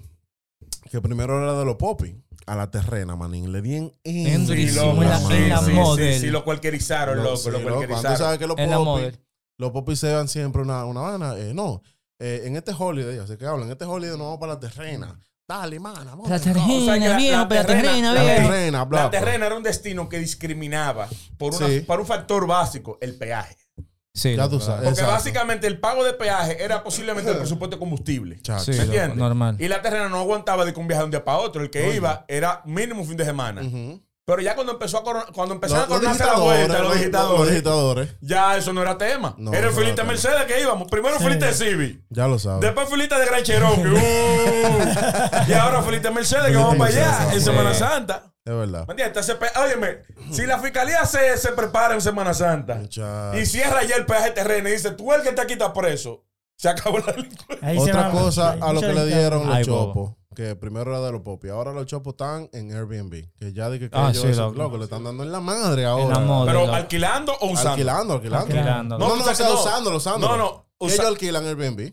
Que 0.92 1.02
primero 1.02 1.42
era 1.42 1.54
de 1.58 1.66
los 1.66 1.76
popis. 1.76 2.16
A 2.46 2.56
la 2.56 2.72
terrena, 2.72 3.16
manín. 3.16 3.52
Le 3.52 3.62
dieron 3.62 3.94
en, 4.04 4.48
Sí, 4.48 4.72
loco, 4.72 5.04
en 5.04 5.10
la- 5.10 5.20
sí, 5.20 5.34
en 5.34 5.50
la 5.50 5.60
sí, 5.62 5.72
model. 5.72 6.14
Sí, 6.16 6.20
sí, 6.22 6.28
lo 6.32 6.44
cualquierizaron, 6.44 7.18
No, 7.18 7.24
loco, 7.24 7.38
sí, 7.38 7.52
lo 7.52 7.60
loco. 7.60 7.70
Tú 7.70 7.76
cualquierizaron. 7.78 8.18
sabes 8.18 8.40
que 8.40 8.48
los 8.48 8.58
En 8.58 8.70
la 8.72 8.78
popis, 8.78 8.88
model. 9.04 9.20
los 9.60 9.72
popis 9.72 10.00
se 10.00 10.08
dan 10.08 10.28
siempre 10.28 10.62
una, 10.64 10.84
una 10.86 11.02
vaina. 11.02 11.38
eh, 11.38 11.54
no, 11.54 11.84
eh, 12.18 12.42
en 12.46 12.56
este 12.56 12.74
holiday, 12.78 13.20
así 13.20 13.38
que 13.38 13.46
hablan, 13.46 13.68
en 13.68 13.74
este 13.74 13.86
holiday 13.86 14.18
nos 14.18 14.26
vamos 14.26 14.40
para 14.40 14.54
la 14.56 14.60
terrena. 14.60 15.20
Dale, 15.50 15.80
mana, 15.80 16.12
vamos. 16.12 16.30
La 16.30 16.36
O 16.36 16.40
sea, 16.40 16.54
que 16.54 16.60
terrena, 16.60 16.96
la- 17.10 17.18
viejo, 17.18 17.38
la 17.40 17.48
pero 17.48 17.62
la 17.62 17.66
terrena- 17.68 18.14
La 18.14 18.22
terrena, 18.24 18.88
La 18.92 19.10
terrena 19.10 19.46
era 19.48 19.56
un 19.56 19.64
destino 19.64 20.08
que 20.08 20.20
discriminaba 20.20 21.08
por, 21.40 21.56
una, 21.56 21.68
Sí. 21.68 21.80
por 21.80 22.00
un 22.00 22.06
factor 22.06 22.46
básico, 22.46 23.00
el 23.02 23.16
peaje. 23.18 23.58
Sí, 24.14 24.36
Ya 24.36 24.48
tú 24.48 24.60
sabes. 24.60 24.82
Porque 24.84 24.90
Exacto. 25.00 25.12
básicamente 25.12 25.66
el 25.66 25.80
pago 25.80 26.04
de 26.04 26.14
peaje 26.14 26.64
era 26.64 26.84
posiblemente 26.84 27.32
el 27.32 27.38
presupuesto 27.40 27.78
de 27.78 27.80
combustible. 27.80 28.40
Sí, 28.60 28.72
¿Me 28.74 28.78
entiendes? 28.84 29.16
normal. 29.18 29.56
Y 29.58 29.68
la 29.68 29.82
terrena 29.82 30.08
no 30.08 30.20
aguantaba 30.20 30.66
de 30.66 30.72
que 30.74 30.80
un 30.80 30.88
viaje 30.88 31.02
de 31.02 31.06
un 31.06 31.12
día 31.12 31.26
para 31.26 31.40
otro. 31.40 31.64
El 31.64 31.72
que 31.72 31.96
iba 31.96 32.26
era 32.28 32.62
mínimo 32.66 33.02
un 33.02 33.08
fin 33.08 33.18
de 33.18 33.26
semana. 33.26 33.62
Pero 34.30 34.42
ya 34.44 34.56
cuando 34.56 34.74
empezó 34.74 34.98
a 35.00 35.04
coro- 35.04 35.26
cuando 35.34 35.56
empezaron 35.56 35.90
Los, 35.90 35.98
a 35.98 36.00
coronarse 36.00 36.26
la 36.26 36.34
vuelta, 36.40 36.74
los 36.80 36.88
los- 36.90 36.98
digitadores, 36.98 37.40
los 37.40 37.50
digitadores. 37.50 38.10
ya 38.22 38.58
eso 38.58 38.74
no 38.74 38.82
era 38.82 38.98
tema. 38.98 39.34
No, 39.38 39.52
era 39.54 39.68
el 39.70 39.74
no 39.76 39.80
filita. 39.82 40.04
Mercedes 40.04 40.46
que 40.46 40.62
íbamos. 40.62 40.88
Primero 40.90 41.18
filita 41.20 41.48
de 41.48 41.54
Civic. 41.54 42.02
Ya 42.10 42.28
lo 42.28 42.38
sabes. 42.38 42.62
Después 42.62 42.88
filita 42.90 43.18
de 43.20 43.26
Gran 43.26 43.44
Cherokee. 43.44 43.84
Uh. 44.60 45.50
y 45.50 45.54
ahora 45.54 45.82
filita 45.82 46.12
Mercedes 46.12 46.48
que 46.48 46.56
vamos 46.58 46.76
para 46.78 46.90
allá 46.92 47.34
en 47.34 47.42
Semana 47.42 47.74
Santa. 47.74 48.24
Es 48.46 48.54
verdad. 48.56 48.86
¿Me 48.88 48.94
entiendes? 48.94 49.36
Óyeme, 49.58 50.00
si 50.32 50.46
la 50.46 50.60
fiscalía 50.60 51.06
se, 51.06 51.38
se 51.38 51.52
prepara 51.52 51.94
en 51.94 52.02
Semana 52.02 52.34
Santa 52.34 52.76
Muchacho. 52.76 53.38
y 53.38 53.46
cierra 53.46 53.84
ya 53.84 53.96
el 53.96 54.06
peaje 54.06 54.32
terreno 54.32 54.70
y 54.70 54.74
dice, 54.74 54.92
tú 54.92 55.14
el 55.14 55.22
que 55.22 55.32
te 55.32 55.46
quita 55.48 55.74
preso, 55.74 56.24
se 56.56 56.70
acabó 56.70 57.00
la 57.00 57.14
delincuencia. 57.14 57.68
Ahí 57.68 57.78
Otra 57.78 58.12
cosa 58.12 58.58
a 58.60 58.74
lo 58.74 58.82
que 58.82 58.94
le 58.94 59.06
dieron 59.06 59.48
los 59.48 59.62
chopos, 59.66 60.12
que 60.40 60.56
primero 60.56 60.92
era 60.92 61.02
de 61.06 61.12
los 61.12 61.20
popis, 61.22 61.52
ahora 61.52 61.74
los 61.74 61.86
chopos 61.86 62.14
están 62.14 62.50
en 62.54 62.72
Airbnb, 62.72 63.30
que 63.38 63.52
ya 63.52 63.70
dije 63.70 63.90
que 63.90 63.98
Ah, 63.98 64.12
ellos 64.12 64.22
sí, 64.24 64.30
eso, 64.30 64.44
loco. 64.48 64.58
loco, 64.58 64.78
le 64.78 64.86
están 64.86 65.04
dando 65.04 65.24
en 65.24 65.34
la 65.34 65.42
madre 65.42 65.84
ahora. 65.86 66.16
la 66.18 66.20
moda. 66.22 66.46
Pero 66.46 66.62
loco. 66.62 66.76
alquilando 66.76 67.34
o 67.42 67.48
usando. 67.52 67.72
Alquilando, 67.72 68.14
alquilando. 68.14 68.46
Alquilando. 68.46 68.98
No, 68.98 69.18
no, 69.18 69.24
tú 69.26 69.30
o 69.30 69.36
sea, 69.36 69.50
no. 69.50 69.56
usándolo, 69.56 69.98
usándolo. 69.98 70.38
No, 70.38 70.44
no, 70.46 70.66
usa- 70.78 70.96
ellos 70.96 71.08
alquilan 71.08 71.46
Airbnb. 71.46 71.92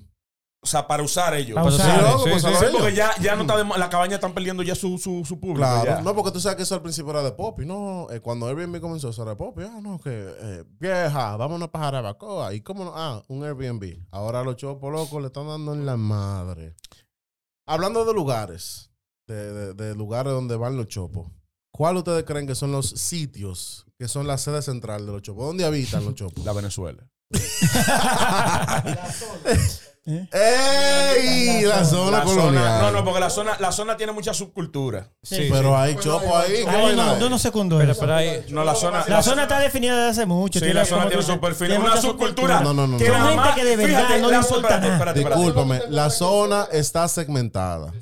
O 0.63 0.67
sea, 0.69 0.87
para 0.87 1.03
usar 1.03 1.35
ellos. 1.35 1.57
Para 1.57 1.67
usar. 1.67 1.97
sí, 1.97 2.03
loco, 2.03 2.19
sí, 2.25 2.31
pues, 2.31 2.43
sí, 2.43 2.49
ellos. 2.49 2.77
porque 2.79 2.95
ya, 2.95 3.11
ya 3.21 3.35
no 3.35 3.43
está 3.43 3.57
de, 3.57 3.65
la 3.65 3.91
cabaña 3.91 4.15
están 4.15 4.33
perdiendo 4.33 4.63
ya 4.63 4.77
su, 4.77 4.97
su, 4.97 5.25
su 5.25 5.41
público. 5.41 5.59
Claro, 5.59 5.85
ya. 5.85 6.01
no, 6.03 6.15
porque 6.15 6.31
tú 6.31 6.41
sabes 6.41 6.55
que 6.57 6.63
eso 6.63 6.77
al 6.77 6.83
principio 6.83 7.11
era 7.11 7.23
de 7.25 7.33
Poppy, 7.33 7.67
no, 7.67 8.07
eh, 8.13 8.21
cuando 8.21 8.47
Airbnb 8.47 8.81
comenzó 8.81 9.09
eso 9.09 9.23
era 9.23 9.33
de 9.33 9.37
Poppy, 9.37 9.63
ah, 9.65 9.81
no, 9.83 9.99
que 9.99 10.11
eh, 10.13 10.65
vieja, 10.79 11.37
vámonos 11.37 11.69
para 11.71 11.87
Jarabacoa, 11.87 12.55
y 12.55 12.61
cómo 12.61 12.85
no, 12.85 12.93
ah, 12.95 13.25
un 13.27 13.43
Airbnb. 13.45 14.07
Ahora 14.13 14.45
los 14.45 14.55
chopos 14.55 14.93
locos 14.93 15.21
le 15.21 15.27
están 15.27 15.49
dando 15.49 15.73
en 15.75 15.85
la 15.85 15.97
madre. 15.97 16.77
Hablando 17.67 18.05
de 18.05 18.15
lugares, 18.15 18.91
de, 19.27 19.53
de- 19.53 19.75
de 19.75 19.95
lugares 19.95 20.33
donde 20.33 20.57
van 20.57 20.77
los 20.77 20.87
chopos, 20.87 21.29
¿cuál 21.73 21.97
ustedes 21.97 22.25
creen 22.25 22.47
que 22.47 22.55
son 22.55 22.73
los 22.73 22.89
sitios 22.91 23.87
que 23.99 24.09
son 24.09 24.27
la 24.27 24.39
sede 24.39 24.63
central 24.63 25.07
de 25.07 25.13
los 25.13 25.23
chopos? 25.23 25.47
¿Dónde 25.47 25.65
habitan 25.65 26.05
los 26.05 26.15
chopos? 26.15 26.45
La 26.45 26.53
Venezuela. 26.53 27.07
¡Ey! 30.07 31.63
La 31.65 31.85
zona 31.85 32.19
La 32.19 32.25
colonial. 32.25 32.53
zona, 32.65 32.81
no, 32.83 32.91
no, 32.93 33.05
porque 33.05 33.21
la 33.21 33.31
zona, 33.31 33.57
la 33.59 33.73
zona 33.73 33.97
tiene 33.97 34.13
mucha 34.13 34.33
subcultura. 34.33 35.11
Sí, 35.23 35.49
Pero 35.51 35.77
hay 35.77 35.97
chopo 35.97 36.37
ahí. 36.37 36.65
¿qué 36.65 36.69
Ay, 36.71 36.83
vaina 36.83 37.07
no, 37.07 37.13
es? 37.15 37.21
yo 37.21 37.29
no 37.31 37.39
secundo 37.39 37.79
Pero, 37.79 37.93
eso. 37.93 38.01
pero 38.01 38.15
ahí. 38.15 38.45
No, 38.51 38.65
la 38.65 38.75
zona. 38.75 39.05
La 39.09 39.23
zona 39.23 39.43
está 39.43 39.59
definida 39.59 39.97
desde 39.97 40.11
hace 40.23 40.27
mucho. 40.27 40.61
Sí, 40.61 40.73
la 40.73 40.85
zona 40.85 41.09
tiene 41.09 41.23
su 41.23 41.41
perfil. 41.41 41.69
tiene 41.69 41.85
Una 41.85 41.97
subcultura. 42.01 42.61
No, 42.61 42.73
no, 42.73 42.87
no, 42.87 42.99
que 42.99 43.09
no. 43.09 43.15
gente 43.15 43.35
más- 43.37 43.55
que 43.55 43.65
de 43.65 43.77
verdad 43.77 43.89
fíjate, 44.01 44.21
no 44.21 44.27
le 44.29 44.33
la- 44.35 44.41
importa 44.43 44.81
nada. 44.81 45.13
Discúlpame, 45.13 45.81
la 45.89 46.11
zona 46.11 46.69
está 46.73 47.09
segmentada. 47.09 47.93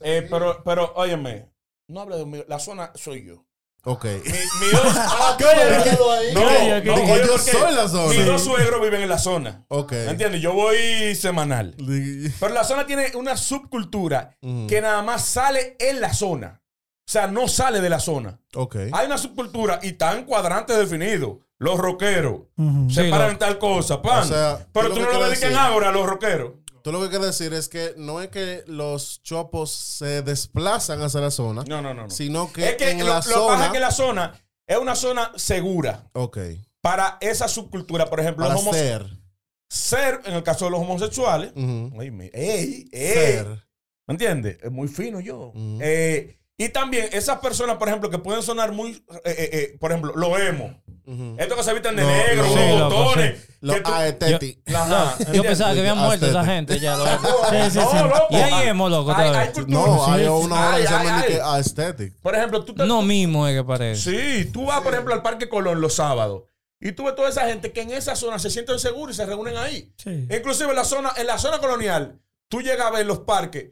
Eh, 0.00 0.26
pero, 0.30 0.62
pero, 0.64 0.92
óyeme, 0.96 1.48
no 1.88 2.00
hable 2.00 2.16
de 2.16 2.26
mí. 2.26 2.44
La 2.48 2.58
zona 2.58 2.90
soy 2.94 3.26
yo. 3.26 3.44
Ok. 3.84 4.04
Mi, 4.04 4.10
mi 4.20 4.70
dos, 4.72 4.96
ah, 4.96 5.36
ahí. 5.38 6.34
no, 6.34 6.40
Oye, 6.46 6.82
no, 6.84 7.16
yo 7.26 7.38
soy 7.38 7.74
la 7.74 7.88
zona. 7.88 8.14
Mis 8.14 8.26
dos 8.26 8.44
suegros 8.44 8.80
viven 8.80 9.02
en 9.02 9.08
la 9.08 9.18
zona. 9.18 9.64
Ok. 9.68 9.92
¿Me 9.92 10.10
entiendes? 10.10 10.40
Yo 10.40 10.52
voy 10.52 11.14
semanal. 11.16 11.74
Pero 12.38 12.54
la 12.54 12.62
zona 12.64 12.86
tiene 12.86 13.12
una 13.16 13.36
subcultura 13.36 14.36
Ujú. 14.40 14.66
que 14.68 14.80
nada 14.80 15.02
más 15.02 15.24
sale 15.24 15.76
en 15.80 16.00
la 16.00 16.14
zona. 16.14 16.60
O 17.04 17.10
sea, 17.12 17.26
no 17.26 17.48
sale 17.48 17.80
de 17.80 17.90
la 17.90 17.98
zona. 17.98 18.38
Ok. 18.54 18.76
Hay 18.92 19.06
una 19.06 19.18
subcultura 19.18 19.80
y 19.82 19.88
están 19.88 20.24
cuadrantes 20.24 20.78
definidos. 20.78 21.38
Los 21.58 21.78
rockeros. 21.78 22.40
Se 22.88 23.04
Sí, 23.04 23.10
paran 23.10 23.30
en 23.32 23.38
tal 23.38 23.58
cosa, 23.58 24.00
pan. 24.02 24.22
O 24.22 24.26
sea, 24.26 24.66
Pero 24.72 24.90
tú 24.92 25.00
no 25.00 25.12
lo 25.12 25.20
ves 25.20 25.42
en 25.42 25.56
ahora, 25.56 25.92
los 25.92 26.06
rockeros. 26.06 26.52
Tú 26.82 26.92
lo 26.92 27.00
que 27.00 27.08
quieres 27.08 27.26
decir 27.38 27.52
es 27.54 27.68
que 27.68 27.94
no 27.96 28.20
es 28.20 28.28
que 28.28 28.64
los 28.66 29.22
chopos 29.22 29.70
se 29.70 30.22
desplazan 30.22 31.00
hacia 31.02 31.20
la 31.20 31.30
zona, 31.30 31.64
No, 31.68 31.80
no, 31.80 31.94
no. 31.94 32.02
no. 32.04 32.10
sino 32.10 32.52
que, 32.52 32.70
es 32.70 32.76
que 32.76 32.90
en 32.90 32.98
lo, 33.00 33.06
la 33.06 33.16
lo 33.16 33.20
que 33.22 33.28
pasa 33.28 33.38
zona. 33.40 33.66
es 33.66 33.72
que 33.72 33.80
la 33.80 33.90
zona 33.90 34.34
es 34.66 34.76
una 34.78 34.94
zona 34.96 35.32
segura 35.36 36.10
Ok. 36.14 36.38
para 36.80 37.18
esa 37.20 37.46
subcultura. 37.48 38.10
Por 38.10 38.20
ejemplo, 38.20 38.42
Para 38.44 38.54
los 38.54 38.62
homos- 38.62 38.76
ser. 38.76 39.06
ser, 39.68 40.20
en 40.24 40.34
el 40.34 40.42
caso 40.42 40.64
de 40.66 40.70
los 40.72 40.80
homosexuales. 40.80 41.52
Ay, 41.56 42.10
me- 42.10 42.30
ey, 42.34 42.88
ey. 42.92 43.14
Ser. 43.14 43.46
¿Me 44.06 44.14
entiendes? 44.14 44.58
Es 44.62 44.70
muy 44.70 44.88
fino 44.88 45.20
yo. 45.20 45.52
Eh, 45.80 46.36
y 46.58 46.68
también 46.68 47.08
esas 47.12 47.38
personas, 47.38 47.76
por 47.76 47.88
ejemplo, 47.88 48.10
que 48.10 48.18
pueden 48.18 48.42
sonar 48.42 48.72
muy, 48.72 48.90
eh, 48.92 49.20
eh, 49.24 49.50
eh, 49.52 49.76
por 49.80 49.90
ejemplo, 49.90 50.12
lo 50.14 50.38
emo. 50.38 50.80
Ujú. 51.04 51.34
Estos 51.36 51.58
que 51.58 51.64
se 51.64 51.72
visten 51.72 51.96
de 51.96 52.04
negro, 52.04 52.44
con 52.44 52.52
Sí, 52.52 52.68
los 52.68 52.78
loco, 52.78 52.94
botones. 53.04 53.48
Los 53.60 53.82
tú- 53.82 53.92
aesthetic. 53.92 54.58
Ajá, 54.72 55.16
Yo 55.32 55.42
pensaba 55.42 55.74
que 55.74 55.80
habían 55.80 55.98
muerto 55.98 56.26
esa 56.26 56.44
gente 56.44 56.78
ya. 56.78 56.96
lo- 56.96 57.04
Sí, 57.50 57.56
sí, 57.64 57.70
sí. 57.70 57.78
No, 57.96 58.04
loco. 58.06 58.26
Y 58.30 58.36
ahí 58.36 58.68
emo, 58.68 58.88
loco, 58.88 59.12
Hay- 59.12 59.28
hay. 59.30 59.50
No, 59.66 60.04
hay 60.12 60.26
una 60.26 60.68
hora 60.68 60.76
que 60.76 60.82
se 60.86 60.92
llama 60.92 61.22
que 61.26 61.40
aesthetic. 61.40 62.14
Por 62.20 62.36
ejemplo, 62.36 62.64
tú 62.64 62.74
te- 62.74 62.86
No 62.86 63.02
mismo 63.02 63.48
es 63.48 63.56
que 63.56 63.64
parece. 63.64 64.10
Sí, 64.44 64.50
tú 64.52 64.66
vas, 64.66 64.80
por 64.82 64.92
ejemplo, 64.92 65.12
al 65.14 65.22
Parque 65.22 65.48
Colón 65.48 65.80
los 65.80 65.94
sábados. 65.94 66.44
Y 66.80 66.92
tú 66.92 67.04
ves 67.04 67.14
toda 67.16 67.28
esa 67.30 67.46
gente 67.48 67.72
que 67.72 67.80
en 67.82 67.90
esa 67.92 68.14
zona 68.14 68.38
se 68.38 68.50
sienten 68.50 68.78
seguros 68.78 69.14
y 69.14 69.16
se 69.16 69.26
reúnen 69.26 69.56
ahí. 69.56 69.92
Sí. 69.96 70.26
Inclusive 70.30 70.70
en 70.70 70.76
la 70.76 70.84
zona, 70.84 71.12
en 71.16 71.26
la 71.26 71.38
zona 71.38 71.58
colonial, 71.58 72.20
tú 72.48 72.60
llegas 72.60 72.86
a 72.86 72.90
ver 72.90 73.06
los 73.06 73.20
parques. 73.20 73.70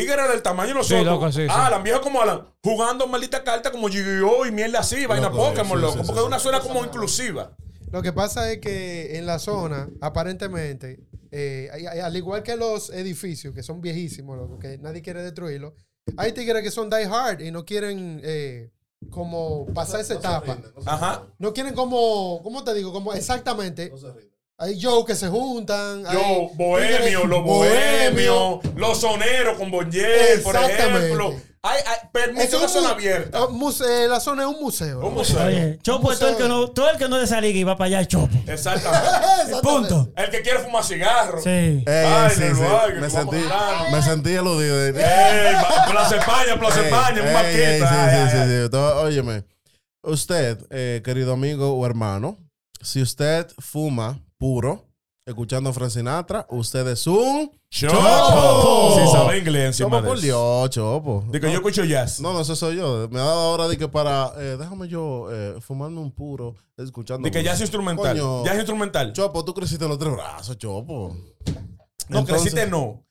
Tigres 0.00 0.28
del 0.28 0.42
tamaño 0.42 0.74
de 0.74 0.84
Sí, 0.84 0.94
nosotros. 0.94 1.04
loco, 1.06 1.32
sí, 1.32 1.42
sí. 1.42 1.46
Alan, 1.50 1.82
viejo 1.82 2.00
como 2.00 2.20
Alan, 2.22 2.46
jugando 2.62 3.06
maldita 3.06 3.42
carta 3.44 3.70
como 3.70 3.88
Yu-Gi-Oh! 3.88 4.46
y 4.46 4.52
mierda 4.52 4.80
así, 4.80 5.06
vaina 5.06 5.30
Pokémon, 5.30 5.78
sí, 5.78 5.82
loco. 5.82 5.92
sí, 5.94 6.00
sí, 6.00 6.06
porque 6.06 6.14
sí. 6.14 6.20
es 6.20 6.26
una 6.26 6.38
zona 6.38 6.60
como 6.60 6.84
inclusiva. 6.84 7.56
Lo 7.92 8.02
que 8.02 8.12
pasa 8.12 8.50
es 8.50 8.58
que 8.58 9.16
en 9.16 9.26
la 9.26 9.38
zona, 9.38 9.88
aparentemente, 10.00 11.00
eh, 11.30 11.70
al 12.02 12.16
igual 12.16 12.42
que 12.42 12.56
los 12.56 12.90
edificios, 12.90 13.54
que 13.54 13.62
son 13.62 13.80
viejísimos, 13.80 14.36
loco, 14.36 14.58
que 14.58 14.78
nadie 14.78 15.02
quiere 15.02 15.22
destruirlos, 15.22 15.72
hay 16.16 16.32
tigres 16.32 16.62
que 16.62 16.70
son 16.70 16.90
die 16.90 17.04
hard 17.04 17.40
y 17.40 17.50
no 17.50 17.64
quieren 17.64 18.20
eh, 18.24 18.70
como 19.10 19.66
pasar 19.74 20.00
esa 20.00 20.14
etapa. 20.14 20.58
Ajá. 20.84 21.22
No 21.38 21.52
quieren 21.52 21.74
como, 21.74 22.40
¿cómo 22.42 22.64
te 22.64 22.74
digo? 22.74 22.92
Como 22.92 23.12
exactamente. 23.12 23.92
Hay 24.58 24.80
Joe 24.80 25.04
que 25.04 25.14
se 25.14 25.28
juntan. 25.28 26.02
Yo, 26.04 26.18
hay 26.18 26.48
bohemio, 26.54 27.26
los 27.26 27.42
bohemios, 27.44 28.60
los 28.74 28.98
soneros 29.00 29.58
con 29.58 29.70
Bonnier, 29.70 30.42
por 30.42 30.56
ejemplo. 30.56 31.34
Hay, 31.62 31.78
hay, 31.84 32.44
es 32.44 32.50
zona 32.72 32.90
abierta. 32.90 33.40
muse- 33.48 34.06
la 34.06 34.20
zona 34.20 34.42
es 34.44 34.48
un 34.48 34.62
museo. 34.62 35.00
Un 35.00 35.14
museo. 35.14 35.44
Oye, 35.44 35.78
Chopo 35.82 36.12
es 36.12 36.18
todo 36.20 36.28
el 36.30 36.36
que 36.36 36.46
no, 36.48 36.68
todo 36.68 36.88
el 36.90 36.96
que 36.96 37.08
no 37.08 37.18
de 37.18 37.24
esa 37.24 37.40
liga 37.40 37.58
y 37.58 37.64
va 37.64 37.76
para 37.76 37.86
allá 37.88 38.00
es 38.02 38.08
Chopo. 38.08 38.28
Exactamente. 38.46 39.06
Exactamente. 39.42 39.62
Punto. 39.62 40.12
El 40.16 40.30
que 40.30 40.42
quiere 40.42 40.60
fumar 40.60 40.84
cigarro. 40.84 41.42
Sí. 41.42 41.50
Ey, 41.50 41.82
Ay, 41.86 42.30
sí, 42.30 42.42
sí. 42.54 42.62
Me 43.00 43.10
sentí, 43.10 43.36
me 43.90 44.02
sentí 44.02 44.36
aludido. 44.36 44.86
Ey, 44.86 44.92
Plaza 45.90 46.16
España, 46.16 46.58
Plaza 46.58 46.80
Ey, 46.80 46.86
España, 46.86 47.20
un 47.22 47.28
ey, 47.28 47.34
sí, 47.56 47.62
Ay, 47.62 47.78
sí, 47.78 47.84
ay, 47.90 48.28
sí, 48.30 48.36
ay. 48.38 48.68
sí. 48.70 48.76
Óyeme, 48.76 49.44
usted, 50.02 50.58
eh, 50.70 51.02
querido 51.04 51.32
amigo 51.32 51.72
o 51.76 51.84
hermano, 51.84 52.38
si 52.80 53.02
usted 53.02 53.48
fuma 53.58 54.20
puro, 54.38 54.84
escuchando 55.24 55.72
Frank 55.72 55.90
Sinatra, 55.90 56.46
usted 56.50 56.86
es 56.88 57.06
un 57.06 57.50
Chopo. 57.68 58.94
Sí, 58.96 59.10
sabe 59.12 59.38
inglés 59.38 59.66
encima 59.66 59.98
chopo 59.98 60.08
por. 60.08 60.20
Dios, 60.20 60.70
chopo. 60.70 61.24
Digo, 61.30 61.48
yo 61.48 61.54
escucho 61.54 61.84
jazz. 61.84 62.20
No, 62.20 62.32
no, 62.32 62.40
eso 62.40 62.54
soy 62.56 62.76
yo. 62.76 63.08
Me 63.10 63.18
ha 63.18 63.24
dado 63.24 63.40
ahora 63.40 63.68
de 63.68 63.76
que 63.76 63.88
para, 63.88 64.32
eh, 64.38 64.56
déjame 64.58 64.88
yo 64.88 65.28
eh, 65.32 65.60
fumarme 65.60 65.98
un 65.98 66.12
puro, 66.12 66.54
escuchando. 66.76 67.24
De 67.24 67.30
que 67.30 67.42
jazz 67.42 67.60
instrumental. 67.60 68.16
Coño. 68.18 68.44
Jazz 68.44 68.56
instrumental. 68.56 69.12
Chopo, 69.12 69.44
tú 69.44 69.52
creciste 69.52 69.84
en 69.84 69.90
los 69.90 69.98
tres 69.98 70.12
brazos, 70.12 70.56
Chopo. 70.56 71.16
No, 72.08 72.20
Entonces- 72.20 72.52
creciste 72.52 72.66
no. 72.68 73.04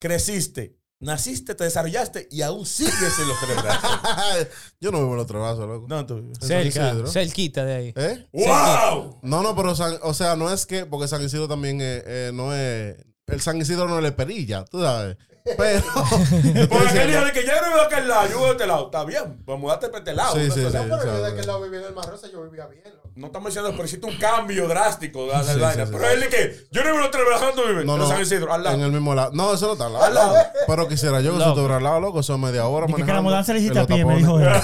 Creciste. 0.00 0.79
Naciste, 1.00 1.54
te 1.54 1.64
desarrollaste 1.64 2.28
y 2.30 2.42
aún 2.42 2.66
sigues 2.66 3.18
en 3.18 3.28
los 3.28 3.40
tres 3.40 3.62
brazos. 3.62 3.90
yo 4.80 4.90
no 4.92 4.98
vivo 4.98 5.12
en 5.12 5.16
los 5.16 5.26
tres 5.26 5.40
brazos, 5.40 5.66
loco. 5.66 5.86
No, 5.88 6.04
tú. 6.04 6.18
En 6.18 6.34
San 6.34 6.48
Cerca, 6.48 6.90
Isidro. 6.90 7.06
cerquita 7.06 7.64
de 7.64 7.74
ahí. 7.74 7.92
¿Eh? 7.96 8.26
¡Wow! 8.32 9.18
No, 9.22 9.42
no, 9.42 9.56
pero, 9.56 9.74
San- 9.74 9.98
o 10.02 10.12
sea, 10.12 10.36
no 10.36 10.52
es 10.52 10.66
que, 10.66 10.84
porque 10.84 11.08
San 11.08 11.22
Isidro 11.24 11.48
también 11.48 11.80
eh, 11.80 12.02
eh, 12.04 12.30
no 12.34 12.54
es, 12.54 12.96
el 13.28 13.40
San 13.40 13.56
Isidro 13.58 13.88
no 13.88 13.96
es 13.96 14.02
la 14.04 14.14
perilla, 14.14 14.64
tú 14.66 14.82
sabes. 14.82 15.16
Pero, 15.44 15.80
yo 15.80 15.92
Porque 16.68 16.88
aquel 16.88 16.88
diciendo- 16.88 17.06
dijo 17.08 17.24
de 17.24 17.32
que 17.32 17.44
ya 17.46 17.60
no 17.60 17.66
vivo 17.68 17.76
de 17.76 17.82
aquel 17.86 18.08
lado, 18.08 18.22
yo 18.28 18.28
vivo 18.34 18.44
de 18.46 18.52
este 18.52 18.66
lado. 18.66 18.84
Está 18.86 19.04
bien, 19.04 19.42
pues 19.44 19.58
mudarte 19.58 19.88
para 19.88 19.98
este 19.98 20.14
lado. 20.14 20.34
Sí, 20.34 20.50
sí, 20.50 20.60
sí. 20.70 20.76
No, 20.86 20.98
pero 20.98 21.04
yo 21.16 21.22
de 21.22 21.30
aquel 21.32 21.46
lado 21.46 21.62
vivía 21.62 21.80
en 21.80 21.86
el 21.86 21.94
Marrosa, 21.94 22.28
yo 22.32 22.42
vivía 22.42 22.66
bien. 22.66 22.82
No 23.16 23.26
estamos 23.26 23.48
diciendo, 23.48 23.70
pero 23.72 23.84
hiciste 23.84 24.06
un 24.06 24.16
cambio 24.16 24.68
drástico 24.68 25.26
de 25.26 25.32
la 25.32 25.42
Sí, 25.42 25.50
sí, 25.52 25.58
sí. 25.58 25.82
Pero 25.90 26.08
él 26.08 26.20
dice 26.20 26.30
que 26.30 26.66
yo 26.70 26.84
no 26.84 26.92
vivo 26.92 27.08
¿dónde 27.10 27.72
vive? 27.72 27.84
no, 27.84 27.94
en 27.94 28.00
no, 28.00 28.08
San 28.08 28.20
Isidro, 28.22 28.52
al 28.52 28.62
lado. 28.62 28.76
en 28.76 28.82
el 28.82 28.92
mismo 28.92 29.14
lado. 29.14 29.30
No, 29.32 29.52
eso 29.52 29.66
no 29.66 29.72
está 29.72 29.86
al 29.86 29.92
lado. 29.94 30.04
Al 30.04 30.14
lado. 30.14 30.34
Pero 30.66 30.88
quisiera 30.88 31.20
yo 31.20 31.32
que 31.32 31.36
eso 31.36 31.38
Loco. 31.38 31.50
estuviera 31.50 31.76
al 31.78 31.82
lado, 31.82 32.00
loco, 32.00 32.22
son 32.22 32.40
media 32.40 32.66
hora 32.66 32.86
Dije 32.86 33.04
que 33.04 33.12
la 33.12 33.20
mudanza 33.20 33.52
le 33.52 33.58
hiciste 33.60 33.78
a 33.80 33.86
pie, 33.86 34.04
me 34.04 34.16
dijo 34.16 34.38
él. 34.38 34.48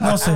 No 0.00 0.18
sé. 0.18 0.32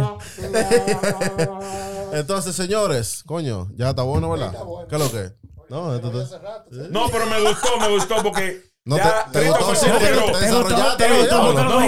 Entonces, 2.12 2.54
señores, 2.54 3.22
coño, 3.26 3.68
ya 3.74 3.90
está 3.90 4.02
bueno, 4.02 4.30
¿verdad? 4.30 4.52
¿Qué 4.88 4.96
es 4.96 5.00
lo 5.02 5.10
que? 5.10 5.32
No, 5.72 5.94
esto 5.94 6.20
está- 6.22 6.64
No, 6.90 7.08
pero 7.10 7.26
me 7.26 7.40
gustó, 7.40 7.78
me 7.80 7.88
gustó 7.88 8.16
porque 8.22 8.62
No 8.84 8.96
ya 8.98 9.26
te- 9.32 9.40
te 9.40 9.48
gustó, 9.48 9.74
sí, 9.74 9.86
te 9.86 9.92
integró. 9.96 10.22
gustó. 10.22 10.38
¿Te 10.38 10.50
gustó? 10.52 10.96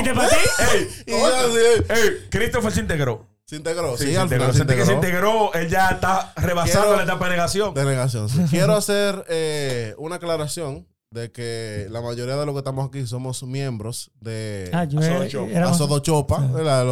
¿Te 0.03 0.15
para 0.15 0.29
ti? 0.29 0.37
Ey, 0.73 0.89
Y 1.07 1.11
ya, 1.11 1.43
sí, 1.45 1.85
ey, 1.91 2.29
Christopher 2.31 2.73
se 2.73 2.81
integró. 2.81 3.27
Se 3.47 3.57
integró, 3.57 3.97
sí, 3.99 4.07
Sí, 4.07 4.13
se 4.13 4.17
al 4.17 4.23
integró. 4.25 4.53
final 4.53 4.69
se 4.69 4.75
que 4.75 4.85
se 4.87 4.93
integró. 4.95 4.95
integró, 4.95 5.53
él 5.55 5.69
ya 5.69 5.89
está 5.91 6.33
rebasando 6.37 6.81
Quiero- 6.89 6.97
la 6.97 7.03
etapa 7.05 7.25
de 7.27 7.31
negación. 7.33 7.75
De 7.75 7.85
negación, 7.85 8.29
sí. 8.31 8.39
Quiero 8.49 8.75
hacer 8.75 9.23
eh, 9.29 9.95
una 9.99 10.17
aclaración 10.17 10.89
de 11.11 11.31
que 11.31 11.87
la 11.91 12.01
mayoría 12.01 12.37
de 12.37 12.47
los 12.47 12.55
que 12.55 12.59
estamos 12.61 12.89
aquí 12.89 13.07
somos 13.07 13.43
miembros 13.43 14.11
de 14.21 14.71
Ah, 14.73 14.81
Asodo 14.81 15.03
era- 15.05 15.29
Chopo. 15.29 15.51
era- 15.51 15.69
Asodochopa. 15.71 16.39
¿verdad? 16.53 16.87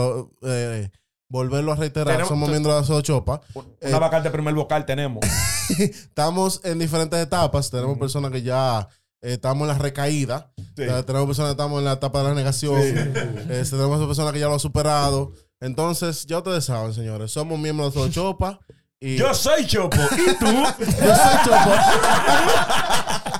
Lo- 1.33 1.39
eh, 1.39 1.49
volverlo 1.49 1.73
a 1.73 1.77
reiterar, 1.77 2.09
Tenemos- 2.15 2.29
somos 2.29 2.49
miembros 2.49 2.75
de 2.75 2.81
Asodochopa. 2.83 3.41
Una 3.81 3.99
vacante 3.99 4.29
de 4.29 4.33
primer 4.33 4.55
vocal 4.55 4.85
tenemos. 4.85 5.21
Estamos 5.79 6.61
en 6.65 6.79
diferentes 6.79 7.19
etapas. 7.19 7.71
Tenemos 7.71 7.99
personas 7.99 8.31
que 8.31 8.43
ya 8.43 8.89
eh, 9.23 9.35
estamos 9.35 9.63
en 9.63 9.69
la 9.69 9.79
recaída. 9.83 10.53
Sí. 10.77 10.85
Sea, 10.85 11.03
tenemos 11.05 11.27
personas 11.29 11.49
que 11.51 11.53
estamos 11.53 11.79
en 11.79 11.85
la 11.85 11.93
etapa 11.93 12.19
de 12.23 12.29
la 12.29 12.35
negación. 12.35 12.81
Eh, 12.81 13.65
tenemos 13.69 14.05
personas 14.07 14.33
que 14.33 14.41
ya 14.41 14.47
lo 14.47 14.55
han 14.55 14.61
superado. 14.61 15.33
Entonces, 15.61 16.27
ya 16.27 16.39
ustedes 16.39 16.65
saben, 16.65 16.93
señores, 16.93 17.31
somos 17.31 17.59
miembros 17.59 17.95
de 17.95 18.01
Asodochopa. 18.01 18.59
Y 19.01 19.17
Yo 19.17 19.33
soy 19.35 19.67
Chopo. 19.67 19.97
¿Y 19.97 20.35
tú? 20.39 20.47
Yo 20.79 21.17
soy 21.17 21.37
Chopo. 21.45 21.73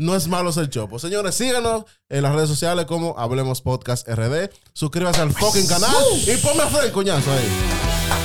No 0.00 0.16
es 0.16 0.28
malo 0.28 0.50
ser 0.50 0.70
Chopo. 0.70 0.98
Señores, 0.98 1.34
síganos 1.34 1.84
en 2.08 2.22
las 2.22 2.34
redes 2.34 2.48
sociales 2.48 2.86
como 2.86 3.18
Hablemos 3.18 3.60
Podcast 3.60 4.08
RD. 4.08 4.48
Suscríbase 4.72 5.20
al 5.20 5.30
fucking 5.30 5.66
canal 5.66 5.94
y 6.26 6.38
ponme 6.38 6.62
a 6.62 6.68
Fred, 6.68 6.90
coñazo 6.90 7.30
ahí. 7.30 8.19